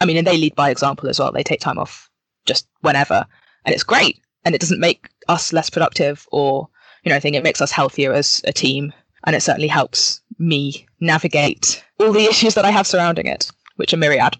I 0.01 0.05
mean, 0.05 0.16
and 0.16 0.27
they 0.27 0.37
lead 0.37 0.57
by 0.57 0.70
example 0.70 1.09
as 1.09 1.20
well. 1.20 1.31
They 1.33 1.44
take 1.44 1.61
time 1.61 1.79
off 1.79 2.11
just 2.44 2.66
whenever, 2.81 3.27
and 3.64 3.75
it's 3.75 3.85
great. 3.85 4.20
And 4.44 4.55
it 4.55 4.61
doesn't 4.61 4.81
make 4.81 5.09
us 5.29 5.53
less 5.53 5.70
productive, 5.70 6.27
or 6.33 6.68
you 7.05 7.11
know, 7.11 7.16
I 7.16 7.20
think 7.20 7.37
it 7.37 7.44
makes 7.44 7.61
us 7.61 7.70
healthier 7.70 8.12
as 8.12 8.40
a 8.44 8.53
team, 8.53 8.92
and 9.25 9.35
it 9.37 9.42
certainly 9.42 9.68
helps 9.68 10.20
me 10.38 10.87
navigate 11.01 11.85
all 12.01 12.12
the 12.12 12.25
issues 12.25 12.55
that 12.55 12.64
I 12.64 12.70
have 12.70 12.87
surrounding 12.87 13.27
it, 13.27 13.51
which 13.77 13.94
are 13.94 13.99
myriad. 13.99 14.37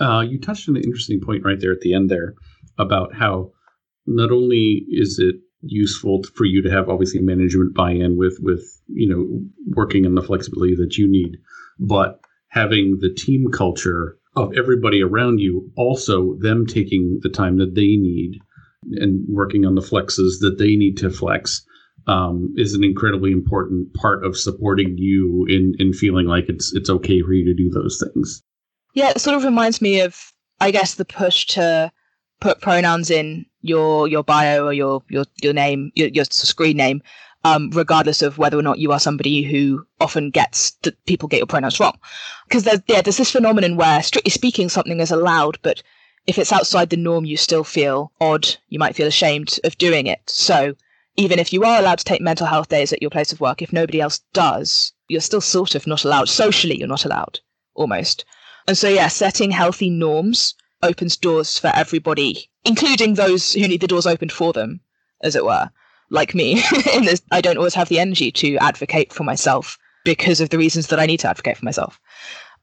Uh, 0.00 0.20
you 0.20 0.40
touched 0.40 0.68
on 0.68 0.76
an 0.76 0.82
interesting 0.82 1.20
point 1.20 1.44
right 1.44 1.60
there 1.60 1.72
at 1.72 1.80
the 1.80 1.94
end 1.94 2.10
there 2.10 2.34
about 2.78 3.14
how 3.14 3.50
not 4.06 4.30
only 4.30 4.84
is 4.90 5.18
it 5.18 5.36
useful 5.66 6.22
for 6.34 6.44
you 6.44 6.62
to 6.62 6.70
have 6.70 6.88
obviously 6.88 7.20
management 7.20 7.74
buy-in 7.74 8.16
with 8.16 8.38
with 8.40 8.62
you 8.88 9.08
know 9.08 9.40
working 9.74 10.04
in 10.04 10.14
the 10.14 10.22
flexibility 10.22 10.74
that 10.74 10.98
you 10.98 11.10
need 11.10 11.36
but 11.78 12.20
having 12.48 12.98
the 13.00 13.12
team 13.12 13.46
culture 13.52 14.18
of 14.36 14.52
everybody 14.56 15.02
around 15.02 15.38
you 15.38 15.70
also 15.76 16.34
them 16.40 16.66
taking 16.66 17.18
the 17.22 17.28
time 17.28 17.56
that 17.56 17.74
they 17.74 17.96
need 17.96 18.38
and 18.96 19.24
working 19.28 19.64
on 19.64 19.74
the 19.74 19.80
flexes 19.80 20.40
that 20.40 20.56
they 20.58 20.76
need 20.76 20.96
to 20.96 21.10
flex 21.10 21.64
um, 22.06 22.52
is 22.56 22.74
an 22.74 22.84
incredibly 22.84 23.32
important 23.32 23.92
part 23.94 24.24
of 24.24 24.36
supporting 24.36 24.98
you 24.98 25.46
in 25.48 25.74
in 25.78 25.94
feeling 25.94 26.26
like 26.26 26.44
it's 26.48 26.74
it's 26.74 26.90
okay 26.90 27.22
for 27.22 27.32
you 27.32 27.44
to 27.46 27.54
do 27.54 27.70
those 27.70 28.02
things. 28.02 28.42
Yeah 28.92 29.10
it 29.10 29.20
sort 29.20 29.36
of 29.36 29.44
reminds 29.44 29.80
me 29.80 30.00
of 30.00 30.32
i 30.60 30.70
guess 30.70 30.94
the 30.94 31.04
push 31.04 31.46
to 31.46 31.90
put 32.44 32.60
pronouns 32.60 33.10
in 33.10 33.46
your 33.62 34.06
your 34.06 34.22
bio 34.22 34.66
or 34.66 34.72
your 34.74 35.02
your 35.08 35.24
your 35.42 35.54
name, 35.54 35.90
your, 35.94 36.08
your 36.08 36.26
screen 36.26 36.76
name, 36.76 37.02
um, 37.42 37.70
regardless 37.70 38.20
of 38.20 38.36
whether 38.36 38.58
or 38.58 38.62
not 38.62 38.78
you 38.78 38.92
are 38.92 39.00
somebody 39.00 39.42
who 39.42 39.86
often 39.98 40.30
gets 40.30 40.72
that 40.82 41.02
people 41.06 41.26
get 41.26 41.38
your 41.38 41.46
pronouns 41.46 41.80
wrong. 41.80 41.98
Because 42.46 42.64
there's 42.64 42.82
yeah, 42.86 43.00
there's 43.00 43.16
this 43.16 43.30
phenomenon 43.30 43.76
where 43.76 44.02
strictly 44.02 44.30
speaking 44.30 44.68
something 44.68 45.00
is 45.00 45.10
allowed, 45.10 45.58
but 45.62 45.82
if 46.26 46.38
it's 46.38 46.52
outside 46.52 46.90
the 46.90 46.98
norm, 46.98 47.24
you 47.24 47.38
still 47.38 47.64
feel 47.64 48.12
odd. 48.20 48.46
You 48.68 48.78
might 48.78 48.94
feel 48.94 49.06
ashamed 49.06 49.58
of 49.64 49.78
doing 49.78 50.06
it. 50.06 50.20
So 50.26 50.74
even 51.16 51.38
if 51.38 51.50
you 51.50 51.64
are 51.64 51.78
allowed 51.78 51.98
to 52.00 52.04
take 52.04 52.20
mental 52.20 52.46
health 52.46 52.68
days 52.68 52.92
at 52.92 53.00
your 53.00 53.10
place 53.10 53.32
of 53.32 53.40
work, 53.40 53.62
if 53.62 53.72
nobody 53.72 54.02
else 54.02 54.20
does, 54.34 54.92
you're 55.08 55.22
still 55.22 55.40
sort 55.40 55.74
of 55.74 55.86
not 55.86 56.04
allowed. 56.04 56.28
Socially, 56.28 56.76
you're 56.76 56.88
not 56.88 57.06
allowed, 57.06 57.40
almost. 57.74 58.26
And 58.68 58.76
so, 58.76 58.88
yeah, 58.88 59.08
setting 59.08 59.50
healthy 59.50 59.88
norms 59.88 60.54
opens 60.84 61.16
doors 61.16 61.58
for 61.58 61.70
everybody, 61.74 62.48
including 62.64 63.14
those 63.14 63.52
who 63.52 63.66
need 63.66 63.80
the 63.80 63.88
doors 63.88 64.06
opened 64.06 64.32
for 64.32 64.52
them, 64.52 64.80
as 65.22 65.34
it 65.34 65.44
were. 65.44 65.70
Like 66.10 66.34
me, 66.34 66.62
in 66.94 67.04
this, 67.04 67.22
I 67.32 67.40
don't 67.40 67.56
always 67.56 67.74
have 67.74 67.88
the 67.88 67.98
energy 67.98 68.30
to 68.32 68.56
advocate 68.58 69.12
for 69.12 69.24
myself 69.24 69.78
because 70.04 70.40
of 70.40 70.50
the 70.50 70.58
reasons 70.58 70.88
that 70.88 71.00
I 71.00 71.06
need 71.06 71.20
to 71.20 71.28
advocate 71.28 71.56
for 71.56 71.64
myself. 71.64 71.98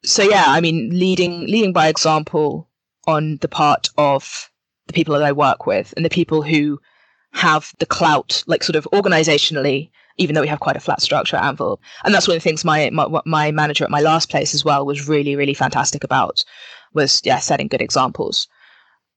So 0.03 0.23
yeah, 0.23 0.45
I 0.47 0.61
mean, 0.61 0.89
leading 0.97 1.47
leading 1.47 1.73
by 1.73 1.87
example 1.87 2.69
on 3.07 3.37
the 3.37 3.47
part 3.47 3.89
of 3.97 4.49
the 4.87 4.93
people 4.93 5.13
that 5.13 5.23
I 5.23 5.31
work 5.31 5.65
with 5.65 5.93
and 5.95 6.05
the 6.05 6.09
people 6.09 6.41
who 6.41 6.79
have 7.33 7.73
the 7.79 7.85
clout, 7.85 8.43
like 8.47 8.63
sort 8.63 8.75
of 8.75 8.87
organizationally, 8.93 9.89
even 10.17 10.35
though 10.35 10.41
we 10.41 10.47
have 10.47 10.59
quite 10.59 10.75
a 10.75 10.81
flat 10.81 11.01
structure 11.01 11.37
at 11.37 11.43
Anvil. 11.43 11.81
And 12.03 12.13
that's 12.13 12.27
one 12.27 12.35
of 12.35 12.43
the 12.43 12.49
things 12.49 12.65
my, 12.65 12.89
my, 12.91 13.21
my 13.25 13.51
manager 13.51 13.83
at 13.83 13.89
my 13.89 14.01
last 14.01 14.29
place 14.29 14.53
as 14.53 14.65
well 14.65 14.85
was 14.85 15.07
really, 15.07 15.35
really 15.35 15.53
fantastic 15.53 16.03
about 16.03 16.43
was 16.93 17.21
yeah 17.23 17.39
setting 17.39 17.67
good 17.67 17.81
examples 17.81 18.47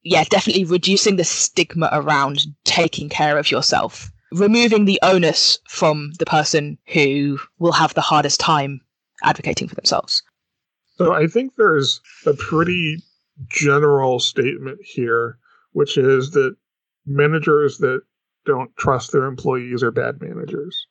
yeah 0.03 0.25
definitely 0.25 0.65
reducing 0.65 1.17
the 1.17 1.25
stigma 1.25 1.89
around 1.93 2.47
taking 2.65 3.09
care 3.09 3.39
of 3.39 3.51
yourself 3.51 4.11
removing 4.35 4.85
the 4.85 4.99
onus 5.03 5.59
from 5.69 6.13
the 6.19 6.27
person 6.27 6.77
who 6.89 7.39
will 7.59 7.73
have 7.73 7.95
the 7.95 8.01
hardest 8.01 8.41
time 8.41 8.81
advocating 9.23 9.69
for 9.69 9.77
themselves. 9.77 10.23
So 10.97 11.13
I 11.13 11.27
think 11.27 11.55
there's 11.57 12.01
a 12.27 12.35
pretty 12.35 13.03
general 13.49 14.19
statement 14.21 14.81
here, 14.83 15.39
which 15.73 15.97
is 15.97 16.33
that 16.33 16.57
managers 17.07 17.79
that 17.79 18.01
don't 18.45 18.77
trust 18.77 19.13
their 19.13 19.25
employees 19.25 19.83
are 19.83 19.91
bad 19.91 20.21
managers. 20.21 20.87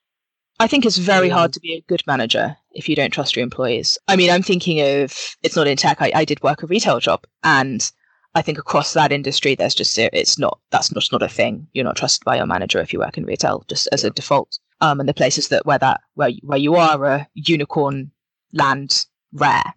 I 0.63 0.67
think 0.67 0.85
it's 0.85 0.97
very 0.97 1.27
hard 1.27 1.51
to 1.53 1.59
be 1.59 1.73
a 1.73 1.83
good 1.89 2.03
manager 2.07 2.55
if 2.71 2.87
you 2.87 2.95
don't 2.95 3.11
trust 3.11 3.35
your 3.35 3.43
employees. 3.43 3.97
I 4.07 4.15
mean, 4.15 4.29
I'm 4.29 4.41
thinking 4.41 4.79
of 4.79 5.35
it's 5.43 5.57
not 5.57 5.67
in 5.67 5.75
tech. 5.75 6.01
I, 6.01 6.13
I 6.15 6.23
did 6.23 6.41
work 6.41 6.63
a 6.63 6.67
retail 6.67 7.01
job, 7.01 7.25
and 7.43 7.91
I 8.33 8.41
think 8.41 8.57
across 8.57 8.93
that 8.93 9.11
industry, 9.11 9.55
there's 9.55 9.75
just 9.75 9.97
it's 9.97 10.39
not 10.39 10.57
that's 10.71 10.87
just 10.87 11.11
not 11.11 11.21
a 11.21 11.27
thing. 11.27 11.67
You're 11.73 11.83
not 11.83 11.97
trusted 11.97 12.23
by 12.23 12.37
your 12.37 12.45
manager 12.45 12.79
if 12.79 12.93
you 12.93 12.99
work 12.99 13.17
in 13.17 13.25
retail, 13.25 13.65
just 13.67 13.89
as 13.91 14.05
a 14.05 14.09
default. 14.09 14.57
Um, 14.79 15.01
and 15.01 15.09
the 15.09 15.13
places 15.13 15.49
that 15.49 15.65
where 15.65 15.79
that 15.79 15.99
where 16.13 16.31
where 16.43 16.57
you 16.57 16.75
are 16.75 17.03
a 17.03 17.27
unicorn 17.33 18.11
land 18.53 19.05
rare. 19.33 19.73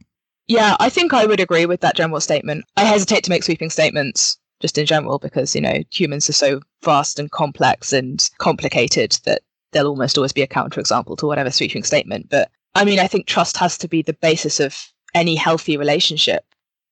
Yeah, 0.47 0.77
I 0.79 0.89
think 0.89 1.13
I 1.13 1.27
would 1.27 1.41
agree 1.41 1.67
with 1.67 1.81
that 1.81 1.97
general 1.97 2.21
statement. 2.21 2.65
I 2.77 2.85
hesitate 2.85 3.25
to 3.25 3.31
make 3.31 3.43
sweeping 3.43 3.71
statements 3.71 4.39
just 4.61 4.79
in 4.79 4.87
general 4.87 5.19
because 5.19 5.53
you 5.57 5.63
know 5.63 5.83
humans 5.91 6.31
are 6.31 6.33
so 6.45 6.61
vast 6.85 7.19
and 7.19 7.29
complex 7.33 7.93
and 7.93 8.25
complicated 8.39 9.19
that 9.25 9.43
there'll 9.73 9.91
almost 9.91 10.17
always 10.17 10.33
be 10.33 10.43
a 10.43 10.47
counterexample 10.47 11.19
to 11.19 11.27
whatever 11.27 11.51
sweeping 11.51 11.83
statement. 11.83 12.29
But 12.29 12.51
I 12.75 12.85
mean, 12.85 12.99
I 12.99 13.07
think 13.07 13.27
trust 13.27 13.57
has 13.57 13.79
to 13.79 13.89
be 13.89 14.03
the 14.03 14.13
basis 14.13 14.61
of 14.61 14.77
any 15.15 15.35
healthy 15.35 15.77
relationship, 15.77 16.45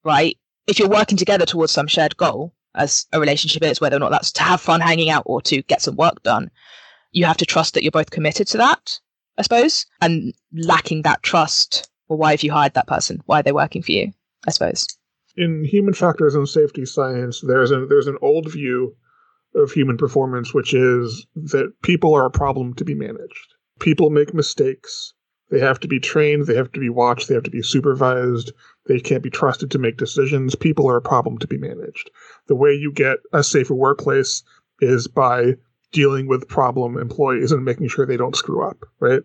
right? 0.04 0.36
If 0.66 0.78
you're 0.78 0.88
working 0.88 1.18
together 1.18 1.44
towards 1.44 1.72
some 1.72 1.86
shared 1.86 2.16
goal, 2.16 2.54
as 2.74 3.06
a 3.12 3.20
relationship 3.20 3.62
is, 3.62 3.80
whether 3.80 3.96
or 3.96 4.00
not 4.00 4.10
that's 4.10 4.32
to 4.32 4.42
have 4.42 4.60
fun 4.60 4.80
hanging 4.80 5.10
out 5.10 5.22
or 5.26 5.40
to 5.42 5.62
get 5.62 5.82
some 5.82 5.96
work 5.96 6.22
done, 6.22 6.50
you 7.12 7.24
have 7.24 7.36
to 7.36 7.46
trust 7.46 7.74
that 7.74 7.82
you're 7.82 7.92
both 7.92 8.10
committed 8.10 8.46
to 8.48 8.58
that, 8.58 8.98
I 9.38 9.42
suppose. 9.42 9.86
And 10.00 10.34
lacking 10.52 11.02
that 11.02 11.22
trust, 11.22 11.88
well, 12.08 12.18
why 12.18 12.32
have 12.32 12.42
you 12.42 12.52
hired 12.52 12.74
that 12.74 12.88
person? 12.88 13.22
Why 13.26 13.40
are 13.40 13.42
they 13.42 13.52
working 13.52 13.82
for 13.82 13.92
you? 13.92 14.12
I 14.46 14.50
suppose. 14.50 14.86
In 15.36 15.64
human 15.64 15.94
factors 15.94 16.34
and 16.34 16.48
safety 16.48 16.84
science, 16.84 17.40
there's 17.46 17.70
an 17.70 17.88
there's 17.88 18.06
an 18.06 18.18
old 18.22 18.50
view 18.52 18.94
of 19.54 19.72
human 19.72 19.96
performance, 19.96 20.52
which 20.52 20.74
is 20.74 21.26
that 21.34 21.72
people 21.82 22.14
are 22.14 22.26
a 22.26 22.30
problem 22.30 22.74
to 22.74 22.84
be 22.84 22.94
managed. 22.94 23.54
People 23.80 24.10
make 24.10 24.34
mistakes. 24.34 25.12
They 25.50 25.60
have 25.60 25.78
to 25.80 25.88
be 25.88 26.00
trained, 26.00 26.46
they 26.46 26.54
have 26.54 26.72
to 26.72 26.80
be 26.80 26.88
watched, 26.88 27.28
they 27.28 27.34
have 27.34 27.44
to 27.44 27.50
be 27.50 27.62
supervised, 27.62 28.52
they 28.86 28.98
can't 28.98 29.22
be 29.22 29.30
trusted 29.30 29.70
to 29.70 29.78
make 29.78 29.98
decisions. 29.98 30.54
People 30.54 30.88
are 30.88 30.96
a 30.96 31.02
problem 31.02 31.38
to 31.38 31.46
be 31.46 31.58
managed. 31.58 32.10
The 32.46 32.56
way 32.56 32.72
you 32.72 32.90
get 32.92 33.18
a 33.32 33.44
safer 33.44 33.74
workplace 33.74 34.42
is 34.80 35.06
by 35.06 35.54
dealing 35.92 36.26
with 36.26 36.48
problem 36.48 36.98
employees 36.98 37.52
and 37.52 37.64
making 37.64 37.88
sure 37.88 38.04
they 38.04 38.16
don't 38.16 38.36
screw 38.36 38.66
up, 38.66 38.84
right? 39.00 39.22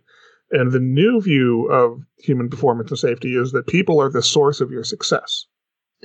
And 0.51 0.71
the 0.71 0.79
new 0.79 1.21
view 1.21 1.67
of 1.71 2.01
human 2.17 2.49
performance 2.49 2.89
and 2.91 2.99
safety 2.99 3.35
is 3.35 3.51
that 3.51 3.67
people 3.67 4.01
are 4.01 4.09
the 4.09 4.21
source 4.21 4.61
of 4.61 4.71
your 4.71 4.83
success. 4.83 5.45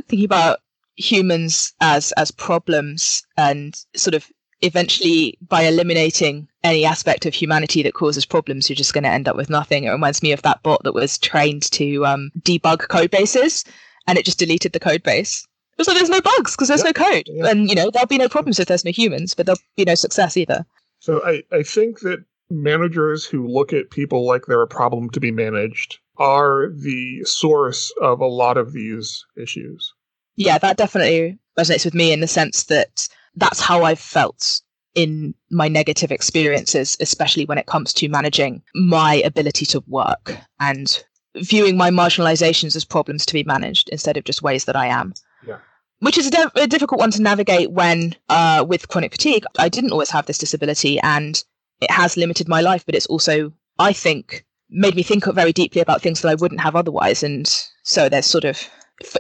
Thinking 0.09 0.25
about 0.25 0.61
humans 0.97 1.73
as 1.81 2.13
as 2.13 2.31
problems 2.31 3.23
and 3.37 3.85
sort 3.97 4.15
of 4.15 4.31
eventually 4.61 5.37
by 5.47 5.63
eliminating 5.63 6.49
any 6.63 6.85
aspect 6.85 7.27
of 7.27 7.35
humanity 7.35 7.83
that 7.83 7.95
causes 7.95 8.25
problems 8.25 8.69
you're 8.69 8.77
just 8.77 8.95
going 8.95 9.05
to 9.05 9.11
end 9.11 9.29
up 9.29 9.37
with 9.37 9.51
nothing. 9.51 9.85
It 9.85 9.91
reminds 9.91 10.23
me 10.23 10.33
of 10.33 10.43
that 10.43 10.63
bot 10.63 10.83
that 10.85 10.95
was 10.95 11.19
trained 11.19 11.71
to 11.73 12.07
um, 12.07 12.31
debug 12.41 12.89
code 12.89 13.11
bases 13.11 13.65
and 14.07 14.17
it 14.19 14.25
just 14.25 14.39
deleted 14.39 14.73
the 14.73 14.81
code 14.81 15.03
base. 15.03 15.47
It 15.73 15.79
was 15.79 15.89
like 15.89 15.97
there's 15.97 16.09
no 16.09 16.21
bugs 16.21 16.53
because 16.53 16.69
there's 16.69 16.85
yep. 16.85 16.97
no 16.97 17.05
code. 17.05 17.25
Yep. 17.27 17.51
and 17.51 17.69
you 17.69 17.75
know 17.75 17.91
there'll 17.91 18.07
be 18.07 18.19
no 18.19 18.29
problems 18.29 18.59
if 18.59 18.69
there's 18.69 18.85
no 18.85 18.93
humans 18.93 19.35
but 19.35 19.47
there'll 19.47 19.61
be 19.77 19.85
no 19.85 19.95
success 19.95 20.37
either. 20.37 20.65
So 21.01 21.23
I, 21.25 21.43
I 21.53 21.63
think 21.63 22.01
that 22.01 22.25
managers 22.51 23.25
who 23.25 23.47
look 23.47 23.73
at 23.73 23.91
people 23.91 24.27
like 24.27 24.47
they're 24.47 24.63
a 24.63 24.67
problem 24.67 25.11
to 25.11 25.21
be 25.21 25.31
managed 25.31 25.99
are 26.17 26.71
the 26.71 27.25
source 27.25 27.93
of 28.01 28.21
a 28.21 28.27
lot 28.27 28.57
of 28.57 28.73
these 28.73 29.25
issues 29.37 29.93
yeah, 30.37 30.59
that 30.59 30.77
definitely 30.77 31.39
resonates 31.59 31.85
with 31.85 31.95
me 31.95 32.13
in 32.13 32.21
the 32.21 32.27
sense 32.27 32.65
that 32.65 33.09
that's 33.37 33.61
how 33.61 33.83
I've 33.85 33.99
felt 33.99 34.61
in 34.95 35.35
my 35.51 35.69
negative 35.69 36.13
experiences, 36.13 36.97
especially 37.01 37.45
when 37.45 37.59
it 37.59 37.67
comes 37.67 37.93
to 37.95 38.09
managing 38.09 38.63
my 38.75 39.17
ability 39.25 39.67
to 39.67 39.83
work 39.87 40.37
and 40.61 41.05
viewing 41.37 41.77
my 41.77 41.91
marginalizations 41.91 42.77
as 42.77 42.85
problems 42.85 43.27
to 43.27 43.35
be 43.35 43.43
managed 43.43 43.89
instead 43.89 44.17
of 44.17 44.25
just 44.25 44.43
ways 44.43 44.67
that 44.67 44.77
I 44.77 44.87
am. 44.87 45.13
Yeah. 45.47 45.59
Which 45.99 46.19
is 46.19 46.29
a, 46.29 46.31
de- 46.31 46.63
a 46.63 46.67
difficult 46.67 47.01
one 47.01 47.11
to 47.13 47.23
navigate 47.23 47.73
when, 47.73 48.15
uh, 48.29 48.65
with 48.69 48.89
chronic 48.89 49.13
fatigue, 49.13 49.45
I 49.59 49.69
didn't 49.69 49.93
always 49.93 50.11
have 50.11 50.27
this 50.27 50.39
disability 50.39 51.01
and 51.01 51.43
it 51.81 51.91
has 51.91 52.17
limited 52.17 52.49
my 52.49 52.61
life, 52.61 52.87
but 52.87 52.95
it's 52.95 53.07
also, 53.07 53.53
I 53.79 53.93
think, 53.93 54.45
made 54.71 54.95
me 54.95 55.03
think 55.03 55.25
very 55.25 55.53
deeply 55.53 55.81
about 55.81 56.03
things 56.03 56.21
that 56.21 56.29
I 56.29 56.35
wouldn't 56.37 56.61
have 56.61 56.77
otherwise. 56.77 57.23
And 57.23 57.49
so 57.83 58.09
there's 58.09 58.27
sort 58.27 58.45
of 58.45 58.69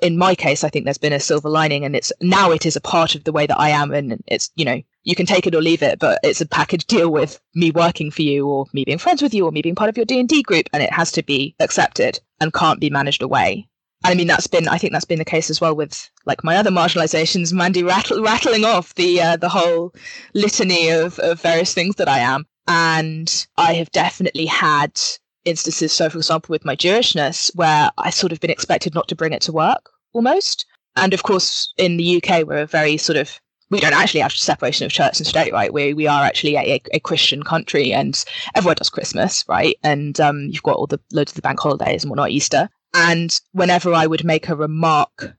in 0.02 0.18
my 0.18 0.34
case, 0.34 0.64
I 0.64 0.68
think 0.68 0.84
there's 0.84 0.98
been 0.98 1.12
a 1.12 1.20
silver 1.20 1.48
lining, 1.48 1.84
and 1.84 1.96
it's 1.96 2.12
now 2.20 2.50
it 2.50 2.66
is 2.66 2.76
a 2.76 2.80
part 2.80 3.14
of 3.14 3.24
the 3.24 3.32
way 3.32 3.46
that 3.46 3.58
I 3.58 3.70
am, 3.70 3.92
and 3.92 4.22
it's 4.26 4.50
you 4.56 4.64
know 4.64 4.80
you 5.02 5.14
can 5.14 5.26
take 5.26 5.46
it 5.46 5.54
or 5.54 5.62
leave 5.62 5.82
it, 5.82 5.98
but 5.98 6.20
it's 6.22 6.40
a 6.40 6.46
package 6.46 6.86
deal 6.86 7.10
with 7.10 7.40
me 7.54 7.70
working 7.70 8.10
for 8.10 8.22
you, 8.22 8.46
or 8.46 8.66
me 8.72 8.84
being 8.84 8.98
friends 8.98 9.22
with 9.22 9.34
you, 9.34 9.44
or 9.44 9.52
me 9.52 9.62
being 9.62 9.74
part 9.74 9.90
of 9.90 9.96
your 9.96 10.06
D 10.06 10.20
and 10.20 10.28
D 10.28 10.42
group, 10.42 10.68
and 10.72 10.82
it 10.82 10.92
has 10.92 11.10
to 11.12 11.22
be 11.22 11.54
accepted 11.60 12.20
and 12.40 12.52
can't 12.52 12.80
be 12.80 12.90
managed 12.90 13.22
away. 13.22 13.68
I 14.04 14.14
mean, 14.14 14.26
that's 14.26 14.46
been 14.46 14.68
I 14.68 14.78
think 14.78 14.92
that's 14.92 15.06
been 15.06 15.18
the 15.18 15.24
case 15.24 15.50
as 15.50 15.60
well 15.60 15.74
with 15.74 16.10
like 16.26 16.44
my 16.44 16.56
other 16.56 16.70
marginalizations. 16.70 17.52
Mandy 17.52 17.82
rattle, 17.82 18.22
rattling 18.22 18.64
off 18.64 18.94
the 18.94 19.20
uh, 19.20 19.36
the 19.36 19.48
whole 19.48 19.94
litany 20.34 20.90
of, 20.90 21.18
of 21.18 21.40
various 21.40 21.74
things 21.74 21.96
that 21.96 22.08
I 22.08 22.18
am, 22.18 22.46
and 22.68 23.46
I 23.56 23.74
have 23.74 23.90
definitely 23.90 24.46
had 24.46 25.00
instances. 25.44 25.92
So, 25.92 26.08
for 26.08 26.18
example, 26.18 26.52
with 26.52 26.64
my 26.64 26.76
Jewishness, 26.76 27.54
where 27.54 27.90
I 27.98 28.10
sort 28.10 28.32
of 28.32 28.40
been 28.40 28.50
expected 28.50 28.94
not 28.94 29.08
to 29.08 29.16
bring 29.16 29.32
it 29.32 29.42
to 29.42 29.52
work 29.52 29.90
almost. 30.12 30.66
And 30.96 31.12
of 31.12 31.22
course, 31.22 31.72
in 31.76 31.96
the 31.96 32.22
UK, 32.22 32.46
we're 32.46 32.58
a 32.58 32.66
very 32.66 32.96
sort 32.96 33.18
of 33.18 33.40
we 33.70 33.80
don't 33.80 33.94
actually 33.94 34.20
have 34.20 34.32
separation 34.32 34.84
of 34.86 34.92
church 34.92 35.18
and 35.18 35.26
state, 35.26 35.52
right? 35.52 35.72
We 35.72 35.94
we 35.94 36.06
are 36.06 36.22
actually 36.24 36.56
a, 36.56 36.80
a 36.92 37.00
Christian 37.00 37.42
country, 37.42 37.92
and 37.92 38.24
everyone 38.54 38.76
does 38.76 38.90
Christmas, 38.90 39.44
right? 39.48 39.76
And 39.82 40.20
um, 40.20 40.48
you've 40.50 40.62
got 40.62 40.76
all 40.76 40.86
the 40.86 41.00
loads 41.12 41.32
of 41.32 41.36
the 41.36 41.42
bank 41.42 41.60
holidays 41.60 42.04
and 42.04 42.10
whatnot, 42.10 42.30
Easter. 42.30 42.68
And 42.94 43.38
whenever 43.52 43.92
I 43.92 44.06
would 44.06 44.24
make 44.24 44.48
a 44.48 44.54
remark 44.54 45.34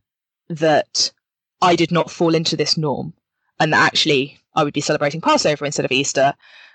that 0.49 1.11
I 1.61 1.75
did 1.75 1.91
not 1.91 2.11
fall 2.11 2.35
into 2.35 2.57
this 2.57 2.77
norm, 2.77 3.13
and 3.59 3.71
that 3.71 3.85
actually 3.85 4.37
I 4.55 4.63
would 4.63 4.73
be 4.73 4.81
celebrating 4.81 5.21
Passover 5.21 5.65
instead 5.65 5.85
of 5.85 5.91
Easter, 5.91 6.33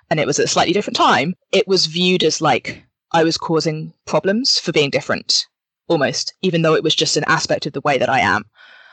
and 0.09 0.19
it 0.19 0.27
was 0.27 0.39
at 0.39 0.47
a 0.47 0.49
slightly 0.49 0.73
different 0.73 0.97
time, 0.97 1.35
it 1.53 1.69
was 1.69 1.87
viewed 1.87 2.25
as 2.25 2.41
like 2.41 2.83
I 3.13 3.25
was 3.25 3.37
causing 3.37 3.93
problems 4.07 4.59
for 4.59 4.73
being 4.73 4.91
different, 4.91 5.47
almost, 5.89 6.35
even 6.43 6.63
though 6.63 6.75
it 6.75 6.83
was 6.83 6.95
just 6.95 7.17
an 7.17 7.25
aspect 7.27 7.67
of 7.67 7.73
the 7.73 7.81
way 7.81 7.99
that 7.99 8.09
I 8.09 8.21
am. 8.21 8.45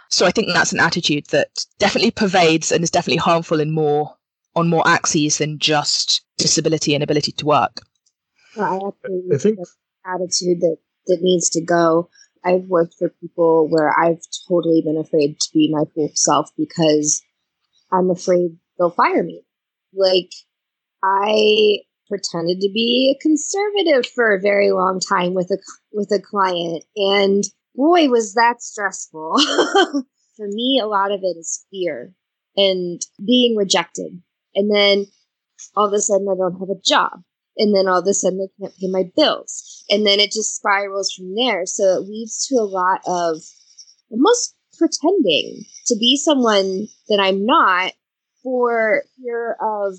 So 0.10 0.26
I 0.26 0.32
think 0.32 0.48
that's 0.54 0.74
an 0.74 0.80
attitude 0.80 1.28
that 1.28 1.66
definitely 1.80 2.12
pervades 2.12 2.72
and 2.72 2.84
is 2.84 2.92
definitely 2.92 3.18
harmful 3.18 3.60
in 3.60 3.72
more 3.72 4.16
on 4.56 4.70
more 4.70 4.88
axes 4.88 5.38
than 5.38 5.60
just 5.60 6.22
disability 6.38 6.96
and 6.96 7.04
ability 7.04 7.32
to 7.34 7.46
work. 7.46 7.82
Well, 8.56 8.74
I 8.74 8.88
absolutely 8.88 9.36
I 9.36 9.38
think 9.38 9.60
attitude 10.06 10.62
that 10.62 10.78
that 11.08 11.20
needs 11.22 11.50
to 11.52 11.62
go. 11.62 12.10
I've 12.44 12.66
worked 12.66 12.96
for 12.98 13.10
people 13.10 13.68
where 13.70 13.94
I've 14.00 14.22
totally 14.48 14.82
been 14.82 14.98
afraid 14.98 15.40
to 15.40 15.50
be 15.54 15.70
my 15.72 15.84
full 15.94 16.10
self 16.16 16.50
because 16.58 17.22
I'm 17.92 18.10
afraid 18.10 18.58
they'll 18.78 18.90
fire 18.90 19.24
me. 19.24 19.44
Like 19.94 20.32
I 21.04 21.80
pretended 22.08 22.62
to 22.62 22.70
be 22.74 23.16
a 23.16 23.22
conservative 23.22 24.06
for 24.08 24.34
a 24.34 24.42
very 24.42 24.72
long 24.72 25.00
time 25.00 25.34
with 25.34 25.52
a 25.52 25.58
with 25.92 26.12
a 26.12 26.22
client. 26.22 26.84
And 26.96 27.44
boy 27.76 28.10
was 28.10 28.34
that 28.34 28.62
stressful. 28.62 29.40
For 30.38 30.48
me 30.48 30.80
a 30.82 30.88
lot 30.88 31.12
of 31.12 31.22
it 31.24 31.38
is 31.38 31.66
fear 31.72 32.14
and 32.56 33.02
being 33.26 33.56
rejected. 33.56 34.22
And 34.54 34.74
then 34.74 35.06
all 35.76 35.88
of 35.88 35.94
a 35.94 36.00
sudden 36.00 36.28
i 36.32 36.36
don't 36.36 36.60
have 36.60 36.70
a 36.70 36.82
job. 36.86 37.24
And 37.58 37.76
then 37.76 37.88
all 37.88 38.00
of 38.00 38.08
a 38.08 38.14
sudden 38.14 38.48
i 38.48 38.62
can't 38.62 38.78
pay 38.78 38.88
my 38.88 39.10
bills. 39.16 39.84
And 39.90 40.06
then 40.06 40.20
it 40.20 40.32
just 40.32 40.56
spirals 40.56 41.12
from 41.12 41.36
there. 41.36 41.66
So 41.66 41.84
it 41.84 42.08
leads 42.08 42.48
to 42.48 42.56
a 42.56 42.70
lot 42.70 43.02
of 43.08 43.42
almost 44.10 44.56
pretending 44.78 45.66
to 45.88 45.96
be 45.98 46.16
someone 46.18 46.88
that 47.10 47.20
i'm 47.20 47.46
not 47.46 47.94
for 48.44 49.04
fear 49.18 49.58
of 49.62 49.96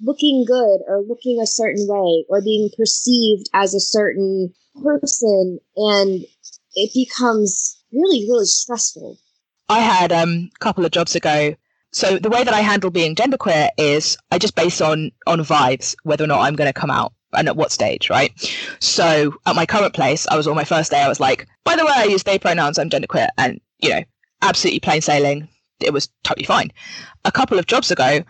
looking 0.00 0.44
good 0.46 0.80
or 0.86 1.02
looking 1.06 1.40
a 1.40 1.46
certain 1.46 1.86
way 1.88 2.24
or 2.28 2.42
being 2.42 2.70
perceived 2.76 3.48
as 3.54 3.74
a 3.74 3.80
certain 3.80 4.52
person 4.82 5.58
and 5.76 6.24
it 6.74 6.90
becomes 6.94 7.82
really 7.92 8.26
really 8.28 8.44
stressful. 8.44 9.18
I 9.68 9.80
had 9.80 10.12
um, 10.12 10.50
a 10.54 10.58
couple 10.60 10.84
of 10.84 10.92
jobs 10.92 11.16
ago. 11.16 11.54
So 11.92 12.18
the 12.18 12.28
way 12.28 12.44
that 12.44 12.52
i 12.52 12.60
handle 12.60 12.90
being 12.90 13.14
genderqueer 13.14 13.70
is 13.78 14.18
i 14.30 14.38
just 14.38 14.54
base 14.54 14.82
on 14.82 15.12
on 15.26 15.40
vibes 15.40 15.96
whether 16.02 16.24
or 16.24 16.26
not 16.26 16.40
i'm 16.40 16.56
going 16.56 16.68
to 16.68 16.78
come 16.78 16.90
out 16.90 17.14
and 17.32 17.48
at 17.48 17.56
what 17.56 17.72
stage 17.72 18.10
right? 18.10 18.32
So 18.80 19.34
at 19.46 19.56
my 19.56 19.64
current 19.64 19.94
place 19.94 20.26
i 20.28 20.36
was 20.36 20.46
on 20.46 20.56
my 20.56 20.64
first 20.64 20.90
day 20.90 21.00
i 21.00 21.08
was 21.08 21.20
like 21.20 21.46
by 21.64 21.74
the 21.74 21.86
way 21.86 21.92
i 21.94 22.04
use 22.04 22.24
they 22.24 22.38
pronouns 22.38 22.78
i'm 22.78 22.90
genderqueer 22.90 23.28
and 23.38 23.60
you 23.78 23.88
know 23.88 24.02
absolutely 24.42 24.80
plain 24.80 25.00
sailing 25.00 25.48
it 25.80 25.92
was 25.92 26.08
totally 26.24 26.46
fine. 26.46 26.72
A 27.24 27.32
couple 27.32 27.58
of 27.58 27.66
jobs 27.66 27.90
ago 27.90 28.20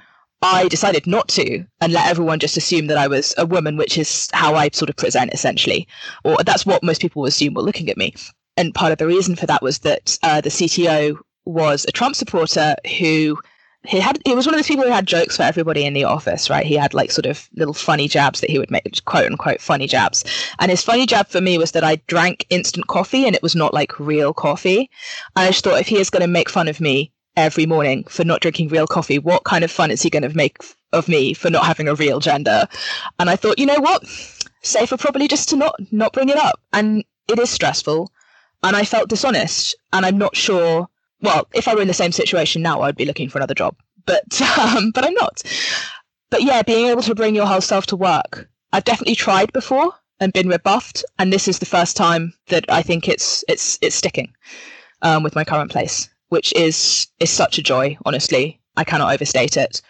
I 0.42 0.68
decided 0.68 1.06
not 1.06 1.28
to 1.28 1.64
and 1.80 1.92
let 1.92 2.08
everyone 2.08 2.38
just 2.38 2.56
assume 2.56 2.86
that 2.88 2.98
I 2.98 3.08
was 3.08 3.34
a 3.38 3.46
woman, 3.46 3.76
which 3.76 3.96
is 3.98 4.28
how 4.32 4.54
I 4.54 4.68
sort 4.72 4.90
of 4.90 4.96
present 4.96 5.32
essentially, 5.32 5.88
or 6.24 6.36
that's 6.44 6.66
what 6.66 6.82
most 6.82 7.00
people 7.00 7.24
assume 7.24 7.54
were 7.54 7.62
looking 7.62 7.88
at 7.88 7.96
me. 7.96 8.14
And 8.56 8.74
part 8.74 8.92
of 8.92 8.98
the 8.98 9.06
reason 9.06 9.36
for 9.36 9.46
that 9.46 9.62
was 9.62 9.80
that 9.80 10.18
uh, 10.22 10.40
the 10.40 10.50
CTO 10.50 11.18
was 11.44 11.84
a 11.88 11.92
Trump 11.92 12.16
supporter 12.16 12.74
who 12.98 13.38
he 13.86 14.00
had 14.00 14.18
he 14.24 14.34
was 14.34 14.46
one 14.46 14.54
of 14.54 14.58
those 14.58 14.66
people 14.66 14.84
who 14.84 14.90
had 14.90 15.06
jokes 15.06 15.36
for 15.36 15.44
everybody 15.44 15.84
in 15.84 15.94
the 15.94 16.04
office, 16.04 16.50
right? 16.50 16.66
He 16.66 16.74
had 16.74 16.92
like 16.92 17.12
sort 17.12 17.26
of 17.26 17.48
little 17.54 17.74
funny 17.74 18.08
jabs 18.08 18.40
that 18.40 18.50
he 18.50 18.58
would 18.58 18.70
make, 18.70 19.04
quote 19.04 19.26
unquote 19.26 19.60
funny 19.60 19.86
jabs. 19.86 20.24
And 20.58 20.70
his 20.70 20.82
funny 20.82 21.06
jab 21.06 21.28
for 21.28 21.40
me 21.40 21.56
was 21.56 21.72
that 21.72 21.84
I 21.84 21.96
drank 22.06 22.46
instant 22.50 22.88
coffee 22.88 23.26
and 23.26 23.34
it 23.34 23.42
was 23.42 23.54
not 23.54 23.74
like 23.74 23.98
real 24.00 24.34
coffee. 24.34 24.90
And 25.36 25.44
I 25.44 25.48
just 25.48 25.62
thought 25.62 25.80
if 25.80 25.88
he 25.88 25.98
is 25.98 26.10
going 26.10 26.22
to 26.22 26.26
make 26.26 26.50
fun 26.50 26.68
of 26.68 26.80
me 26.80 27.12
every 27.36 27.66
morning 27.66 28.04
for 28.04 28.24
not 28.24 28.40
drinking 28.40 28.68
real 28.68 28.86
coffee, 28.86 29.18
what 29.18 29.44
kind 29.44 29.64
of 29.64 29.70
fun 29.70 29.90
is 29.90 30.02
he 30.02 30.10
going 30.10 30.22
to 30.22 30.36
make 30.36 30.58
of 30.92 31.08
me 31.08 31.34
for 31.34 31.50
not 31.50 31.66
having 31.66 31.88
a 31.88 31.94
real 31.94 32.20
gender? 32.20 32.66
And 33.18 33.28
I 33.28 33.36
thought, 33.36 33.58
you 33.58 33.66
know 33.66 33.80
what, 33.80 34.04
safer 34.62 34.96
probably 34.96 35.28
just 35.28 35.48
to 35.50 35.56
not 35.56 35.74
not 35.92 36.12
bring 36.12 36.28
it 36.28 36.36
up. 36.36 36.60
And 36.72 37.04
it 37.28 37.38
is 37.38 37.50
stressful, 37.50 38.10
and 38.62 38.76
I 38.76 38.84
felt 38.84 39.08
dishonest, 39.08 39.76
and 39.92 40.06
I'm 40.06 40.18
not 40.18 40.36
sure 40.36 40.88
well, 41.22 41.48
if 41.54 41.66
I 41.66 41.74
were 41.74 41.82
in 41.82 41.88
the 41.88 41.94
same 41.94 42.12
situation 42.12 42.62
now, 42.62 42.82
I'd 42.82 42.96
be 42.96 43.04
looking 43.04 43.28
for 43.28 43.38
another 43.38 43.54
job. 43.54 43.76
But 44.04 44.40
um, 44.58 44.90
but 44.90 45.04
I'm 45.04 45.14
not. 45.14 45.42
But 46.30 46.42
yeah, 46.42 46.62
being 46.62 46.86
able 46.86 47.02
to 47.02 47.14
bring 47.14 47.34
your 47.34 47.46
whole 47.46 47.60
self 47.60 47.86
to 47.86 47.96
work. 47.96 48.48
I've 48.72 48.84
definitely 48.84 49.14
tried 49.14 49.52
before 49.52 49.92
and 50.20 50.32
been 50.32 50.48
rebuffed, 50.48 51.04
and 51.18 51.32
this 51.32 51.48
is 51.48 51.58
the 51.58 51.66
first 51.66 51.96
time 51.96 52.34
that 52.48 52.64
I 52.68 52.82
think 52.82 53.08
it's 53.08 53.44
it's 53.48 53.78
it's 53.80 53.96
sticking 53.96 54.32
um, 55.02 55.22
with 55.22 55.34
my 55.34 55.44
current 55.44 55.70
place, 55.70 56.08
which 56.28 56.52
is 56.54 57.06
is 57.20 57.30
such 57.30 57.58
a 57.58 57.62
joy. 57.62 57.96
Honestly, 58.04 58.60
I 58.76 58.84
cannot 58.84 59.12
overstate 59.12 59.56
it. 59.56 59.82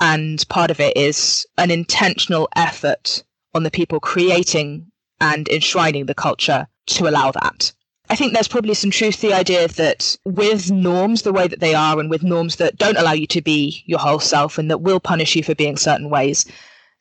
And 0.00 0.46
part 0.48 0.70
of 0.70 0.80
it 0.80 0.96
is 0.96 1.46
an 1.56 1.70
intentional 1.70 2.48
effort 2.54 3.24
on 3.54 3.64
the 3.64 3.70
people 3.70 3.98
creating 3.98 4.86
and 5.20 5.48
enshrining 5.48 6.06
the 6.06 6.14
culture 6.14 6.68
to 6.86 7.08
allow 7.08 7.32
that. 7.32 7.72
I 8.10 8.16
think 8.16 8.32
there's 8.32 8.48
probably 8.48 8.74
some 8.74 8.90
truth 8.90 9.16
to 9.16 9.28
the 9.28 9.34
idea 9.34 9.68
that 9.68 10.16
with 10.24 10.70
norms 10.70 11.22
the 11.22 11.32
way 11.32 11.46
that 11.46 11.60
they 11.60 11.74
are, 11.74 12.00
and 12.00 12.08
with 12.08 12.22
norms 12.22 12.56
that 12.56 12.78
don't 12.78 12.96
allow 12.96 13.12
you 13.12 13.26
to 13.26 13.42
be 13.42 13.82
your 13.86 13.98
whole 13.98 14.20
self 14.20 14.56
and 14.56 14.70
that 14.70 14.80
will 14.80 15.00
punish 15.00 15.36
you 15.36 15.42
for 15.42 15.54
being 15.54 15.76
certain 15.76 16.08
ways, 16.08 16.46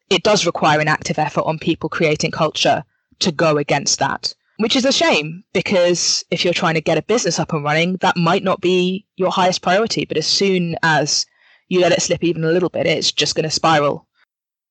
it 0.10 0.24
does 0.24 0.46
require 0.46 0.80
an 0.80 0.88
active 0.88 1.18
effort 1.18 1.46
on 1.46 1.60
people 1.60 1.88
creating 1.90 2.32
culture 2.32 2.84
to 3.20 3.32
go 3.32 3.58
against 3.58 4.00
that. 4.00 4.34
Which 4.58 4.76
is 4.76 4.86
a 4.86 4.92
shame 4.92 5.44
because 5.54 6.24
if 6.32 6.44
you're 6.44 6.54
trying 6.54 6.74
to 6.74 6.82
get 6.82 6.98
a 6.98 7.04
business 7.04 7.40
up 7.40 7.54
and 7.54 7.64
running, 7.64 7.98
that 7.98 8.18
might 8.18 8.44
not 8.44 8.60
be 8.60 9.06
your 9.16 9.32
highest 9.32 9.62
priority. 9.62 10.06
But 10.06 10.18
as 10.18 10.26
soon 10.26 10.76
as 10.82 11.26
you 11.68 11.80
let 11.80 11.92
it 11.92 12.02
slip 12.02 12.24
even 12.24 12.44
a 12.44 12.52
little 12.52 12.70
bit, 12.70 12.88
it's 12.88 13.12
just 13.12 13.36
going 13.36 13.44
to 13.44 13.52
spiral. 13.52 14.08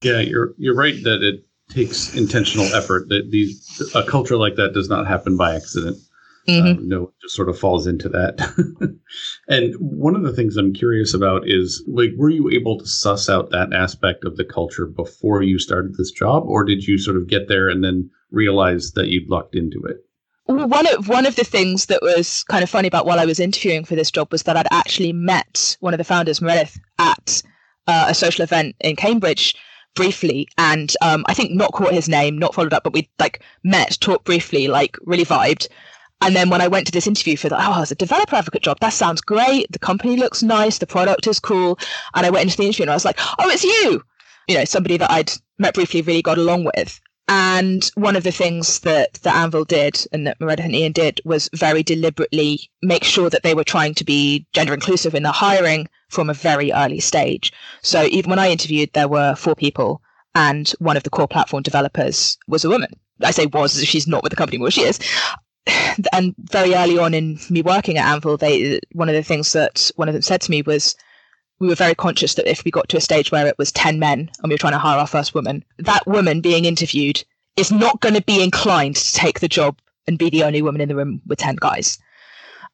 Yeah, 0.03 0.21
you're 0.21 0.55
you're 0.59 0.75
right 0.75 1.03
that 1.05 1.23
it 1.23 1.47
takes 1.71 2.15
intentional 2.15 2.67
effort. 2.75 3.09
That 3.09 3.31
these 3.31 3.81
a 3.95 4.03
culture 4.03 4.37
like 4.37 4.57
that 4.57 4.75
does 4.75 4.89
not 4.89 5.07
happen 5.07 5.37
by 5.37 5.55
accident. 5.55 5.99
Mm-hmm. 6.49 6.79
Um, 6.79 6.89
no, 6.89 7.03
it 7.05 7.15
just 7.23 7.35
sort 7.35 7.49
of 7.49 7.59
falls 7.59 7.87
into 7.87 8.09
that. 8.11 8.39
and 9.49 9.75
one 9.79 10.15
of 10.15 10.23
the 10.23 10.33
things 10.33 10.57
I'm 10.57 10.73
curious 10.73 11.15
about 11.15 11.43
is 11.47 11.85
like, 11.89 12.11
were 12.17 12.31
you 12.31 12.51
able 12.51 12.79
to 12.79 12.87
suss 12.87 13.29
out 13.29 13.51
that 13.51 13.73
aspect 13.73 14.25
of 14.25 14.37
the 14.37 14.45
culture 14.45 14.87
before 14.87 15.43
you 15.43 15.59
started 15.59 15.97
this 15.97 16.11
job, 16.11 16.45
or 16.47 16.65
did 16.65 16.85
you 16.85 16.99
sort 16.99 17.17
of 17.17 17.29
get 17.29 17.49
there 17.49 17.69
and 17.69 17.83
then 17.83 18.11
realize 18.31 18.93
that 18.93 19.09
you'd 19.09 19.29
lucked 19.29 19.55
into 19.55 19.83
it? 19.85 19.97
One 20.47 20.87
of 20.87 21.09
one 21.09 21.27
of 21.27 21.35
the 21.35 21.43
things 21.43 21.87
that 21.87 22.03
was 22.03 22.45
kind 22.45 22.63
of 22.63 22.71
funny 22.71 22.87
about 22.87 23.05
while 23.05 23.19
I 23.19 23.25
was 23.25 23.41
interviewing 23.41 23.85
for 23.85 23.97
this 23.97 24.13
job 24.13 24.31
was 24.31 24.45
that 24.45 24.57
I'd 24.57 24.69
actually 24.71 25.13
met 25.13 25.77
one 25.81 25.93
of 25.93 25.99
the 25.99 26.05
founders, 26.05 26.41
Meredith, 26.41 26.79
at 27.01 27.43
uh, 27.89 28.07
a 28.09 28.15
social 28.15 28.45
event 28.45 28.77
in 28.81 28.95
Cambridge 28.95 29.57
briefly 29.97 30.47
and 30.59 30.95
um, 31.03 31.25
I 31.27 31.35
think 31.35 31.51
not 31.51 31.73
caught 31.73 31.93
his 31.93 32.09
name, 32.09 32.39
not 32.39 32.55
followed 32.55 32.73
up, 32.73 32.85
but 32.85 32.93
we 32.93 33.09
like 33.19 33.43
met, 33.65 33.99
talked 34.01 34.27
briefly, 34.27 34.69
like 34.69 34.97
really 35.05 35.25
vibed. 35.25 35.67
And 36.23 36.35
then 36.35 36.49
when 36.49 36.61
I 36.61 36.69
went 36.69 36.87
to 36.87 36.93
this 36.93 37.07
interview 37.07 37.37
for 37.37 37.49
the, 37.49 37.57
oh, 37.59 37.83
it's 37.83 37.91
a 37.91 37.97
developer 37.97 38.37
advocate 38.37 38.63
job. 38.63 38.79
That 38.81 38.93
sounds 38.93 39.21
great. 39.21 39.71
The 39.71 39.79
company 39.79 40.17
looks 40.17 40.43
nice. 40.43 40.79
The 40.79 40.87
product 40.87 41.27
is 41.27 41.39
cool. 41.39 41.79
And 42.15 42.25
I 42.25 42.31
went 42.31 42.45
into 42.45 42.57
the 42.57 42.65
interview 42.65 42.85
and 42.85 42.91
I 42.91 42.95
was 42.95 43.05
like, 43.05 43.19
oh, 43.39 43.49
it's 43.51 43.65
you. 43.65 44.03
You 44.49 44.57
know, 44.57 44.65
somebody 44.65 44.97
that 44.97 45.11
I'd 45.11 45.33
met 45.59 45.75
briefly, 45.75 46.03
really 46.03 46.23
got 46.23 46.39
along 46.39 46.65
with. 46.77 47.01
And 47.29 47.91
one 47.97 48.15
of 48.15 48.23
the 48.23 48.31
things 48.31 48.81
that, 48.81 49.15
that 49.15 49.35
Anvil 49.35 49.65
did 49.65 50.07
and 50.13 50.27
that 50.27 50.41
Meredith 50.41 50.65
and 50.65 50.75
Ian 50.75 50.93
did 50.93 51.21
was 51.25 51.51
very 51.53 51.83
deliberately 51.83 52.71
make 52.83 53.03
sure 53.03 53.29
that 53.29 53.43
they 53.43 53.55
were 53.55 53.65
trying 53.65 53.95
to 53.95 54.05
be 54.05 54.47
gender 54.53 54.73
inclusive 54.73 55.15
in 55.15 55.25
their 55.25 55.33
hiring 55.33 55.89
from 56.09 56.31
a 56.31 56.35
very 56.35 56.73
early 56.73 57.01
stage. 57.01 57.53
So 57.83 58.05
even 58.05 58.31
when 58.31 58.39
I 58.39 58.51
interviewed, 58.51 58.91
there 58.93 59.09
were 59.09 59.35
four 59.35 59.57
people 59.57 60.01
and 60.37 60.71
one 60.79 60.97
of 60.97 61.03
the 61.03 61.11
core 61.11 61.27
platform 61.27 61.65
developers 61.65 62.39
was 62.47 62.65
a 62.65 62.69
woman. 62.69 62.91
I 63.23 63.33
say 63.33 63.47
was, 63.47 63.83
she's 63.85 64.07
not 64.07 64.23
with 64.23 64.31
the 64.31 64.37
company, 64.37 64.59
well, 64.59 64.71
she 64.71 64.83
is 64.83 65.01
and 66.13 66.35
very 66.39 66.75
early 66.75 66.99
on 66.99 67.15
in 67.15 67.39
me 67.51 67.63
working 67.63 67.99
at 67.99 68.07
Anvil, 68.07 68.37
they 68.37 68.81
one 68.93 69.09
of 69.09 69.15
the 69.15 69.23
things 69.23 69.53
that 69.53 69.91
one 69.97 70.09
of 70.09 70.13
them 70.13 70.23
said 70.23 70.41
to 70.43 70.51
me 70.51 70.63
was 70.63 70.97
we 71.59 71.69
were 71.69 71.75
very 71.75 71.95
conscious 71.95 72.35
that 72.35 72.51
if 72.51 72.65
we 72.65 72.71
got 72.71 72.89
to 72.91 72.97
a 72.97 73.01
stage 73.01 73.33
where 73.33 73.47
it 73.47 73.59
was 73.59 73.73
10 73.73 73.99
men 73.99 74.31
and 74.39 74.49
we 74.49 74.55
were 74.55 74.59
trying 74.59 74.75
to 74.75 74.79
hire 74.79 74.99
our 74.99 75.07
first 75.07 75.35
woman, 75.35 75.65
that 75.79 76.07
woman 76.07 76.41
being 76.41 76.67
interviewed 76.67 77.25
is 77.57 77.73
not 77.73 78.01
going 78.01 78.15
to 78.15 78.23
be 78.23 78.43
inclined 78.43 78.97
to 78.97 79.15
take 79.15 79.41
the 79.41 79.49
job 79.49 79.79
and 80.07 80.19
be 80.19 80.29
the 80.29 80.45
only 80.45 80.61
woman 80.61 80.81
in 80.81 80.89
the 80.89 80.97
room 80.97 81.23
with 81.27 81.39
10 81.39 81.57
guys. 81.57 81.99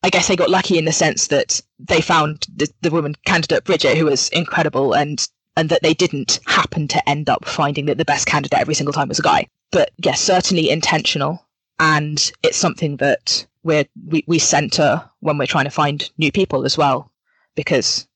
I 0.03 0.11
guess 0.11 0.27
they 0.27 0.35
got 0.35 0.51
lucky 0.51 0.79
in 0.79 0.85
the 0.85 0.93
sense 0.93 1.29
that 1.29 1.61
they 1.79 2.01
found 2.01 2.47
the, 2.57 2.69
the 2.81 2.91
woman 2.91 3.15
candidate, 3.25 3.65
Bridget, 3.65 3.97
who 3.97 4.07
was 4.07 4.29
incredible 4.31 4.95
and 4.95 5.27
and 5.55 5.69
that 5.69 5.83
they 5.83 5.93
didn't 5.93 6.41
happen 6.47 6.89
to 6.89 7.09
end 7.09 7.29
up 7.29 7.45
finding 7.45 7.85
that 7.85 7.99
the 7.99 8.07
best 8.07 8.27
candidate 8.27 8.59
every 8.59 8.75
single 8.75 8.93
time 8.95 9.09
was 9.09 9.19
a 9.19 9.23
guy. 9.23 9.47
But 9.71 9.91
yes, 10.03 10.19
certainly 10.19 10.71
intentional 10.71 11.47
and 11.83 12.31
it's 12.45 12.57
something 12.57 12.97
that 12.99 13.45
we're, 13.65 13.85
we 14.07 14.25
we 14.29 14.39
center 14.39 15.03
when 15.19 15.37
we're 15.37 15.47
trying 15.47 15.65
to 15.65 15.71
find 15.71 16.09
new 16.17 16.31
people 16.31 16.65
as 16.65 16.79
well, 16.79 17.11
because 17.57 18.07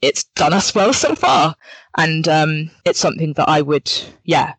it's 0.00 0.24
done 0.36 0.52
us 0.52 0.74
well 0.74 0.92
so 0.92 1.14
far, 1.16 1.56
and 1.96 2.28
um, 2.28 2.70
it's 2.84 3.00
something 3.00 3.32
that 3.32 3.48
I 3.48 3.62
would 3.62 3.92
yeah 4.24 4.54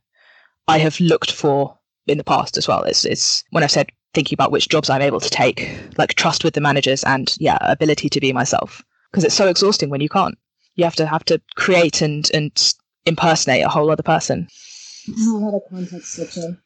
I 0.67 0.79
have 0.79 0.99
looked 0.99 1.31
for 1.31 1.77
in 2.07 2.17
the 2.17 2.25
past 2.25 2.57
as 2.57 2.67
well. 2.67 2.83
It's 2.83 3.05
it's 3.05 3.43
when 3.51 3.63
I've 3.63 3.71
said 3.71 3.89
thinking 4.13 4.35
about 4.35 4.51
which 4.51 4.67
jobs 4.67 4.89
I'm 4.89 5.01
able 5.01 5.21
to 5.21 5.29
take, 5.29 5.69
like 5.97 6.15
trust 6.15 6.43
with 6.43 6.53
the 6.53 6.61
managers 6.61 7.05
and 7.05 7.33
yeah 7.39 7.57
ability 7.61 8.09
to 8.09 8.19
be 8.19 8.33
myself, 8.33 8.83
because 9.11 9.23
it's 9.23 9.35
so 9.35 9.47
exhausting 9.47 9.89
when 9.89 10.01
you 10.01 10.09
can't. 10.09 10.37
You 10.75 10.83
have 10.83 10.95
to 10.95 11.05
have 11.05 11.23
to 11.25 11.41
create 11.55 12.01
and 12.01 12.29
and 12.33 12.51
impersonate 13.05 13.63
a 13.63 13.69
whole 13.69 13.89
other 13.91 14.03
person. 14.03 14.49
a 15.07 15.37
lot 15.37 15.55
of 15.55 15.61
context 15.69 16.15
switching. 16.15 16.57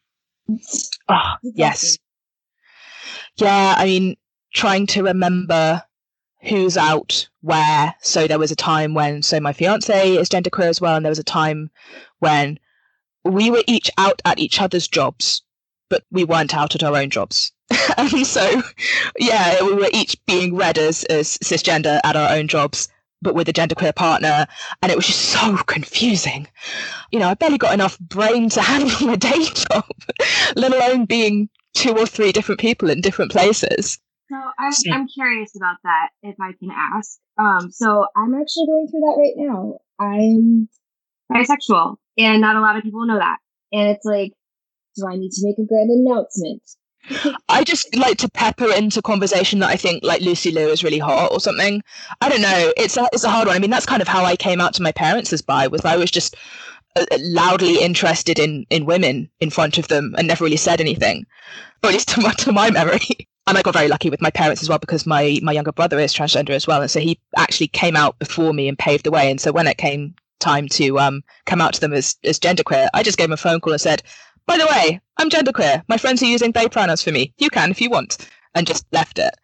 Oh, 1.08 1.34
yes. 1.42 1.98
Yeah, 3.36 3.74
I 3.76 3.84
mean, 3.84 4.16
trying 4.54 4.86
to 4.88 5.02
remember 5.02 5.82
who's 6.42 6.76
out 6.76 7.28
where. 7.40 7.94
So 8.00 8.26
there 8.26 8.38
was 8.38 8.50
a 8.50 8.56
time 8.56 8.94
when, 8.94 9.22
so 9.22 9.40
my 9.40 9.52
fiance 9.52 10.16
is 10.16 10.28
genderqueer 10.28 10.68
as 10.68 10.80
well, 10.80 10.96
and 10.96 11.04
there 11.04 11.10
was 11.10 11.18
a 11.18 11.24
time 11.24 11.70
when 12.18 12.58
we 13.24 13.50
were 13.50 13.62
each 13.66 13.90
out 13.98 14.20
at 14.24 14.38
each 14.38 14.60
other's 14.60 14.88
jobs, 14.88 15.42
but 15.88 16.02
we 16.10 16.24
weren't 16.24 16.54
out 16.54 16.74
at 16.74 16.82
our 16.82 16.96
own 16.96 17.10
jobs. 17.10 17.52
and 17.96 18.26
so, 18.26 18.62
yeah, 19.18 19.62
we 19.62 19.74
were 19.74 19.90
each 19.92 20.16
being 20.26 20.56
read 20.56 20.78
as, 20.78 21.04
as 21.04 21.38
cisgender 21.38 22.00
at 22.04 22.16
our 22.16 22.30
own 22.30 22.48
jobs, 22.48 22.88
but 23.22 23.34
with 23.34 23.48
a 23.48 23.52
genderqueer 23.52 23.94
partner. 23.94 24.46
And 24.82 24.92
it 24.92 24.96
was 24.96 25.06
just 25.06 25.30
so 25.30 25.56
confusing. 25.66 26.48
You 27.10 27.20
know, 27.20 27.28
I 27.28 27.34
barely 27.34 27.58
got 27.58 27.72
enough 27.72 27.98
brain 27.98 28.48
to 28.50 28.62
handle 28.62 29.06
my 29.06 29.16
day 29.16 29.44
job, 29.44 29.84
let 30.56 30.74
alone 30.74 31.06
being 31.06 31.48
two 31.74 31.96
or 31.96 32.06
three 32.06 32.32
different 32.32 32.60
people 32.60 32.90
in 32.90 33.00
different 33.00 33.32
places. 33.32 33.98
So 34.30 34.36
I'm. 34.58 34.72
I'm 34.92 35.08
curious 35.08 35.54
about 35.56 35.76
that, 35.84 36.08
if 36.22 36.36
I 36.40 36.52
can 36.52 36.70
ask. 36.70 37.18
Um, 37.38 37.70
so 37.70 38.06
I'm 38.16 38.34
actually 38.34 38.66
going 38.66 38.88
through 38.88 39.00
that 39.00 39.16
right 39.18 39.34
now. 39.36 39.78
I'm 39.98 40.68
bisexual, 41.30 41.96
and 42.18 42.40
not 42.40 42.56
a 42.56 42.60
lot 42.60 42.76
of 42.76 42.82
people 42.82 43.06
know 43.06 43.18
that. 43.18 43.38
And 43.72 43.90
it's 43.90 44.04
like, 44.04 44.32
do 44.96 45.06
I 45.06 45.16
need 45.16 45.32
to 45.32 45.46
make 45.46 45.58
a 45.58 45.66
grand 45.66 45.90
announcement? 45.90 46.62
I 47.48 47.64
just 47.64 47.94
like 47.96 48.18
to 48.18 48.30
pepper 48.30 48.72
into 48.72 49.02
conversation 49.02 49.58
that 49.58 49.70
I 49.70 49.76
think 49.76 50.04
like 50.04 50.20
Lucy 50.20 50.50
Liu 50.50 50.68
is 50.68 50.84
really 50.84 50.98
hot 50.98 51.32
or 51.32 51.40
something. 51.40 51.82
I 52.20 52.28
don't 52.28 52.42
know. 52.42 52.72
It's 52.76 52.96
a 52.96 53.08
it's 53.12 53.24
a 53.24 53.30
hard 53.30 53.48
one. 53.48 53.56
I 53.56 53.58
mean, 53.58 53.70
that's 53.70 53.86
kind 53.86 54.02
of 54.02 54.08
how 54.08 54.24
I 54.24 54.36
came 54.36 54.60
out 54.60 54.74
to 54.74 54.82
my 54.82 54.92
parents 54.92 55.32
as 55.32 55.42
bi. 55.42 55.66
Was 55.66 55.84
I 55.84 55.96
was 55.96 56.10
just 56.10 56.36
uh, 56.94 57.04
loudly 57.20 57.80
interested 57.80 58.38
in 58.38 58.66
in 58.70 58.86
women 58.86 59.28
in 59.40 59.50
front 59.50 59.78
of 59.78 59.88
them 59.88 60.14
and 60.16 60.28
never 60.28 60.44
really 60.44 60.56
said 60.56 60.80
anything, 60.80 61.26
or 61.82 61.88
at 61.88 61.92
least 61.92 62.08
to 62.14 62.20
my, 62.20 62.32
to 62.34 62.52
my 62.52 62.70
memory. 62.70 63.28
And 63.48 63.58
I 63.58 63.62
got 63.62 63.74
very 63.74 63.88
lucky 63.88 64.08
with 64.08 64.22
my 64.22 64.30
parents 64.30 64.62
as 64.62 64.68
well 64.68 64.78
because 64.78 65.04
my 65.04 65.40
my 65.42 65.52
younger 65.52 65.72
brother 65.72 65.98
is 65.98 66.14
transgender 66.14 66.50
as 66.50 66.66
well, 66.66 66.80
and 66.80 66.90
so 66.90 67.00
he 67.00 67.18
actually 67.36 67.68
came 67.68 67.96
out 67.96 68.18
before 68.20 68.52
me 68.52 68.68
and 68.68 68.78
paved 68.78 69.04
the 69.04 69.10
way. 69.10 69.30
And 69.30 69.40
so 69.40 69.50
when 69.50 69.66
it 69.66 69.78
came 69.78 70.14
time 70.38 70.68
to 70.68 70.98
um, 70.98 71.22
come 71.46 71.60
out 71.60 71.74
to 71.74 71.80
them 71.80 71.92
as 71.92 72.16
as 72.22 72.38
genderqueer, 72.38 72.88
I 72.94 73.02
just 73.02 73.18
gave 73.18 73.26
him 73.26 73.32
a 73.32 73.36
phone 73.36 73.60
call 73.60 73.72
and 73.72 73.82
said, 73.82 74.04
by 74.46 74.58
the 74.58 74.66
way, 74.66 75.00
I'm 75.16 75.30
genderqueer. 75.30 75.82
My 75.88 75.96
friends 75.96 76.22
are 76.22 76.26
using 76.26 76.52
they 76.52 76.68
pronouns 76.68 77.02
for 77.02 77.12
me. 77.12 77.32
You 77.38 77.50
can 77.50 77.70
if 77.70 77.80
you 77.80 77.90
want. 77.90 78.18
And 78.54 78.66
just 78.66 78.84
left 78.92 79.18
it. 79.18 79.34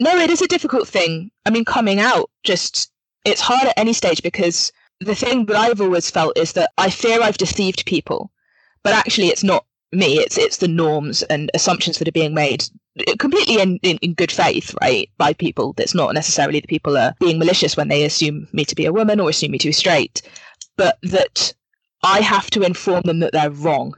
No, 0.00 0.16
it 0.16 0.30
is 0.30 0.42
a 0.42 0.48
difficult 0.48 0.88
thing. 0.88 1.30
I 1.46 1.50
mean, 1.50 1.64
coming 1.64 2.00
out 2.00 2.30
just, 2.42 2.90
it's 3.24 3.40
hard 3.40 3.68
at 3.68 3.78
any 3.78 3.92
stage 3.92 4.22
because 4.22 4.72
the 5.00 5.14
thing 5.14 5.46
that 5.46 5.56
I've 5.56 5.80
always 5.80 6.10
felt 6.10 6.36
is 6.36 6.52
that 6.52 6.70
I 6.78 6.90
fear 6.90 7.22
I've 7.22 7.38
deceived 7.38 7.86
people, 7.86 8.32
but 8.82 8.92
actually 8.92 9.28
it's 9.28 9.44
not 9.44 9.66
me. 9.92 10.18
It's 10.18 10.36
it's 10.36 10.58
the 10.58 10.68
norms 10.68 11.22
and 11.24 11.50
assumptions 11.54 11.98
that 11.98 12.08
are 12.08 12.12
being 12.12 12.34
made 12.34 12.64
uh, 13.00 13.14
completely 13.18 13.60
in, 13.60 13.78
in, 13.82 13.98
in, 13.98 14.14
good 14.14 14.32
faith, 14.32 14.74
right, 14.80 15.08
by 15.16 15.32
people. 15.32 15.72
That's 15.74 15.94
not 15.94 16.14
necessarily 16.14 16.60
that 16.60 16.68
people 16.68 16.96
are 16.96 17.14
being 17.20 17.38
malicious 17.38 17.76
when 17.76 17.88
they 17.88 18.04
assume 18.04 18.48
me 18.52 18.64
to 18.64 18.74
be 18.74 18.86
a 18.86 18.92
woman 18.92 19.20
or 19.20 19.30
assume 19.30 19.52
me 19.52 19.58
to 19.58 19.68
be 19.68 19.72
straight, 19.72 20.22
but 20.76 20.98
that 21.02 21.54
I 22.02 22.20
have 22.20 22.50
to 22.50 22.62
inform 22.62 23.02
them 23.02 23.20
that 23.20 23.32
they're 23.32 23.50
wrong. 23.50 23.96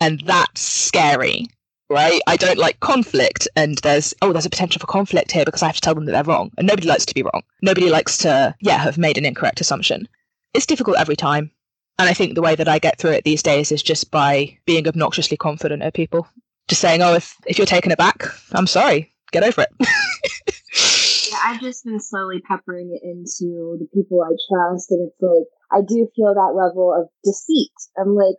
And 0.00 0.20
that's 0.20 0.60
scary, 0.60 1.46
right? 1.90 2.20
I 2.26 2.36
don't 2.36 2.58
like 2.58 2.80
conflict, 2.80 3.48
and 3.56 3.78
there's, 3.78 4.14
oh, 4.22 4.32
there's 4.32 4.46
a 4.46 4.50
potential 4.50 4.80
for 4.80 4.86
conflict 4.86 5.32
here 5.32 5.44
because 5.44 5.62
I 5.62 5.66
have 5.66 5.76
to 5.76 5.80
tell 5.80 5.94
them 5.94 6.04
that 6.06 6.12
they're 6.12 6.24
wrong. 6.24 6.50
And 6.56 6.66
nobody 6.66 6.86
likes 6.86 7.06
to 7.06 7.14
be 7.14 7.22
wrong. 7.22 7.42
Nobody 7.62 7.90
likes 7.90 8.18
to, 8.18 8.54
yeah, 8.60 8.78
have 8.78 8.98
made 8.98 9.18
an 9.18 9.26
incorrect 9.26 9.60
assumption. 9.60 10.08
It's 10.54 10.66
difficult 10.66 10.98
every 10.98 11.16
time. 11.16 11.50
And 11.98 12.08
I 12.08 12.14
think 12.14 12.34
the 12.34 12.42
way 12.42 12.54
that 12.54 12.68
I 12.68 12.78
get 12.78 12.98
through 12.98 13.10
it 13.10 13.24
these 13.24 13.42
days 13.42 13.72
is 13.72 13.82
just 13.82 14.10
by 14.12 14.56
being 14.66 14.86
obnoxiously 14.86 15.36
confident 15.36 15.82
of 15.82 15.92
people 15.92 16.28
just 16.68 16.80
saying, 16.80 17.02
"Oh, 17.02 17.14
if 17.14 17.34
if 17.46 17.58
you're 17.58 17.66
taken 17.66 17.90
aback, 17.90 18.24
I'm 18.52 18.66
sorry. 18.66 19.12
Get 19.32 19.42
over 19.42 19.62
it." 19.62 19.70
yeah, 21.32 21.38
I've 21.44 21.60
just 21.60 21.84
been 21.84 21.98
slowly 21.98 22.40
peppering 22.46 22.94
it 22.94 23.04
into 23.04 23.78
the 23.78 23.88
people 23.92 24.22
I 24.22 24.30
trust, 24.48 24.90
and 24.90 25.08
it's 25.08 25.20
like 25.20 25.48
I 25.72 25.80
do 25.86 26.08
feel 26.14 26.34
that 26.34 26.54
level 26.54 26.94
of 26.94 27.08
deceit. 27.24 27.72
I'm 27.98 28.14
like, 28.14 28.36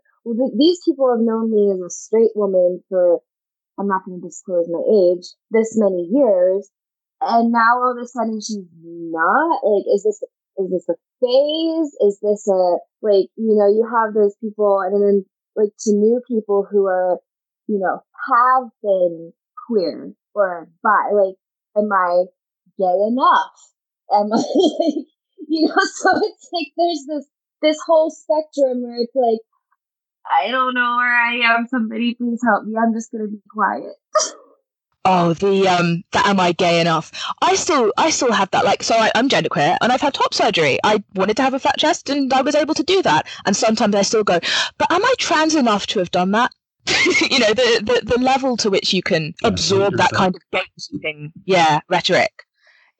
these 0.57 0.79
people 0.85 1.09
have 1.11 1.23
known 1.25 1.51
me 1.51 1.71
as 1.71 1.79
a 1.79 1.89
straight 1.89 2.31
woman 2.35 2.83
for 2.89 3.19
I'm 3.79 3.87
not 3.87 4.03
going 4.05 4.19
to 4.21 4.27
disclose 4.27 4.67
my 4.67 4.83
age 4.83 5.25
this 5.51 5.77
many 5.77 6.09
years, 6.11 6.69
and 7.21 7.51
now 7.51 7.79
all 7.79 7.95
of 7.97 8.03
a 8.03 8.07
sudden 8.07 8.41
she's 8.41 8.65
not. 8.83 9.59
Like, 9.63 9.85
is 9.93 10.03
this 10.03 10.21
is 10.57 10.69
this 10.71 10.89
a 10.89 10.95
phase? 11.21 11.95
Is 12.01 12.19
this 12.21 12.47
a 12.47 12.77
like 13.01 13.29
you 13.37 13.55
know 13.55 13.67
you 13.67 13.87
have 13.89 14.13
those 14.13 14.35
people, 14.41 14.81
and 14.81 15.01
then 15.01 15.25
like 15.55 15.71
to 15.85 15.91
new 15.93 16.21
people 16.27 16.67
who 16.69 16.87
are 16.87 17.19
you 17.67 17.79
know 17.79 18.03
have 18.27 18.69
been 18.83 19.33
queer 19.67 20.13
or 20.33 20.67
bi. 20.83 21.11
Like, 21.13 21.35
am 21.77 21.89
I 21.91 22.25
gay 22.77 22.97
enough? 23.07 23.55
Am 24.11 24.33
I 24.33 24.37
like, 24.79 25.05
you 25.47 25.67
know? 25.67 25.75
So 25.95 26.09
it's 26.15 26.49
like 26.51 26.71
there's 26.77 27.05
this 27.07 27.25
this 27.61 27.77
whole 27.85 28.09
spectrum 28.09 28.83
where 28.83 28.97
it's 28.99 29.15
like, 29.15 29.39
I 30.25 30.49
don't 30.49 30.73
know 30.73 30.97
where 30.97 31.15
I 31.15 31.55
am. 31.55 31.67
Somebody 31.67 32.15
please 32.15 32.41
help 32.43 32.65
me. 32.65 32.75
I'm 32.77 32.93
just 32.93 33.11
gonna 33.11 33.27
be 33.27 33.41
quiet. 33.49 33.93
oh 35.05 35.33
the 35.33 35.67
um 35.67 36.03
that 36.11 36.25
am 36.27 36.39
i 36.39 36.51
gay 36.51 36.81
enough 36.81 37.11
i 37.41 37.55
still 37.55 37.91
i 37.97 38.09
still 38.09 38.31
have 38.31 38.51
that 38.51 38.65
like 38.65 38.83
so 38.83 38.95
I, 38.95 39.11
i'm 39.15 39.29
genderqueer 39.29 39.77
and 39.81 39.91
i've 39.91 40.01
had 40.01 40.13
top 40.13 40.33
surgery 40.33 40.77
i 40.83 41.01
wanted 41.15 41.37
to 41.37 41.43
have 41.43 41.53
a 41.53 41.59
flat 41.59 41.77
chest 41.77 42.09
and 42.09 42.33
i 42.33 42.41
was 42.41 42.53
able 42.53 42.73
to 42.75 42.83
do 42.83 43.01
that 43.03 43.27
and 43.45 43.55
sometimes 43.55 43.95
i 43.95 44.01
still 44.01 44.23
go 44.25 44.39
but 44.77 44.91
am 44.91 45.03
i 45.03 45.13
trans 45.17 45.55
enough 45.55 45.87
to 45.87 45.99
have 45.99 46.11
done 46.11 46.31
that 46.31 46.51
you 47.29 47.39
know 47.39 47.53
the, 47.53 47.81
the 47.83 48.15
the 48.15 48.21
level 48.21 48.57
to 48.57 48.69
which 48.69 48.93
you 48.93 49.01
can 49.01 49.33
yeah, 49.41 49.47
absorb 49.47 49.93
100%. 49.93 49.97
that 49.97 50.11
kind 50.11 50.35
of 50.35 50.41
gatekeeping 50.53 51.31
yeah 51.45 51.79
rhetoric 51.89 52.43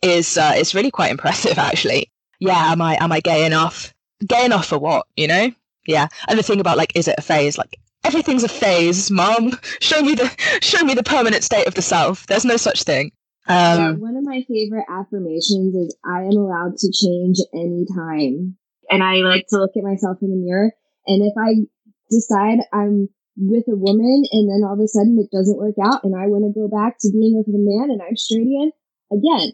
is 0.02 0.38
uh, 0.38 0.54
is 0.56 0.74
really 0.74 0.92
quite 0.92 1.12
impressive 1.12 1.58
actually 1.58 2.10
yeah 2.40 2.72
am 2.72 2.82
i 2.82 2.96
am 3.02 3.12
i 3.12 3.20
gay 3.20 3.46
enough 3.46 3.94
gay 4.26 4.46
enough 4.46 4.68
for 4.68 4.78
what 4.78 5.06
you 5.18 5.28
know 5.28 5.52
yeah. 5.89 6.08
And 6.28 6.38
the 6.38 6.43
thing 6.43 6.60
about 6.60 6.78
like 6.78 6.95
is 6.95 7.08
it 7.08 7.15
a 7.17 7.21
phase? 7.21 7.58
Like 7.58 7.75
everything's 8.04 8.43
a 8.43 8.49
phase 8.49 9.10
mom. 9.12 9.54
Show 9.82 10.02
me 10.02 10.15
the 10.15 10.30
show 10.62 10.84
me 10.84 10.93
the 10.93 11.04
permanent 11.04 11.43
state 11.43 11.67
of 11.67 11.73
the 11.73 11.82
self. 11.82 12.28
There's 12.28 12.45
no 12.45 12.58
such 12.58 12.84
thing. 12.84 13.12
Um, 13.47 13.80
yeah, 13.80 13.91
one 13.93 14.15
of 14.15 14.23
my 14.23 14.43
favorite 14.47 14.86
affirmations 14.88 15.73
is 15.73 15.97
i 16.06 16.21
am 16.21 16.38
allowed 16.38 16.78
to 16.78 16.91
change 16.91 17.38
anytime. 17.54 18.58
And 18.91 19.04
i 19.04 19.15
like 19.15 19.47
to 19.49 19.58
look 19.58 19.71
at 19.75 19.84
myself 19.84 20.17
in 20.21 20.30
the 20.30 20.38
mirror. 20.38 20.71
And 21.08 21.23
if 21.23 21.34
i 21.38 21.65
decide 22.12 22.60
i'm 22.71 23.10
with 23.39 23.63
a 23.69 23.75
woman 23.75 24.23
and 24.32 24.49
then 24.49 24.67
all 24.67 24.73
of 24.73 24.84
a 24.84 24.88
sudden 24.88 25.17
it 25.17 25.32
doesn't 25.32 25.58
work 25.58 25.75
out 25.82 26.04
and 26.04 26.13
I 26.13 26.28
want 26.28 26.43
to 26.43 26.52
go 26.52 26.67
back 26.67 26.99
to 26.99 27.12
being 27.12 27.38
with 27.39 27.47
a 27.47 27.56
man 27.56 27.89
and 27.89 28.02
I'm 28.02 28.17
straight 28.17 28.43
again, 28.43 28.71
again, 29.12 29.54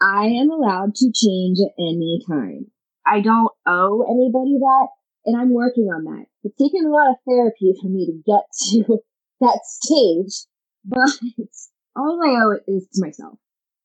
I 0.00 0.26
am 0.40 0.50
allowed 0.50 0.94
to 0.96 1.12
change 1.12 1.58
at 1.60 1.76
any 1.78 2.20
time. 2.26 2.72
I 3.06 3.20
don't 3.20 3.52
owe 3.66 4.02
anybody 4.08 4.56
that 4.58 4.88
and 5.26 5.36
I'm 5.36 5.52
working 5.52 5.84
on 5.84 6.04
that. 6.04 6.26
It's 6.44 6.56
taken 6.56 6.86
a 6.86 6.90
lot 6.90 7.10
of 7.10 7.16
therapy 7.28 7.74
for 7.80 7.88
me 7.88 8.06
to 8.06 8.22
get 8.24 8.44
to 8.86 9.02
that 9.40 9.60
stage, 9.64 10.46
but 10.84 11.10
all 11.96 12.20
I 12.24 12.40
owe 12.42 12.52
it 12.52 12.64
is 12.68 12.86
to 12.94 13.04
myself. 13.04 13.38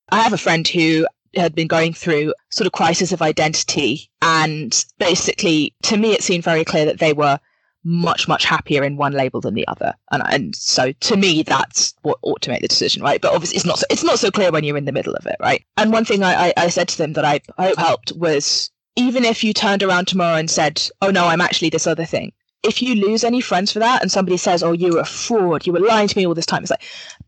I 0.09 0.19
have 0.19 0.33
a 0.33 0.37
friend 0.37 0.67
who 0.67 1.05
had 1.35 1.55
been 1.55 1.67
going 1.67 1.93
through 1.93 2.33
sort 2.49 2.67
of 2.67 2.73
crisis 2.73 3.11
of 3.11 3.21
identity 3.21 4.09
and 4.21 4.85
basically 4.99 5.73
to 5.83 5.97
me 5.97 6.11
it 6.11 6.21
seemed 6.23 6.43
very 6.43 6.65
clear 6.65 6.85
that 6.85 6.99
they 6.99 7.13
were 7.13 7.39
much 7.83 8.27
much 8.27 8.43
happier 8.43 8.83
in 8.83 8.97
one 8.97 9.13
label 9.13 9.39
than 9.39 9.53
the 9.53 9.67
other 9.67 9.93
and 10.11 10.21
and 10.29 10.55
so 10.55 10.91
to 10.93 11.15
me 11.15 11.41
that's 11.41 11.95
what 12.01 12.19
ought 12.21 12.41
to 12.41 12.49
make 12.49 12.61
the 12.61 12.67
decision 12.67 13.01
right 13.01 13.21
but 13.21 13.33
obviously 13.33 13.55
it's 13.55 13.65
not 13.65 13.79
so, 13.79 13.85
it's 13.89 14.03
not 14.03 14.19
so 14.19 14.29
clear 14.29 14.51
when 14.51 14.63
you're 14.63 14.77
in 14.77 14.85
the 14.85 14.91
middle 14.91 15.15
of 15.15 15.25
it 15.25 15.37
right 15.39 15.65
and 15.77 15.93
one 15.93 16.05
thing 16.05 16.21
I, 16.21 16.47
I, 16.47 16.53
I 16.57 16.67
said 16.67 16.89
to 16.89 16.97
them 16.97 17.13
that 17.13 17.25
I, 17.25 17.39
I 17.57 17.67
hope 17.67 17.77
helped 17.77 18.11
was 18.11 18.70
even 18.95 19.23
if 19.23 19.43
you 19.43 19.53
turned 19.53 19.83
around 19.83 20.07
tomorrow 20.07 20.35
and 20.35 20.49
said 20.49 20.81
oh 21.01 21.09
no 21.09 21.27
i'm 21.27 21.41
actually 21.41 21.69
this 21.69 21.87
other 21.87 22.05
thing 22.05 22.31
if 22.63 22.81
you 22.81 22.95
lose 22.95 23.23
any 23.23 23.41
friends 23.41 23.71
for 23.71 23.79
that 23.79 24.01
and 24.01 24.11
somebody 24.11 24.37
says 24.37 24.63
oh 24.63 24.71
you 24.71 24.93
were 24.93 24.99
a 24.99 25.05
fraud 25.05 25.65
you 25.65 25.73
were 25.73 25.79
lying 25.79 26.07
to 26.07 26.17
me 26.17 26.25
all 26.25 26.35
this 26.35 26.45
time 26.45 26.61
it's 26.61 26.71
like 26.71 26.83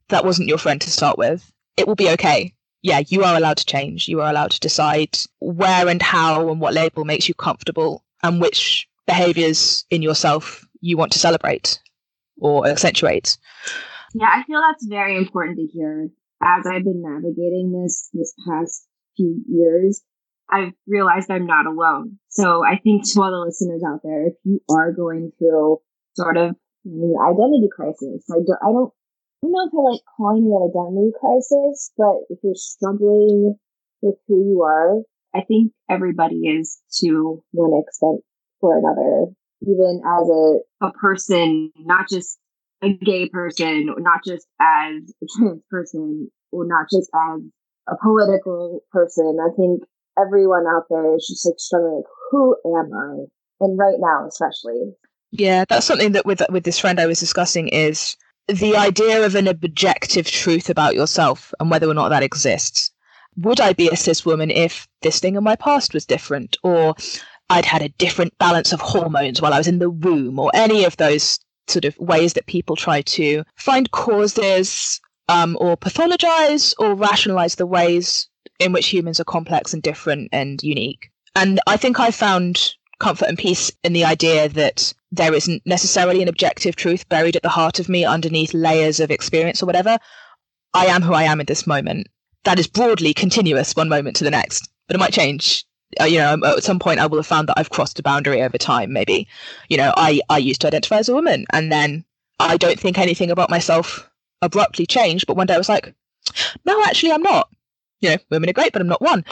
that 0.10 0.26
wasn't 0.26 0.48
your 0.48 0.58
friend 0.58 0.82
to 0.82 0.92
start 0.92 1.18
with 1.18 1.52
it 1.78 1.88
will 1.88 1.96
be 1.96 2.10
okay 2.10 2.54
yeah 2.82 3.02
you 3.08 3.24
are 3.24 3.36
allowed 3.36 3.58
to 3.58 3.66
change 3.66 4.08
you 4.08 4.22
are 4.22 4.30
allowed 4.30 4.52
to 4.52 4.60
decide 4.60 5.18
where 5.40 5.88
and 5.88 6.02
how 6.02 6.50
and 6.50 6.60
what 6.60 6.74
label 6.74 7.06
makes 7.06 7.28
you 7.28 7.34
comfortable 7.34 8.04
and 8.22 8.42
which 8.42 8.88
behaviors 9.06 9.86
in 9.90 10.02
yourself 10.02 10.66
you 10.82 10.98
want 10.98 11.12
to 11.12 11.20
celebrate 11.20 11.80
or 12.38 12.68
accentuate. 12.68 13.38
Yeah, 14.14 14.28
I 14.32 14.44
feel 14.44 14.62
that's 14.62 14.86
very 14.86 15.18
important 15.18 15.58
to 15.58 15.68
hear. 15.68 16.10
As 16.42 16.66
I've 16.66 16.84
been 16.84 17.02
navigating 17.02 17.72
this 17.72 18.10
this 18.14 18.34
past 18.48 18.86
few 19.16 19.42
years, 19.48 20.02
I've 20.50 20.74
realized 20.88 21.32
I'm 21.32 21.48
not 21.48 21.66
alone. 21.66 22.20
So 22.30 22.64
I 22.66 22.78
think 22.78 23.10
to 23.12 23.22
all 23.22 23.32
the 23.32 23.46
listeners 23.46 23.82
out 23.88 24.02
there, 24.04 24.28
if 24.28 24.34
you 24.44 24.62
are 24.70 24.92
going 24.92 25.32
through 25.40 25.80
sort 26.16 26.38
of 26.38 26.56
an 26.86 27.16
identity 27.22 27.70
crisis, 27.74 28.26
I 28.30 28.36
don't, 28.46 28.60
I 28.62 28.72
don't, 28.72 28.92
I 29.44 29.48
don't 29.48 29.52
know 29.52 29.66
if 29.66 29.74
I 29.74 29.92
like 29.92 30.02
calling 30.16 30.46
it 30.46 30.56
an 30.56 30.70
identity 30.70 31.12
crisis, 31.20 31.92
but 31.98 32.16
if 32.30 32.40
you're 32.44 32.56
struggling 32.56 33.56
with 34.02 34.16
who 34.28 34.46
you 34.46 34.64
are, 34.64 35.02
I 35.36 35.44
think 35.44 35.72
everybody 35.90 36.42
is 36.48 36.80
to 37.02 37.44
one 37.52 37.82
extent 37.82 38.22
or 38.62 38.78
another, 38.78 39.34
even 39.62 40.02
as 40.06 40.30
a, 40.30 40.88
a 40.88 40.92
person, 40.94 41.72
not 41.80 42.08
just 42.10 42.38
a 42.84 42.90
gay 42.94 43.30
person, 43.30 43.88
not 43.98 44.24
just 44.26 44.46
as 44.62 45.14
a 45.22 45.26
trans 45.38 45.62
person, 45.70 46.30
or 46.52 46.66
not 46.68 46.86
just 46.92 47.10
as 47.14 47.42
a 47.88 47.96
political 48.02 48.82
person. 48.92 49.38
I 49.42 49.54
think 49.56 49.84
everyone 50.20 50.66
out 50.68 50.84
there 50.90 51.16
is 51.16 51.28
just 51.28 51.46
like 51.46 51.60
struggling, 51.60 51.98
like, 51.98 52.06
who 52.32 52.56
am 52.66 52.92
I? 52.94 53.26
And 53.60 53.78
right 53.78 53.96
now, 54.00 54.28
especially. 54.28 54.94
Yeah, 55.32 55.66
that's 55.68 55.86
something 55.86 56.12
that 56.12 56.26
with 56.26 56.42
with 56.50 56.64
this 56.64 56.80
friend 56.80 57.00
I 57.00 57.06
was 57.06 57.20
discussing 57.20 57.68
is 57.70 58.16
the 58.48 58.76
idea 58.76 59.26
of 59.26 59.36
an 59.36 59.48
objective 59.48 60.28
truth 60.30 60.70
about 60.70 60.96
yourself 60.96 61.54
and 61.60 61.72
whether 61.72 61.90
or 61.90 61.94
not 61.94 62.10
that 62.10 62.24
exists. 62.24 62.92
Would 63.38 63.60
I 63.60 63.74
be 63.74 63.90
a 63.90 63.96
cis 63.96 64.26
woman 64.26 64.52
if 64.52 64.88
this 65.02 65.20
thing 65.20 65.36
in 65.36 65.44
my 65.44 65.56
past 65.56 65.94
was 65.94 66.06
different? 66.06 66.58
Or 66.62 66.96
I'd 67.50 67.66
had 67.66 67.82
a 67.82 67.90
different 67.90 68.38
balance 68.38 68.74
of 68.74 68.82
hormones 68.82 69.42
while 69.42 69.54
I 69.54 69.58
was 69.58 69.68
in 69.68 69.80
the 69.80 69.90
womb, 69.90 70.38
or 70.38 70.52
any 70.54 70.84
of 70.84 70.98
those 70.98 71.40
sort 71.68 71.86
of 71.86 71.98
ways 71.98 72.34
that 72.34 72.46
people 72.46 72.76
try 72.76 73.02
to 73.02 73.44
find 73.56 73.90
causes 73.92 75.00
um, 75.30 75.58
or 75.60 75.78
pathologize 75.78 76.74
or 76.78 76.94
rationalize 76.94 77.56
the 77.56 77.66
ways 77.66 78.28
in 78.60 78.72
which 78.72 78.88
humans 78.88 79.20
are 79.20 79.26
complex 79.26 79.74
and 79.74 79.84
different 79.84 80.30
and 80.32 80.62
unique. 80.64 81.10
And 81.36 81.60
I 81.68 81.78
think 81.78 82.00
I 82.00 82.12
found 82.12 82.74
comfort 83.00 83.28
and 83.28 83.38
peace 83.38 83.72
in 83.84 83.94
the 83.94 84.06
idea 84.06 84.48
that 84.50 84.94
there 85.12 85.34
isn't 85.34 85.62
necessarily 85.66 86.22
an 86.22 86.28
objective 86.28 86.76
truth 86.76 87.08
buried 87.10 87.36
at 87.36 87.44
the 87.44 87.50
heart 87.50 87.80
of 87.80 87.90
me 87.90 88.06
underneath 88.06 88.54
layers 88.54 89.00
of 89.00 89.12
experience 89.12 89.62
or 89.62 89.66
whatever. 89.66 89.98
I 90.74 90.86
am 90.88 91.02
who 91.02 91.14
I 91.14 91.24
am 91.24 91.40
in 91.40 91.46
this 91.46 91.68
moment. 91.68 92.08
That 92.46 92.60
is 92.60 92.68
broadly 92.68 93.14
continuous 93.14 93.76
one 93.76 93.90
moment 93.90 94.16
to 94.18 94.24
the 94.24 94.32
next, 94.32 94.70
but 94.88 94.96
it 94.96 95.00
might 95.00 95.14
change 95.14 95.66
uh, 96.02 96.06
you 96.06 96.18
know, 96.18 96.38
at 96.46 96.64
some 96.64 96.80
point 96.80 97.00
I 97.00 97.06
will 97.06 97.20
have 97.20 97.28
found 97.28 97.48
that 97.50 97.60
I've 97.60 97.70
crossed 97.70 98.00
a 98.00 98.04
boundary 98.04 98.42
over 98.42 98.58
time. 98.58 98.92
Maybe, 98.92 99.28
you 99.70 99.78
know, 99.78 99.94
I, 99.96 100.22
I 100.30 100.38
used 100.38 100.62
to 100.62 100.68
identify 100.68 100.98
as 100.98 101.10
a 101.10 101.14
woman 101.14 101.46
and 101.52 101.72
then 101.72 102.04
I 102.40 102.58
don't 102.58 102.80
think 102.80 102.98
anything 102.98 103.32
about 103.32 103.50
myself 103.50 104.10
abruptly 104.42 104.86
changed. 104.86 105.28
But 105.28 105.38
one 105.38 105.48
day 105.48 105.56
I 105.56 105.58
was 105.58 105.70
like, 105.70 105.94
no, 106.66 106.84
actually, 106.84 107.12
I'm 107.12 107.22
not. 107.22 107.50
You 108.04 108.10
know, 108.10 108.18
women 108.30 108.50
are 108.50 108.54
great, 108.54 108.74
but 108.74 108.82
I'm 108.82 108.88
not 108.88 109.02
one. 109.02 109.24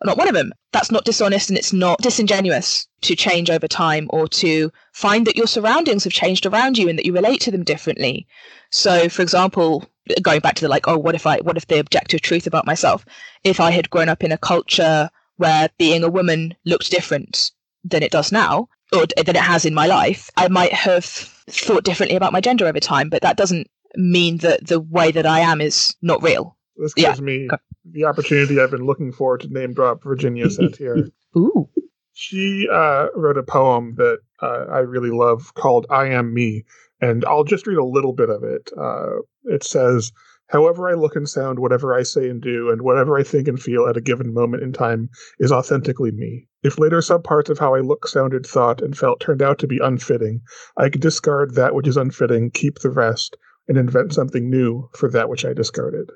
I'm 0.00 0.06
not 0.06 0.16
one 0.16 0.28
of 0.28 0.34
them. 0.34 0.52
That's 0.72 0.92
not 0.92 1.04
dishonest 1.04 1.50
and 1.50 1.58
it's 1.58 1.72
not 1.72 2.00
disingenuous 2.00 2.86
to 3.00 3.16
change 3.16 3.50
over 3.50 3.66
time 3.66 4.06
or 4.10 4.28
to 4.28 4.70
find 4.92 5.26
that 5.26 5.36
your 5.36 5.48
surroundings 5.48 6.04
have 6.04 6.12
changed 6.12 6.46
around 6.46 6.78
you 6.78 6.88
and 6.88 6.96
that 6.96 7.04
you 7.04 7.12
relate 7.12 7.40
to 7.42 7.50
them 7.50 7.64
differently. 7.64 8.28
So, 8.70 9.08
for 9.08 9.22
example, 9.22 9.84
going 10.22 10.38
back 10.38 10.54
to 10.54 10.64
the 10.64 10.68
like, 10.68 10.86
oh, 10.86 10.96
what 10.96 11.16
if 11.16 11.26
I, 11.26 11.38
what 11.38 11.56
if 11.56 11.66
the 11.66 11.80
objective 11.80 12.20
truth 12.20 12.46
about 12.46 12.66
myself? 12.66 13.04
If 13.42 13.58
I 13.58 13.72
had 13.72 13.90
grown 13.90 14.08
up 14.08 14.22
in 14.22 14.30
a 14.30 14.38
culture 14.38 15.10
where 15.36 15.68
being 15.76 16.04
a 16.04 16.10
woman 16.10 16.54
looked 16.64 16.90
different 16.90 17.50
than 17.82 18.04
it 18.04 18.12
does 18.12 18.30
now, 18.30 18.68
or 18.92 19.06
than 19.16 19.36
it 19.36 19.36
has 19.36 19.64
in 19.64 19.74
my 19.74 19.86
life. 19.86 20.30
I 20.36 20.48
might 20.48 20.72
have 20.72 21.04
thought 21.04 21.84
differently 21.84 22.16
about 22.16 22.32
my 22.32 22.40
gender 22.40 22.66
over 22.66 22.80
time, 22.80 23.08
but 23.08 23.22
that 23.22 23.36
doesn't 23.36 23.68
mean 23.96 24.38
that 24.38 24.66
the 24.66 24.80
way 24.80 25.10
that 25.12 25.26
I 25.26 25.40
am 25.40 25.60
is 25.60 25.96
not 26.02 26.22
real. 26.22 26.56
This 26.76 26.94
gives 26.94 27.18
yeah. 27.18 27.24
me 27.24 27.48
the 27.84 28.04
opportunity 28.04 28.60
I've 28.60 28.70
been 28.70 28.86
looking 28.86 29.12
for 29.12 29.38
to 29.38 29.48
name 29.48 29.72
drop 29.72 30.02
Virginia 30.02 30.46
Satir. 30.48 31.10
Ooh. 31.36 31.68
She 32.12 32.68
uh, 32.70 33.06
wrote 33.14 33.38
a 33.38 33.42
poem 33.42 33.94
that 33.96 34.18
uh, 34.42 34.66
I 34.70 34.80
really 34.80 35.10
love 35.10 35.54
called 35.54 35.86
I 35.90 36.08
Am 36.08 36.34
Me. 36.34 36.64
And 37.00 37.24
I'll 37.24 37.44
just 37.44 37.66
read 37.66 37.78
a 37.78 37.84
little 37.84 38.12
bit 38.12 38.28
of 38.28 38.44
it. 38.44 38.70
Uh, 38.78 39.20
it 39.44 39.64
says, 39.64 40.12
However 40.48 40.88
I 40.88 40.94
look 40.94 41.14
and 41.14 41.28
sound, 41.28 41.60
whatever 41.60 41.94
I 41.94 42.02
say 42.02 42.28
and 42.28 42.42
do, 42.42 42.70
and 42.70 42.82
whatever 42.82 43.16
I 43.16 43.22
think 43.22 43.46
and 43.46 43.62
feel 43.62 43.86
at 43.86 43.96
a 43.96 44.00
given 44.00 44.34
moment 44.34 44.64
in 44.64 44.72
time 44.72 45.08
is 45.38 45.52
authentically 45.52 46.10
me. 46.10 46.48
If 46.64 46.76
later 46.76 47.00
some 47.00 47.22
parts 47.22 47.48
of 47.50 47.58
how 47.60 47.74
I 47.74 47.80
look, 47.80 48.08
sounded, 48.08 48.44
thought, 48.44 48.82
and 48.82 48.98
felt 48.98 49.20
turned 49.20 49.42
out 49.42 49.60
to 49.60 49.68
be 49.68 49.78
unfitting, 49.78 50.42
I 50.76 50.88
could 50.88 51.00
discard 51.00 51.54
that 51.54 51.74
which 51.74 51.86
is 51.86 51.96
unfitting, 51.96 52.50
keep 52.50 52.80
the 52.80 52.90
rest, 52.90 53.36
and 53.68 53.78
invent 53.78 54.12
something 54.12 54.50
new 54.50 54.90
for 54.92 55.08
that 55.10 55.28
which 55.28 55.44
I 55.44 55.52
discarded. 55.52 56.10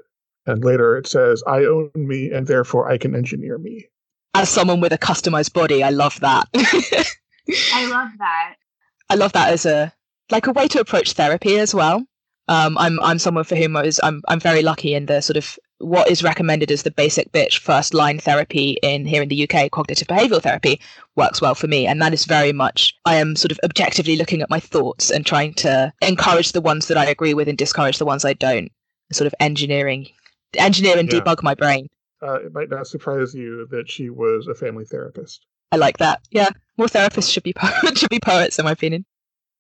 And 0.47 0.65
later 0.65 0.97
it 0.97 1.07
says, 1.07 1.43
I 1.47 1.65
own 1.65 1.91
me, 1.95 2.31
and 2.31 2.47
therefore 2.47 2.91
I 2.91 2.99
can 2.99 3.15
engineer 3.15 3.59
me. 3.59 3.87
As 4.35 4.49
someone 4.49 4.81
with 4.81 4.93
a 4.93 4.99
customized 4.99 5.53
body, 5.53 5.83
I 5.83 5.91
love 5.91 6.21
that. 6.21 6.49
I 6.55 7.87
love 7.87 8.11
that. 8.19 8.55
I 9.11 9.15
love 9.15 9.33
that 9.33 9.53
as 9.53 9.67
a 9.67 9.93
like 10.31 10.47
a 10.47 10.53
way 10.53 10.67
to 10.69 10.81
approach 10.81 11.13
therapy 11.13 11.59
as 11.59 11.75
well. 11.75 12.05
Um, 12.49 12.77
I'm 12.79 13.01
I'm 13.01 13.19
someone 13.19 13.45
for 13.45 13.57
whom 13.57 13.77
I 13.77 13.83
was 13.83 14.01
I'm 14.03 14.23
I'm 14.29 14.41
very 14.41 14.63
lucky 14.63 14.95
in 14.95 15.07
the 15.07 15.21
sort 15.21 15.37
of 15.37 15.59
what 15.79 16.11
is 16.11 16.23
recommended 16.23 16.71
as 16.71 16.83
the 16.83 16.91
basic 16.91 17.31
bitch 17.33 17.59
first 17.59 17.95
line 17.95 18.19
therapy 18.19 18.79
in 18.83 19.05
here 19.05 19.23
in 19.23 19.29
the 19.29 19.49
UK, 19.49 19.71
cognitive 19.71 20.09
behavioral 20.09 20.43
therapy, 20.43 20.81
works 21.17 21.41
well 21.41 21.55
for 21.55 21.67
me. 21.67 21.87
And 21.87 22.01
that 22.01 22.15
is 22.15 22.25
very 22.25 22.53
much 22.53 22.95
I 23.05 23.17
am 23.17 23.37
sort 23.37 23.53
of 23.53 23.61
objectively 23.65 24.17
looking 24.17 24.43
at 24.43 24.51
my 24.51 24.61
thoughts 24.61 25.11
and 25.11 25.25
trying 25.25 25.55
to 25.55 25.93
encourage 26.03 26.53
the 26.53 26.61
ones 26.61 26.89
that 26.89 26.99
I 26.99 27.07
agree 27.07 27.35
with 27.35 27.49
and 27.49 27.59
discourage 27.59 27.99
the 27.99 28.07
ones 28.07 28.25
I 28.25 28.35
don't. 28.35 28.71
Sort 29.13 29.27
of 29.27 29.35
engineering 29.39 30.09
engineer 30.57 30.99
and 30.99 31.13
yeah. 31.13 31.21
debug 31.21 31.43
my 31.43 31.55
brain. 31.55 31.89
Uh, 32.23 32.35
it 32.35 32.55
might 32.55 32.71
not 32.71 32.87
surprise 32.87 33.35
you 33.35 33.67
that 33.71 33.91
she 33.91 34.09
was 34.11 34.47
a 34.47 34.55
family 34.55 34.85
therapist. 34.85 35.47
I 35.73 35.77
like 35.77 35.99
that. 35.99 36.21
Yeah, 36.31 36.49
more 36.79 36.87
therapists 36.87 37.31
should 37.33 37.43
be 37.43 37.53
po- 37.53 37.69
should 37.95 38.11
be 38.11 38.21
poets, 38.21 38.59
in 38.59 38.65
my 38.65 38.73
opinion. 38.73 39.05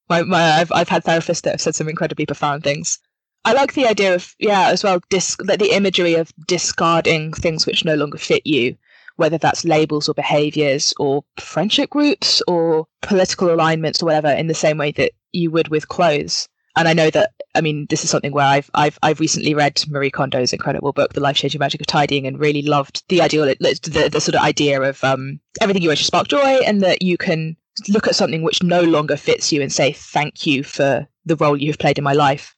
My, 0.08 0.22
my, 0.22 0.60
I've, 0.60 0.72
I've 0.72 0.88
had 0.88 1.04
therapists 1.04 1.42
that 1.42 1.52
have 1.52 1.60
said 1.60 1.74
some 1.74 1.88
incredibly 1.88 2.26
profound 2.26 2.62
things. 2.62 2.98
I 3.44 3.52
like 3.52 3.74
the 3.74 3.86
idea 3.86 4.14
of, 4.14 4.34
yeah, 4.38 4.68
as 4.68 4.82
well, 4.82 5.00
dis- 5.10 5.36
the 5.36 5.74
imagery 5.74 6.14
of 6.14 6.32
discarding 6.46 7.32
things 7.32 7.66
which 7.66 7.84
no 7.84 7.94
longer 7.94 8.16
fit 8.16 8.46
you, 8.46 8.76
whether 9.16 9.38
that's 9.38 9.64
labels 9.64 10.08
or 10.08 10.14
behaviors 10.14 10.94
or 10.98 11.24
friendship 11.38 11.90
groups 11.90 12.42
or 12.48 12.86
political 13.02 13.52
alignments 13.52 14.02
or 14.02 14.06
whatever, 14.06 14.30
in 14.30 14.46
the 14.46 14.54
same 14.54 14.78
way 14.78 14.92
that 14.92 15.12
you 15.32 15.50
would 15.50 15.68
with 15.68 15.88
clothes. 15.88 16.48
And 16.76 16.88
I 16.88 16.92
know 16.92 17.10
that, 17.10 17.32
I 17.54 17.60
mean, 17.60 17.86
this 17.88 18.02
is 18.02 18.10
something 18.10 18.32
where 18.32 18.46
I've, 18.46 18.68
I've, 18.74 18.98
I've 19.02 19.20
recently 19.20 19.54
read 19.54 19.82
Marie 19.88 20.10
Kondo's 20.10 20.52
incredible 20.52 20.92
book, 20.92 21.12
The 21.12 21.20
Life 21.20 21.36
Changing 21.36 21.60
Magic 21.60 21.80
of 21.80 21.86
Tidying, 21.86 22.26
and 22.26 22.38
really 22.38 22.62
loved 22.62 23.04
the 23.08 23.20
ideal, 23.20 23.44
the, 23.44 24.10
the 24.12 24.20
sort 24.20 24.34
of 24.34 24.42
idea 24.42 24.82
of 24.82 25.02
um, 25.04 25.38
everything 25.60 25.82
you 25.82 25.88
want 25.88 25.98
to 25.98 26.04
spark 26.04 26.26
joy 26.28 26.58
and 26.66 26.82
that 26.82 27.02
you 27.02 27.16
can 27.16 27.56
look 27.88 28.06
at 28.06 28.16
something 28.16 28.42
which 28.42 28.62
no 28.62 28.82
longer 28.82 29.16
fits 29.16 29.52
you 29.52 29.62
and 29.62 29.72
say 29.72 29.92
thank 29.92 30.46
you 30.46 30.62
for 30.62 31.06
the 31.24 31.36
role 31.36 31.56
you 31.56 31.68
have 31.68 31.78
played 31.78 31.98
in 31.98 32.04
my 32.04 32.12
life. 32.12 32.54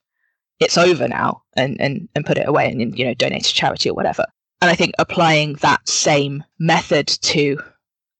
It's 0.60 0.78
over 0.78 1.06
now 1.06 1.42
and 1.54 1.78
and 1.80 2.08
and 2.14 2.24
put 2.24 2.38
it 2.38 2.48
away 2.48 2.70
and 2.70 2.98
you 2.98 3.04
know 3.04 3.14
donate 3.14 3.44
to 3.44 3.52
charity 3.52 3.90
or 3.90 3.94
whatever. 3.94 4.24
And 4.62 4.70
i 4.70 4.74
think 4.74 4.94
applying 4.98 5.54
that 5.54 5.86
same 5.86 6.42
method 6.58 7.06
to 7.06 7.58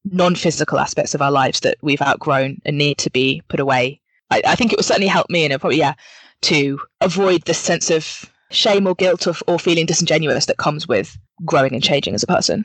non-physical 0.04 0.78
aspects 0.78 1.14
of 1.14 1.22
our 1.22 1.30
lives 1.30 1.60
that 1.60 1.76
we've 1.82 2.02
outgrown 2.02 2.58
and 2.64 2.78
need 2.78 2.98
to 2.98 3.10
be 3.10 3.42
put 3.48 3.58
away 3.58 4.00
i, 4.30 4.42
I 4.46 4.54
think 4.54 4.72
it 4.72 4.78
will 4.78 4.84
certainly 4.84 5.08
help 5.08 5.28
me 5.30 5.44
and 5.44 5.60
probably 5.60 5.78
yeah 5.78 5.94
to 6.42 6.78
avoid 7.00 7.42
the 7.42 7.54
sense 7.54 7.90
of 7.90 8.30
shame 8.50 8.86
or 8.86 8.94
guilt 8.94 9.26
or, 9.26 9.34
or 9.46 9.58
feeling 9.58 9.86
disingenuous 9.86 10.46
that 10.46 10.58
comes 10.58 10.86
with 10.86 11.18
growing 11.44 11.74
and 11.74 11.82
changing 11.82 12.14
as 12.14 12.22
a 12.22 12.26
person 12.26 12.64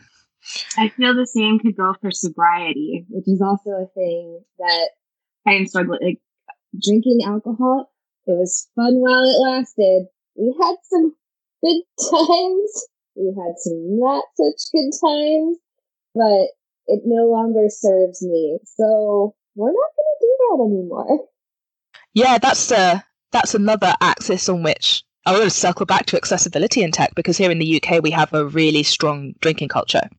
I 0.77 0.89
feel 0.89 1.13
the 1.13 1.27
same 1.27 1.59
could 1.59 1.77
go 1.77 1.93
for 2.01 2.11
sobriety, 2.11 3.05
which 3.09 3.27
is 3.27 3.41
also 3.41 3.71
a 3.71 3.87
thing 3.93 4.41
that 4.57 4.89
I 5.45 5.53
am 5.53 5.67
struggling. 5.67 5.99
Like 6.01 6.21
drinking 6.81 7.19
alcohol, 7.25 7.91
it 8.25 8.31
was 8.31 8.67
fun 8.75 8.95
while 8.95 9.23
it 9.23 9.37
lasted. 9.49 10.07
We 10.35 10.55
had 10.61 10.75
some 10.83 11.15
good 11.63 11.81
times. 12.11 12.87
We 13.15 13.33
had 13.37 13.53
some 13.57 13.99
not 13.99 14.23
such 14.35 14.71
good 14.73 14.91
times, 15.05 15.57
but 16.15 16.47
it 16.87 17.01
no 17.05 17.29
longer 17.29 17.67
serves 17.69 18.21
me. 18.23 18.59
So 18.65 19.35
we're 19.55 19.71
not 19.71 19.91
going 19.95 20.09
to 20.09 20.21
do 20.21 20.37
that 20.39 20.63
anymore. 20.65 21.27
Yeah, 22.13 22.37
that's 22.37 22.71
uh, 22.71 22.99
that's 23.31 23.55
another 23.55 23.93
axis 24.01 24.49
on 24.49 24.63
which 24.63 25.03
I 25.25 25.31
want 25.31 25.43
to 25.43 25.49
circle 25.49 25.85
back 25.85 26.05
to 26.07 26.17
accessibility 26.17 26.83
in 26.83 26.91
tech 26.91 27.13
because 27.15 27.37
here 27.37 27.51
in 27.51 27.59
the 27.59 27.81
UK 27.81 28.03
we 28.03 28.11
have 28.11 28.33
a 28.33 28.45
really 28.45 28.83
strong 28.83 29.33
drinking 29.39 29.69
culture 29.69 30.09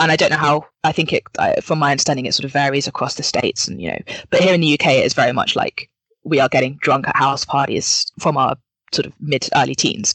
and 0.00 0.10
I 0.10 0.16
don't 0.16 0.30
know 0.30 0.38
how. 0.38 0.66
I 0.82 0.92
think 0.92 1.12
it, 1.12 1.24
from 1.62 1.78
my 1.78 1.90
understanding, 1.90 2.24
it 2.24 2.34
sort 2.34 2.46
of 2.46 2.52
varies 2.52 2.88
across 2.88 3.14
the 3.14 3.22
states, 3.22 3.68
and 3.68 3.80
you 3.80 3.90
know, 3.90 3.98
but 4.30 4.40
here 4.40 4.54
in 4.54 4.62
the 4.62 4.72
UK, 4.72 4.86
it 4.86 5.04
is 5.04 5.14
very 5.14 5.32
much 5.32 5.54
like 5.54 5.90
we 6.24 6.40
are 6.40 6.48
getting 6.48 6.78
drunk 6.80 7.06
at 7.06 7.16
house 7.16 7.44
parties 7.44 8.10
from 8.18 8.36
our 8.36 8.56
sort 8.92 9.06
of 9.06 9.12
mid 9.20 9.48
early 9.54 9.74
teens. 9.74 10.14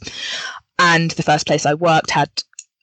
And 0.80 1.12
the 1.12 1.24
first 1.24 1.46
place 1.46 1.66
I 1.66 1.76
worked 1.76 2.10
had 2.10 2.30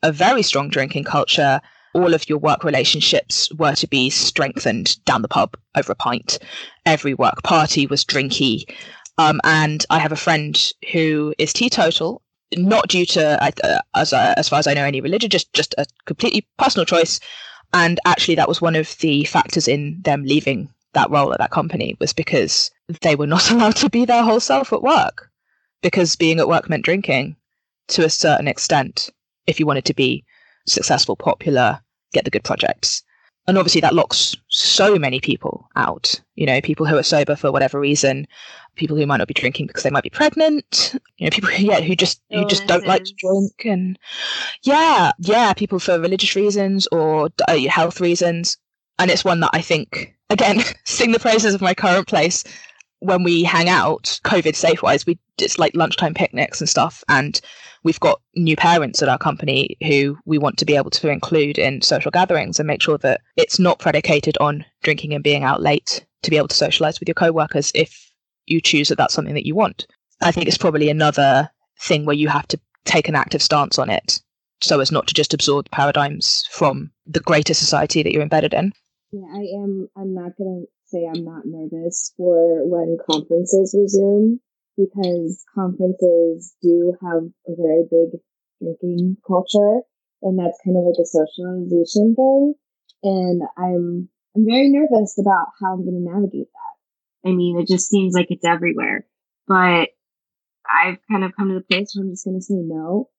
a 0.03 0.12
very 0.12 0.42
strong 0.42 0.68
drinking 0.68 1.05
culture. 1.05 1.61
All 1.95 2.14
of 2.14 2.28
your 2.28 2.38
work 2.38 2.64
relationships 2.64 3.53
were 3.55 3.74
to 3.74 3.86
be 3.86 4.11
strengthened 4.11 5.05
down 5.05 5.22
the 5.22 5.28
pub 5.28 5.57
over 5.76 5.93
a 5.93 5.97
pint. 5.97 6.38
Every 6.86 7.14
work 7.14 7.43
party 7.43 7.86
was 7.86 8.05
drinky. 8.05 8.64
Um, 9.18 9.40
and 9.45 9.84
I 9.90 9.99
have 9.99 10.12
a 10.12 10.16
friend 10.16 10.59
who 10.93 11.34
is 11.38 11.53
teetotal 11.53 12.22
not 12.57 12.88
due 12.88 13.07
to, 13.07 13.43
uh, 13.43 13.80
as 13.95 14.12
uh, 14.12 14.34
as 14.36 14.49
far 14.49 14.59
as 14.59 14.66
I 14.66 14.74
know, 14.74 14.84
any 14.84 15.01
religion, 15.01 15.30
just 15.30 15.53
just 15.53 15.74
a 15.78 15.86
completely 16.07 16.47
personal 16.59 16.84
choice. 16.86 17.20
And 17.72 17.99
actually, 18.05 18.34
that 18.34 18.49
was 18.49 18.61
one 18.61 18.76
of 18.76 18.97
the 18.99 19.24
factors 19.24 19.66
in 19.68 20.01
them 20.03 20.24
leaving 20.24 20.68
that 20.93 21.11
role 21.11 21.32
at 21.32 21.38
that 21.38 21.51
company 21.51 21.97
was 22.01 22.12
because 22.12 22.70
they 23.01 23.16
were 23.16 23.26
not 23.26 23.51
allowed 23.51 23.76
to 23.76 23.90
be 23.90 24.05
their 24.05 24.22
whole 24.22 24.40
self 24.40 24.72
at 24.72 24.82
work 24.82 25.30
because 25.82 26.16
being 26.16 26.38
at 26.38 26.49
work 26.49 26.68
meant 26.68 26.84
drinking 26.84 27.36
to 27.88 28.05
a 28.05 28.11
certain 28.11 28.49
extent 28.49 29.11
if 29.47 29.59
you 29.59 29.66
wanted 29.66 29.84
to 29.84 29.95
be 29.95 30.24
successful, 30.66 31.16
popular, 31.16 31.80
get 32.12 32.24
the 32.24 32.30
good 32.30 32.44
projects. 32.44 33.02
And 33.48 33.58
obviously 33.58 33.80
that 33.80 33.94
locks 33.94 34.36
so 34.48 34.96
many 34.96 35.20
people 35.20 35.68
out 35.74 36.20
you 36.36 36.46
know 36.46 36.60
people 36.60 36.86
who 36.86 36.96
are 36.96 37.02
sober 37.02 37.34
for 37.34 37.50
whatever 37.50 37.80
reason 37.80 38.26
people 38.76 38.96
who 38.96 39.06
might 39.06 39.16
not 39.16 39.28
be 39.28 39.34
drinking 39.34 39.66
because 39.66 39.82
they 39.82 39.90
might 39.90 40.04
be 40.04 40.10
pregnant 40.10 40.94
you 41.18 41.26
know 41.26 41.30
people 41.30 41.50
who 41.50 41.64
yeah 41.66 41.80
who 41.80 41.96
just 41.96 42.20
who 42.30 42.46
just 42.46 42.66
don't 42.66 42.86
like 42.86 43.04
to 43.04 43.14
drink 43.18 43.64
and 43.64 43.98
yeah 44.62 45.10
yeah 45.18 45.52
people 45.52 45.78
for 45.78 45.98
religious 45.98 46.36
reasons 46.36 46.86
or 46.92 47.30
uh, 47.48 47.58
health 47.68 48.00
reasons. 48.00 48.58
And 48.98 49.10
it's 49.10 49.24
one 49.24 49.40
that 49.40 49.50
i 49.52 49.60
think 49.60 50.14
again 50.30 50.60
sing 50.84 51.10
the 51.10 51.18
praises 51.18 51.54
of 51.54 51.60
my 51.60 51.74
current 51.74 52.06
place 52.06 52.44
when 53.03 53.22
we 53.22 53.42
hang 53.42 53.68
out 53.68 54.20
covid 54.24 54.55
safe 54.55 54.82
wise 54.82 55.05
we 55.07 55.18
it's 55.38 55.59
like 55.59 55.74
lunchtime 55.74 56.14
picnics 56.14 56.61
and 56.61 56.68
stuff 56.68 57.03
and 57.09 57.40
we've 57.82 58.00
got 58.00 58.20
new 58.36 58.57
parents 58.57 59.03
at 59.03 59.09
our 59.09 59.18
company 59.18 59.76
who 59.82 60.16
we 60.24 60.38
want 60.38 60.57
to 60.59 60.64
be 60.64 60.76
able 60.76 60.90
to 60.90 61.09
include 61.09 61.59
in 61.59 61.82
social 61.82 62.11
gatherings 62.11 62.59
and 62.59 62.66
make 62.66 62.82
sure 62.82 62.98
that 62.98 63.20
it's 63.36 63.59
not 63.59 63.78
predicated 63.78 64.36
on 64.38 64.64
drinking 64.82 65.12
and 65.12 65.24
being 65.24 65.42
out 65.42 65.62
late 65.62 66.05
to 66.22 66.30
be 66.30 66.36
able 66.36 66.48
to 66.48 66.57
socialize 66.57 67.00
with 67.00 67.09
your 67.09 67.14
co-workers 67.14 67.72
if 67.74 68.11
you 68.46 68.61
choose 68.61 68.88
that 68.88 68.98
that's 68.98 69.14
something 69.14 69.34
that 69.34 69.46
you 69.46 69.55
want. 69.55 69.86
I 70.20 70.32
think 70.32 70.46
it's 70.46 70.59
probably 70.59 70.88
another 70.88 71.50
thing 71.80 72.05
where 72.05 72.16
you 72.16 72.28
have 72.28 72.46
to 72.48 72.61
take 72.84 73.09
an 73.09 73.14
active 73.14 73.42
stance 73.42 73.78
on 73.78 73.90
it 73.90 74.20
so 74.61 74.80
as 74.80 74.92
not 74.92 75.09
to 75.09 75.14
just 75.14 75.34
absorb 75.34 75.68
paradigms 75.70 76.44
from 76.50 76.90
the 77.07 77.20
greater 77.20 77.55
society 77.55 78.03
that 78.03 78.12
you're 78.12 78.22
embedded 78.22 78.55
in. 78.55 78.72
Yeah, 79.11 79.26
I 79.34 79.62
am 79.62 79.88
I'm 79.96 80.14
not 80.14 80.36
going 80.36 80.64
to 80.64 80.66
say 80.93 81.07
I'm 81.07 81.24
not 81.24 81.47
nervous 81.47 82.12
for 82.16 82.66
when 82.68 82.99
conferences 83.11 83.74
resume 83.78 84.38
because 84.76 85.45
conferences 85.55 86.55
do 86.62 86.95
have 87.03 87.24
a 87.49 87.57
very 87.57 87.84
big 87.90 88.20
drinking 88.61 89.16
culture 89.26 89.80
and 90.22 90.38
that's 90.38 90.59
kind 90.64 90.76
of 90.76 90.84
like 90.84 91.01
a 91.01 91.07
socialization 91.07 92.14
thing. 92.14 92.55
And 93.03 93.43
I'm 93.59 94.09
I'm 94.34 94.47
very 94.47 94.70
nervous 94.70 95.18
about 95.18 95.49
how 95.61 95.74
I'm 95.74 95.84
to 95.84 96.12
navigate 96.12 96.49
that. 96.53 97.28
I 97.28 97.32
mean, 97.34 97.59
it 97.59 97.68
just 97.68 97.88
seems 97.88 98.14
like 98.14 98.28
it's 98.30 98.45
everywhere, 98.45 99.07
but 99.47 99.88
I've 100.66 100.99
kind 101.11 101.24
of 101.24 101.36
come 101.36 101.49
to 101.49 101.55
the 101.55 101.61
place 101.61 101.93
where 101.95 102.05
I'm 102.05 102.12
just 102.12 102.24
to 102.24 102.40
say 102.40 102.55
no. 102.55 103.11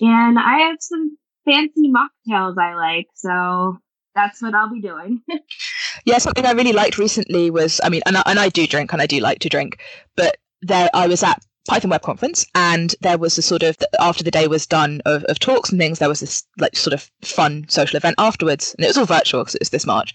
And 0.00 0.38
I 0.38 0.68
have 0.68 0.76
some 0.80 1.18
fancy 1.44 1.90
mocktails 1.90 2.56
I 2.58 2.74
like, 2.74 3.08
so 3.14 3.78
that's 4.14 4.42
what 4.42 4.54
I'll 4.54 4.72
be 4.72 4.80
doing. 4.80 5.22
yeah, 6.04 6.18
something 6.18 6.46
I 6.46 6.52
really 6.52 6.72
liked 6.72 6.98
recently 6.98 7.50
was, 7.50 7.80
I 7.84 7.88
mean, 7.88 8.02
and 8.06 8.16
I, 8.16 8.22
and 8.26 8.38
I 8.38 8.48
do 8.48 8.66
drink 8.66 8.92
and 8.92 9.02
I 9.02 9.06
do 9.06 9.20
like 9.20 9.40
to 9.40 9.48
drink, 9.48 9.78
but 10.16 10.36
there 10.62 10.88
I 10.94 11.06
was 11.06 11.22
at 11.22 11.42
Python 11.68 11.90
Web 11.90 12.02
Conference, 12.02 12.46
and 12.54 12.94
there 13.00 13.18
was 13.18 13.36
a 13.38 13.42
sort 13.42 13.62
of 13.62 13.76
after 13.98 14.24
the 14.24 14.30
day 14.30 14.48
was 14.48 14.66
done 14.66 15.02
of, 15.04 15.24
of 15.24 15.38
talks 15.38 15.70
and 15.70 15.78
things. 15.78 15.98
There 15.98 16.08
was 16.08 16.20
this 16.20 16.42
like 16.58 16.74
sort 16.74 16.94
of 16.94 17.10
fun 17.22 17.66
social 17.68 17.96
event 17.96 18.16
afterwards, 18.18 18.74
and 18.74 18.84
it 18.84 18.88
was 18.88 18.98
all 18.98 19.06
virtual 19.06 19.42
because 19.42 19.54
it 19.54 19.60
was 19.60 19.70
this 19.70 19.86
March. 19.86 20.14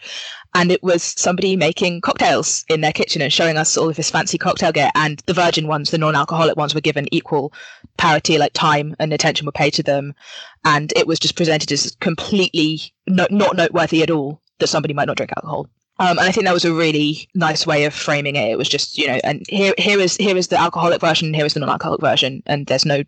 and 0.56 0.72
it 0.72 0.82
was 0.82 1.04
somebody 1.04 1.56
making 1.58 2.00
cocktails 2.02 2.64
in 2.70 2.80
their 2.82 2.94
kitchen 2.94 3.22
and 3.22 3.32
showing 3.32 3.58
us 3.58 3.78
all 3.78 3.90
of 3.90 3.98
this 3.98 4.10
fancy 4.10 4.38
cocktail 4.38 4.72
gear 4.72 4.90
and 4.96 5.22
the 5.28 5.34
virgin 5.34 5.68
ones 5.68 5.92
the 5.92 5.98
non-alcoholic 5.98 6.56
ones 6.56 6.74
were 6.74 6.82
given 6.82 7.14
equal 7.14 7.54
parity 7.98 8.38
like 8.38 8.54
time 8.54 8.96
and 8.98 9.14
attention 9.14 9.46
were 9.46 9.52
paid 9.52 9.74
to 9.74 9.84
them 9.84 10.16
and 10.64 10.94
it 10.96 11.06
was 11.06 11.20
just 11.20 11.36
presented 11.36 11.72
as 11.72 11.96
completely 12.00 12.80
no, 13.06 13.28
not 13.30 13.56
noteworthy 13.56 14.02
at 14.02 14.10
all 14.10 14.42
that 14.60 14.68
somebody 14.68 14.94
might 14.94 15.08
not 15.08 15.18
drink 15.18 15.32
alcohol 15.36 15.70
um, 16.00 16.18
and 16.18 16.28
I 16.28 16.32
think 16.32 16.46
that 16.46 16.54
was 16.54 16.66
a 16.66 16.74
really 16.74 17.30
nice 17.36 17.66
way 17.66 17.86
of 17.86 17.94
framing 17.94 18.36
it. 18.36 18.50
It 18.50 18.58
was 18.58 18.68
just, 18.68 18.98
you 18.98 19.08
know, 19.08 19.20
and 19.24 19.46
here 19.48 19.74
here 19.78 20.00
is 20.00 20.18
here 20.18 20.36
is 20.36 20.50
the 20.50 20.60
alcoholic 20.60 21.00
version, 21.00 21.34
here 21.34 21.46
is 21.46 21.54
the 21.54 21.62
non-alcoholic 21.62 22.02
version, 22.02 22.44
and 22.46 22.68
there's 22.68 22.86
no 22.86 23.04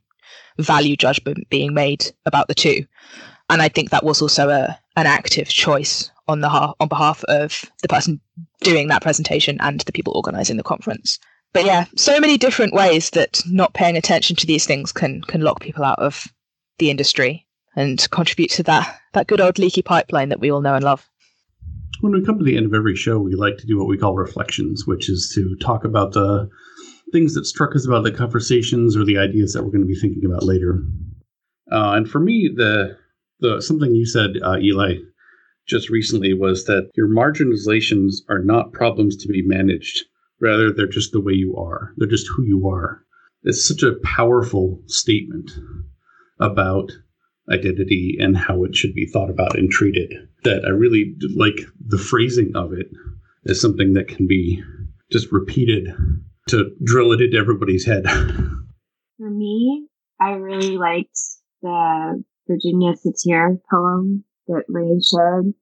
value 0.58 0.96
judgment 0.96 1.50
being 1.50 1.74
made 1.74 2.12
about 2.26 2.48
the 2.48 2.56
two. 2.56 2.86
And 3.50 3.62
I 3.62 3.70
think 3.70 3.90
that 3.90 4.06
was 4.06 4.22
also 4.22 4.50
a 4.50 4.80
an 4.96 5.06
active 5.06 5.50
choice 5.50 6.10
on 6.30 6.40
the 6.40 6.50
on 6.50 6.88
behalf 6.88 7.24
of 7.26 7.66
the 7.82 7.90
person 7.90 8.22
doing 8.62 8.88
that 8.88 9.02
presentation 9.02 9.58
and 9.60 9.82
the 9.82 9.92
people 9.92 10.14
organizing 10.16 10.56
the 10.56 10.64
conference. 10.64 11.20
But 11.54 11.66
yeah, 11.66 11.86
so 11.96 12.20
many 12.20 12.38
different 12.38 12.74
ways 12.74 13.10
that 13.12 13.42
not 13.48 13.74
paying 13.74 13.98
attention 13.98 14.36
to 14.38 14.48
these 14.48 14.66
things 14.66 14.94
can 14.94 15.22
can 15.24 15.42
lock 15.42 15.60
people 15.60 15.84
out 15.84 16.00
of 16.00 16.26
the 16.80 16.90
industry 16.90 17.46
and 17.76 18.10
contribute 18.12 18.52
to 18.52 18.64
that 18.64 19.02
that 19.14 19.28
good 19.28 19.42
old 19.42 19.60
leaky 19.60 19.82
pipeline 19.82 20.30
that 20.30 20.40
we 20.40 20.52
all 20.52 20.62
know 20.62 20.76
and 20.76 20.86
love. 20.86 21.06
When 22.02 22.14
we 22.14 22.24
come 22.24 22.38
to 22.38 22.44
the 22.44 22.58
end 22.58 22.66
of 22.66 22.74
every 22.74 22.96
show, 22.96 23.18
we 23.18 23.36
like 23.36 23.58
to 23.58 23.68
do 23.68 23.78
what 23.78 23.88
we 23.88 23.98
call 23.98 24.16
reflections, 24.16 24.86
which 24.86 25.10
is 25.10 25.32
to 25.36 25.56
talk 25.64 25.84
about 25.84 26.14
the 26.14 26.50
things 27.12 27.34
that 27.34 27.46
struck 27.46 27.76
us 27.76 27.88
about 27.88 28.04
the 28.04 28.12
conversations 28.12 28.96
or 28.96 29.04
the 29.04 29.18
ideas 29.18 29.54
that 29.54 29.64
we're 29.64 29.72
going 29.72 29.82
to 29.82 29.88
be 29.88 30.00
thinking 30.00 30.26
about 30.26 30.44
later. 30.44 30.84
Uh, 31.72 31.94
and 31.94 32.10
for 32.10 32.20
me, 32.20 32.50
the 32.56 32.98
the 33.40 33.62
something 33.62 33.94
you 33.94 34.06
said, 34.06 34.32
uh, 34.44 34.58
Eli, 34.58 34.96
just 35.68 35.90
recently 35.90 36.34
was 36.34 36.66
that 36.66 36.90
your 36.96 37.08
marginalizations 37.08 38.16
are 38.30 38.40
not 38.40 38.74
problems 38.74 39.16
to 39.18 39.28
be 39.28 39.44
managed. 39.46 40.06
Rather, 40.40 40.72
they're 40.72 40.88
just 40.88 41.12
the 41.12 41.22
way 41.22 41.34
you 41.34 41.56
are. 41.58 41.94
They're 41.98 42.08
just 42.08 42.28
who 42.36 42.44
you 42.44 42.68
are. 42.68 43.04
It's 43.44 43.68
such 43.68 43.84
a 43.84 44.00
powerful 44.04 44.82
statement 44.88 45.52
about 46.40 46.92
identity 47.52 48.18
and 48.20 48.38
how 48.38 48.64
it 48.64 48.76
should 48.76 48.94
be 48.94 49.06
thought 49.06 49.30
about 49.30 49.58
and 49.58 49.70
treated 49.72 50.14
that 50.44 50.66
I 50.66 50.70
really 50.70 51.16
like 51.36 51.60
the 51.86 51.98
phrasing 51.98 52.52
of 52.56 52.74
it 52.74 52.88
as 53.48 53.62
something 53.62 53.94
that 53.94 54.08
can 54.08 54.28
be 54.28 54.62
just 55.12 55.32
repeated 55.32 55.90
to 56.50 56.72
drill 56.84 57.14
it 57.14 57.22
into 57.22 57.38
everybody's 57.38 57.86
head. 57.86 58.06
For 59.18 59.30
me, 59.30 59.88
I 60.20 60.32
really 60.32 60.78
liked 60.78 61.18
the 61.62 62.24
Virginia 62.48 62.94
Satir 62.94 63.60
poem 63.70 64.24
that 64.48 64.64
Rein 64.68 65.02
shared, 65.02 65.54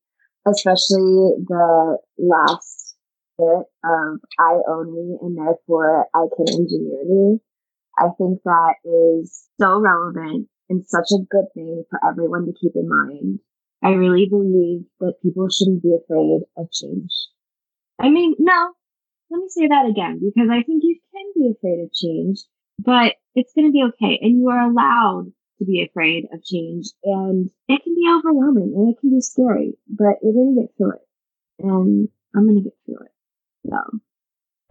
especially 0.48 1.36
the 1.48 1.98
last 2.18 2.96
bit 3.38 3.66
of 3.84 4.20
I 4.40 4.60
own 4.68 4.94
me 4.94 5.18
and 5.22 5.38
therefore 5.38 6.08
I 6.14 6.26
can 6.36 6.48
engineer 6.50 7.04
me. 7.06 7.40
I 7.98 8.10
think 8.18 8.42
that 8.44 8.76
is 8.84 9.48
so 9.60 9.80
relevant 9.80 10.50
and 10.70 10.86
such 10.86 11.09
a 11.11 11.24
good 11.30 11.45
thing 11.53 11.84
for 11.89 11.99
everyone 12.07 12.45
to 12.45 12.53
keep 12.59 12.74
in 12.76 12.88
mind. 12.88 13.39
I 13.84 13.89
really 13.89 14.28
believe 14.30 14.86
that 14.99 15.22
people 15.22 15.47
shouldn't 15.49 15.84
be 15.84 15.95
afraid 15.95 16.41
of 16.57 16.72
change. 16.72 17.11
I 17.99 18.09
mean, 18.09 18.36
no, 18.39 18.74
let 19.30 19.39
me 19.39 19.49
say 19.49 19.68
that 19.68 19.88
again 19.89 20.20
because 20.24 20.49
I 20.51 20.63
think 20.63 20.84
you 20.84 20.97
can 21.11 21.32
be 21.36 21.51
afraid 21.51 21.84
of 21.84 21.93
change, 21.93 22.39
but 22.80 23.16
it's 23.36 23.53
going 23.53 23.68
to 23.68 23.72
be 23.72 23.84
okay. 23.89 24.20
And 24.22 24.39
you 24.39 24.49
are 24.49 24.70
allowed 24.70 25.32
to 25.59 25.66
be 25.66 25.84
afraid 25.84 26.26
of 26.34 26.43
change 26.43 26.88
and 27.03 27.49
it 27.68 27.84
can 27.84 27.95
be 27.95 28.09
overwhelming 28.09 28.74
and 28.76 28.93
it 28.93 28.99
can 28.99 29.11
be 29.11 29.22
scary, 29.22 29.78
but 29.88 30.18
you're 30.22 30.34
going 30.34 30.55
to 30.55 30.61
get 30.61 30.72
through 30.78 30.93
it. 30.93 31.07
And 31.59 32.09
I'm 32.36 32.45
going 32.45 32.57
to 32.57 32.63
get 32.63 32.78
through 32.86 33.05
it. 33.05 33.11
So 33.70 33.99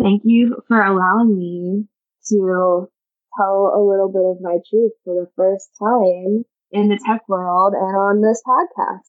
thank 0.02 0.22
you 0.24 0.62
for 0.68 0.80
allowing 0.82 1.36
me 1.36 1.86
to 2.26 2.88
tell 3.36 3.72
a 3.74 3.80
little 3.80 4.10
bit 4.12 4.24
of 4.24 4.38
my 4.40 4.58
truth 4.68 4.92
for 5.04 5.14
the 5.14 5.30
first 5.36 5.70
time 5.78 6.44
in 6.72 6.88
the 6.88 6.98
tech 7.06 7.28
world 7.28 7.74
and 7.74 7.96
on 7.96 8.20
this 8.20 8.42
podcast. 8.46 9.08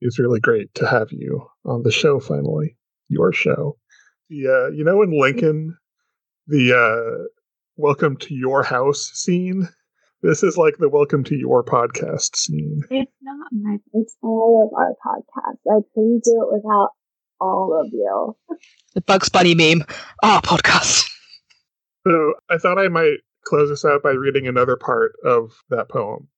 It's 0.00 0.18
really 0.18 0.40
great 0.40 0.74
to 0.74 0.86
have 0.86 1.08
you 1.10 1.46
on 1.64 1.82
the 1.82 1.92
show 1.92 2.20
finally, 2.20 2.76
your 3.08 3.32
show. 3.32 3.76
The 4.28 4.46
uh, 4.48 4.70
you 4.74 4.84
know 4.84 5.02
in 5.02 5.18
Lincoln, 5.18 5.76
the 6.46 6.74
uh, 6.74 7.24
welcome 7.76 8.16
to 8.18 8.34
your 8.34 8.62
house 8.62 9.10
scene 9.14 9.68
this 10.22 10.42
is 10.42 10.56
like 10.56 10.78
the 10.78 10.88
welcome 10.88 11.22
to 11.24 11.36
your 11.36 11.62
podcast 11.62 12.36
scene. 12.36 12.80
It's 12.90 13.12
not 13.22 13.48
my, 13.52 13.76
it's 13.92 14.16
all 14.22 14.66
of 14.66 14.76
our 14.76 14.94
podcasts. 15.06 15.60
I 15.70 15.82
couldn't 15.94 16.24
do 16.24 16.42
it 16.42 16.54
without 16.54 16.88
all 17.40 17.80
of 17.80 17.92
you. 17.92 18.36
The 18.94 19.02
Bugs 19.02 19.28
Bunny 19.28 19.54
meme, 19.54 19.84
our 20.22 20.40
podcast. 20.40 21.08
So 22.06 22.34
I 22.50 22.56
thought 22.58 22.78
I 22.78 22.88
might 22.88 23.18
close 23.46 23.68
this 23.68 23.84
out 23.84 24.02
by 24.02 24.10
reading 24.10 24.46
another 24.46 24.76
part 24.76 25.12
of 25.24 25.52
that 25.70 25.88
poem. 25.88 26.28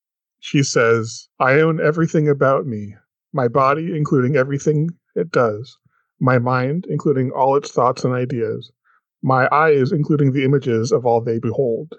She 0.40 0.62
says, 0.62 1.28
I 1.40 1.54
own 1.61 1.80
everything 1.80 2.28
about 2.28 2.66
me 2.66 2.94
my 3.32 3.48
body, 3.48 3.96
including 3.96 4.36
everything 4.36 4.88
it 5.14 5.30
does, 5.30 5.76
my 6.20 6.38
mind, 6.38 6.86
including 6.88 7.30
all 7.30 7.56
its 7.56 7.70
thoughts 7.70 8.04
and 8.04 8.14
ideas, 8.14 8.72
my 9.22 9.48
eyes, 9.52 9.92
including 9.92 10.32
the 10.32 10.44
images 10.44 10.92
of 10.92 11.04
all 11.04 11.20
they 11.20 11.38
behold, 11.38 11.94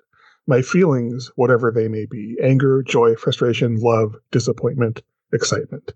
my 0.48 0.62
feelings, 0.62 1.32
whatever 1.36 1.72
they 1.72 1.88
may 1.88 2.06
be 2.06 2.36
anger, 2.42 2.82
joy, 2.82 3.16
frustration, 3.16 3.78
love, 3.80 4.16
disappointment, 4.32 5.02
excitement. 5.34 5.94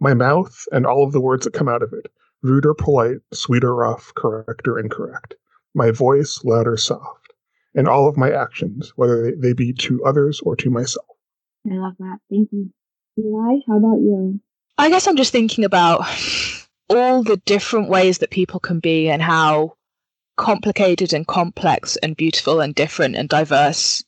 My 0.00 0.14
mouth 0.14 0.64
and 0.72 0.86
all 0.86 1.04
of 1.04 1.12
the 1.12 1.20
words 1.20 1.44
that 1.44 1.54
come 1.54 1.68
out 1.68 1.82
of 1.82 1.92
it 1.92 2.10
rude 2.42 2.66
or 2.66 2.74
polite, 2.74 3.18
sweet 3.32 3.64
or 3.64 3.74
rough, 3.74 4.12
correct 4.14 4.68
or 4.68 4.78
incorrect. 4.78 5.34
My 5.74 5.90
voice, 5.90 6.40
loud 6.44 6.66
or 6.66 6.76
soft. 6.76 7.25
And 7.76 7.86
all 7.86 8.08
of 8.08 8.16
my 8.16 8.30
actions, 8.30 8.92
whether 8.96 9.32
they, 9.36 9.52
be 9.52 9.72
to 9.74 10.04
others 10.04 10.40
or 10.40 10.56
to 10.56 10.70
myself. 10.70 11.06
I 11.70 11.74
love 11.74 11.92
that. 11.98 12.18
Thank 12.30 12.48
you. 12.50 12.70
Eli, 13.18 13.60
how 13.68 13.76
about 13.76 14.00
you? 14.00 14.40
I 14.78 14.90
guess 14.90 15.06
I'm 15.06 15.16
just 15.16 15.32
thinking 15.32 15.64
about 15.64 16.04
all 16.88 17.22
the 17.22 17.36
different 17.44 17.88
ways 17.88 18.18
that 18.18 18.30
people 18.30 18.60
can 18.60 18.80
be 18.80 19.08
and 19.08 19.22
how 19.22 19.76
complicated 20.36 21.12
and 21.12 21.26
complex 21.26 21.96
and 21.96 22.16
beautiful 22.16 22.60
and 22.60 22.74
different 22.74 23.16
and 23.16 23.28
diverse 23.28 24.02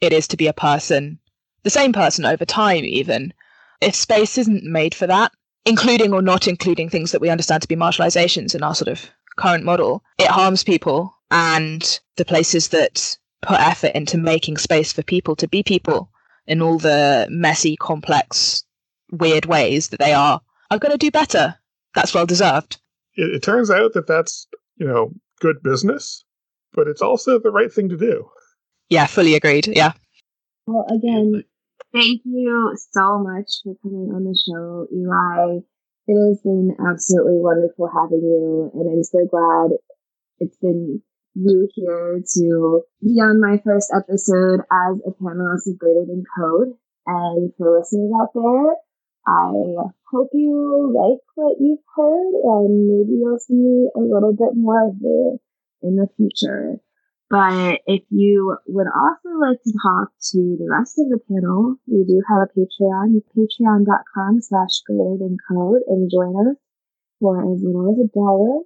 it 0.00 0.12
is 0.12 0.28
to 0.28 0.36
be 0.36 0.48
a 0.48 0.52
person, 0.52 1.18
the 1.62 1.70
same 1.70 1.92
person 1.92 2.26
over 2.26 2.44
time, 2.44 2.84
even. 2.84 3.32
If 3.80 3.94
space 3.94 4.36
isn't 4.36 4.64
made 4.64 4.94
for 4.94 5.06
that, 5.06 5.32
including 5.64 6.12
or 6.12 6.20
not 6.20 6.48
including 6.48 6.88
things 6.88 7.12
that 7.12 7.20
we 7.20 7.30
understand 7.30 7.62
to 7.62 7.68
be 7.68 7.76
marginalizations 7.76 8.54
in 8.54 8.62
our 8.62 8.74
sort 8.74 8.88
of 8.88 9.08
current 9.36 9.64
model, 9.64 10.02
it 10.18 10.28
harms 10.28 10.64
people. 10.64 11.16
And 11.34 11.98
the 12.18 12.26
places 12.26 12.68
that 12.68 13.16
put 13.40 13.58
effort 13.58 13.92
into 13.94 14.18
making 14.18 14.58
space 14.58 14.92
for 14.92 15.02
people 15.02 15.34
to 15.36 15.48
be 15.48 15.62
people 15.62 16.10
in 16.46 16.60
all 16.60 16.78
the 16.78 17.26
messy, 17.30 17.74
complex, 17.74 18.64
weird 19.10 19.46
ways 19.46 19.88
that 19.88 19.98
they 19.98 20.12
are, 20.12 20.42
are 20.70 20.78
going 20.78 20.92
to 20.92 20.98
do 20.98 21.10
better. 21.10 21.54
That's 21.94 22.12
well 22.12 22.26
deserved. 22.26 22.80
It, 23.14 23.36
it 23.36 23.42
turns 23.42 23.70
out 23.70 23.94
that 23.94 24.06
that's, 24.06 24.46
you 24.76 24.86
know, 24.86 25.14
good 25.40 25.62
business, 25.62 26.22
but 26.74 26.86
it's 26.86 27.00
also 27.00 27.38
the 27.38 27.50
right 27.50 27.72
thing 27.72 27.88
to 27.88 27.96
do. 27.96 28.28
Yeah, 28.90 29.06
fully 29.06 29.34
agreed. 29.34 29.68
Yeah. 29.68 29.92
Well, 30.66 30.84
again, 30.94 31.44
thank 31.94 32.20
you 32.26 32.76
so 32.90 33.18
much 33.18 33.50
for 33.64 33.74
coming 33.82 34.12
on 34.14 34.24
the 34.24 34.38
show, 34.38 34.86
Eli. 34.94 35.60
It 36.08 36.28
has 36.28 36.42
been 36.42 36.76
absolutely 36.86 37.38
wonderful 37.40 37.88
having 37.88 38.20
you, 38.20 38.70
and 38.74 38.92
I'm 38.92 39.02
so 39.02 39.26
glad 39.30 39.78
it's 40.38 40.58
been 40.58 41.00
you 41.34 41.68
here 41.74 42.20
to 42.34 42.82
be 43.02 43.20
on 43.20 43.40
my 43.40 43.60
first 43.64 43.92
episode 43.94 44.60
as 44.60 45.00
a 45.06 45.10
panelist 45.22 45.70
of 45.70 45.78
Greater 45.78 46.04
Than 46.06 46.24
Code. 46.36 46.74
And 47.06 47.52
for 47.56 47.78
listeners 47.78 48.12
out 48.20 48.30
there, 48.34 48.76
I 49.26 49.90
hope 50.10 50.30
you 50.32 50.92
like 50.94 51.22
what 51.34 51.56
you've 51.60 51.84
heard 51.96 52.32
and 52.42 52.86
maybe 52.88 53.18
you'll 53.20 53.38
see 53.38 53.88
a 53.94 54.00
little 54.00 54.32
bit 54.32 54.56
more 54.56 54.88
of 54.88 55.00
me 55.00 55.38
in 55.82 55.96
the 55.96 56.08
future. 56.16 56.80
But 57.30 57.80
if 57.86 58.02
you 58.10 58.58
would 58.68 58.88
also 58.92 59.40
like 59.40 59.62
to 59.62 59.72
talk 59.72 60.12
to 60.32 60.56
the 60.58 60.68
rest 60.68 60.98
of 60.98 61.08
the 61.08 61.18
panel, 61.32 61.76
we 61.86 62.04
do 62.04 62.20
have 62.28 62.44
a 62.44 62.52
Patreon, 62.52 63.22
patreon.com 63.32 64.42
slash 64.42 64.82
greater 64.86 65.16
than 65.18 65.38
code 65.48 65.80
and 65.88 66.10
join 66.12 66.36
us 66.46 66.56
for 67.20 67.40
as 67.40 67.62
little 67.62 67.90
as 67.90 68.04
a 68.04 68.08
dollar. 68.12 68.60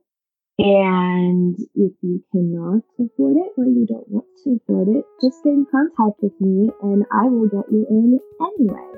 And 0.58 1.56
if 1.74 1.92
you 2.02 2.24
cannot 2.32 2.82
afford 2.98 3.36
it 3.36 3.52
or 3.58 3.64
you 3.64 3.86
don't 3.86 4.08
want 4.08 4.26
to 4.44 4.58
afford 4.62 4.88
it, 4.88 5.04
just 5.20 5.44
get 5.44 5.50
in 5.50 5.66
contact 5.70 6.22
with 6.22 6.32
me 6.40 6.70
and 6.82 7.04
I 7.12 7.24
will 7.24 7.46
get 7.46 7.70
you 7.70 7.86
in 7.90 8.18
anyway 8.40 8.96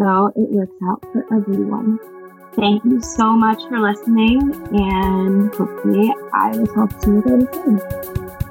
so 0.00 0.32
it 0.34 0.50
works 0.50 0.76
out 0.88 1.04
for 1.12 1.26
everyone. 1.34 1.98
Thank 2.56 2.84
you 2.84 3.00
so 3.00 3.36
much 3.36 3.62
for 3.68 3.78
listening, 3.78 4.40
and 4.72 5.54
hopefully, 5.54 6.12
I 6.34 6.50
will 6.56 6.66
talk 6.66 6.98
to 7.02 7.10
you 7.10 7.18
again 7.20 7.48
soon. 7.52 8.49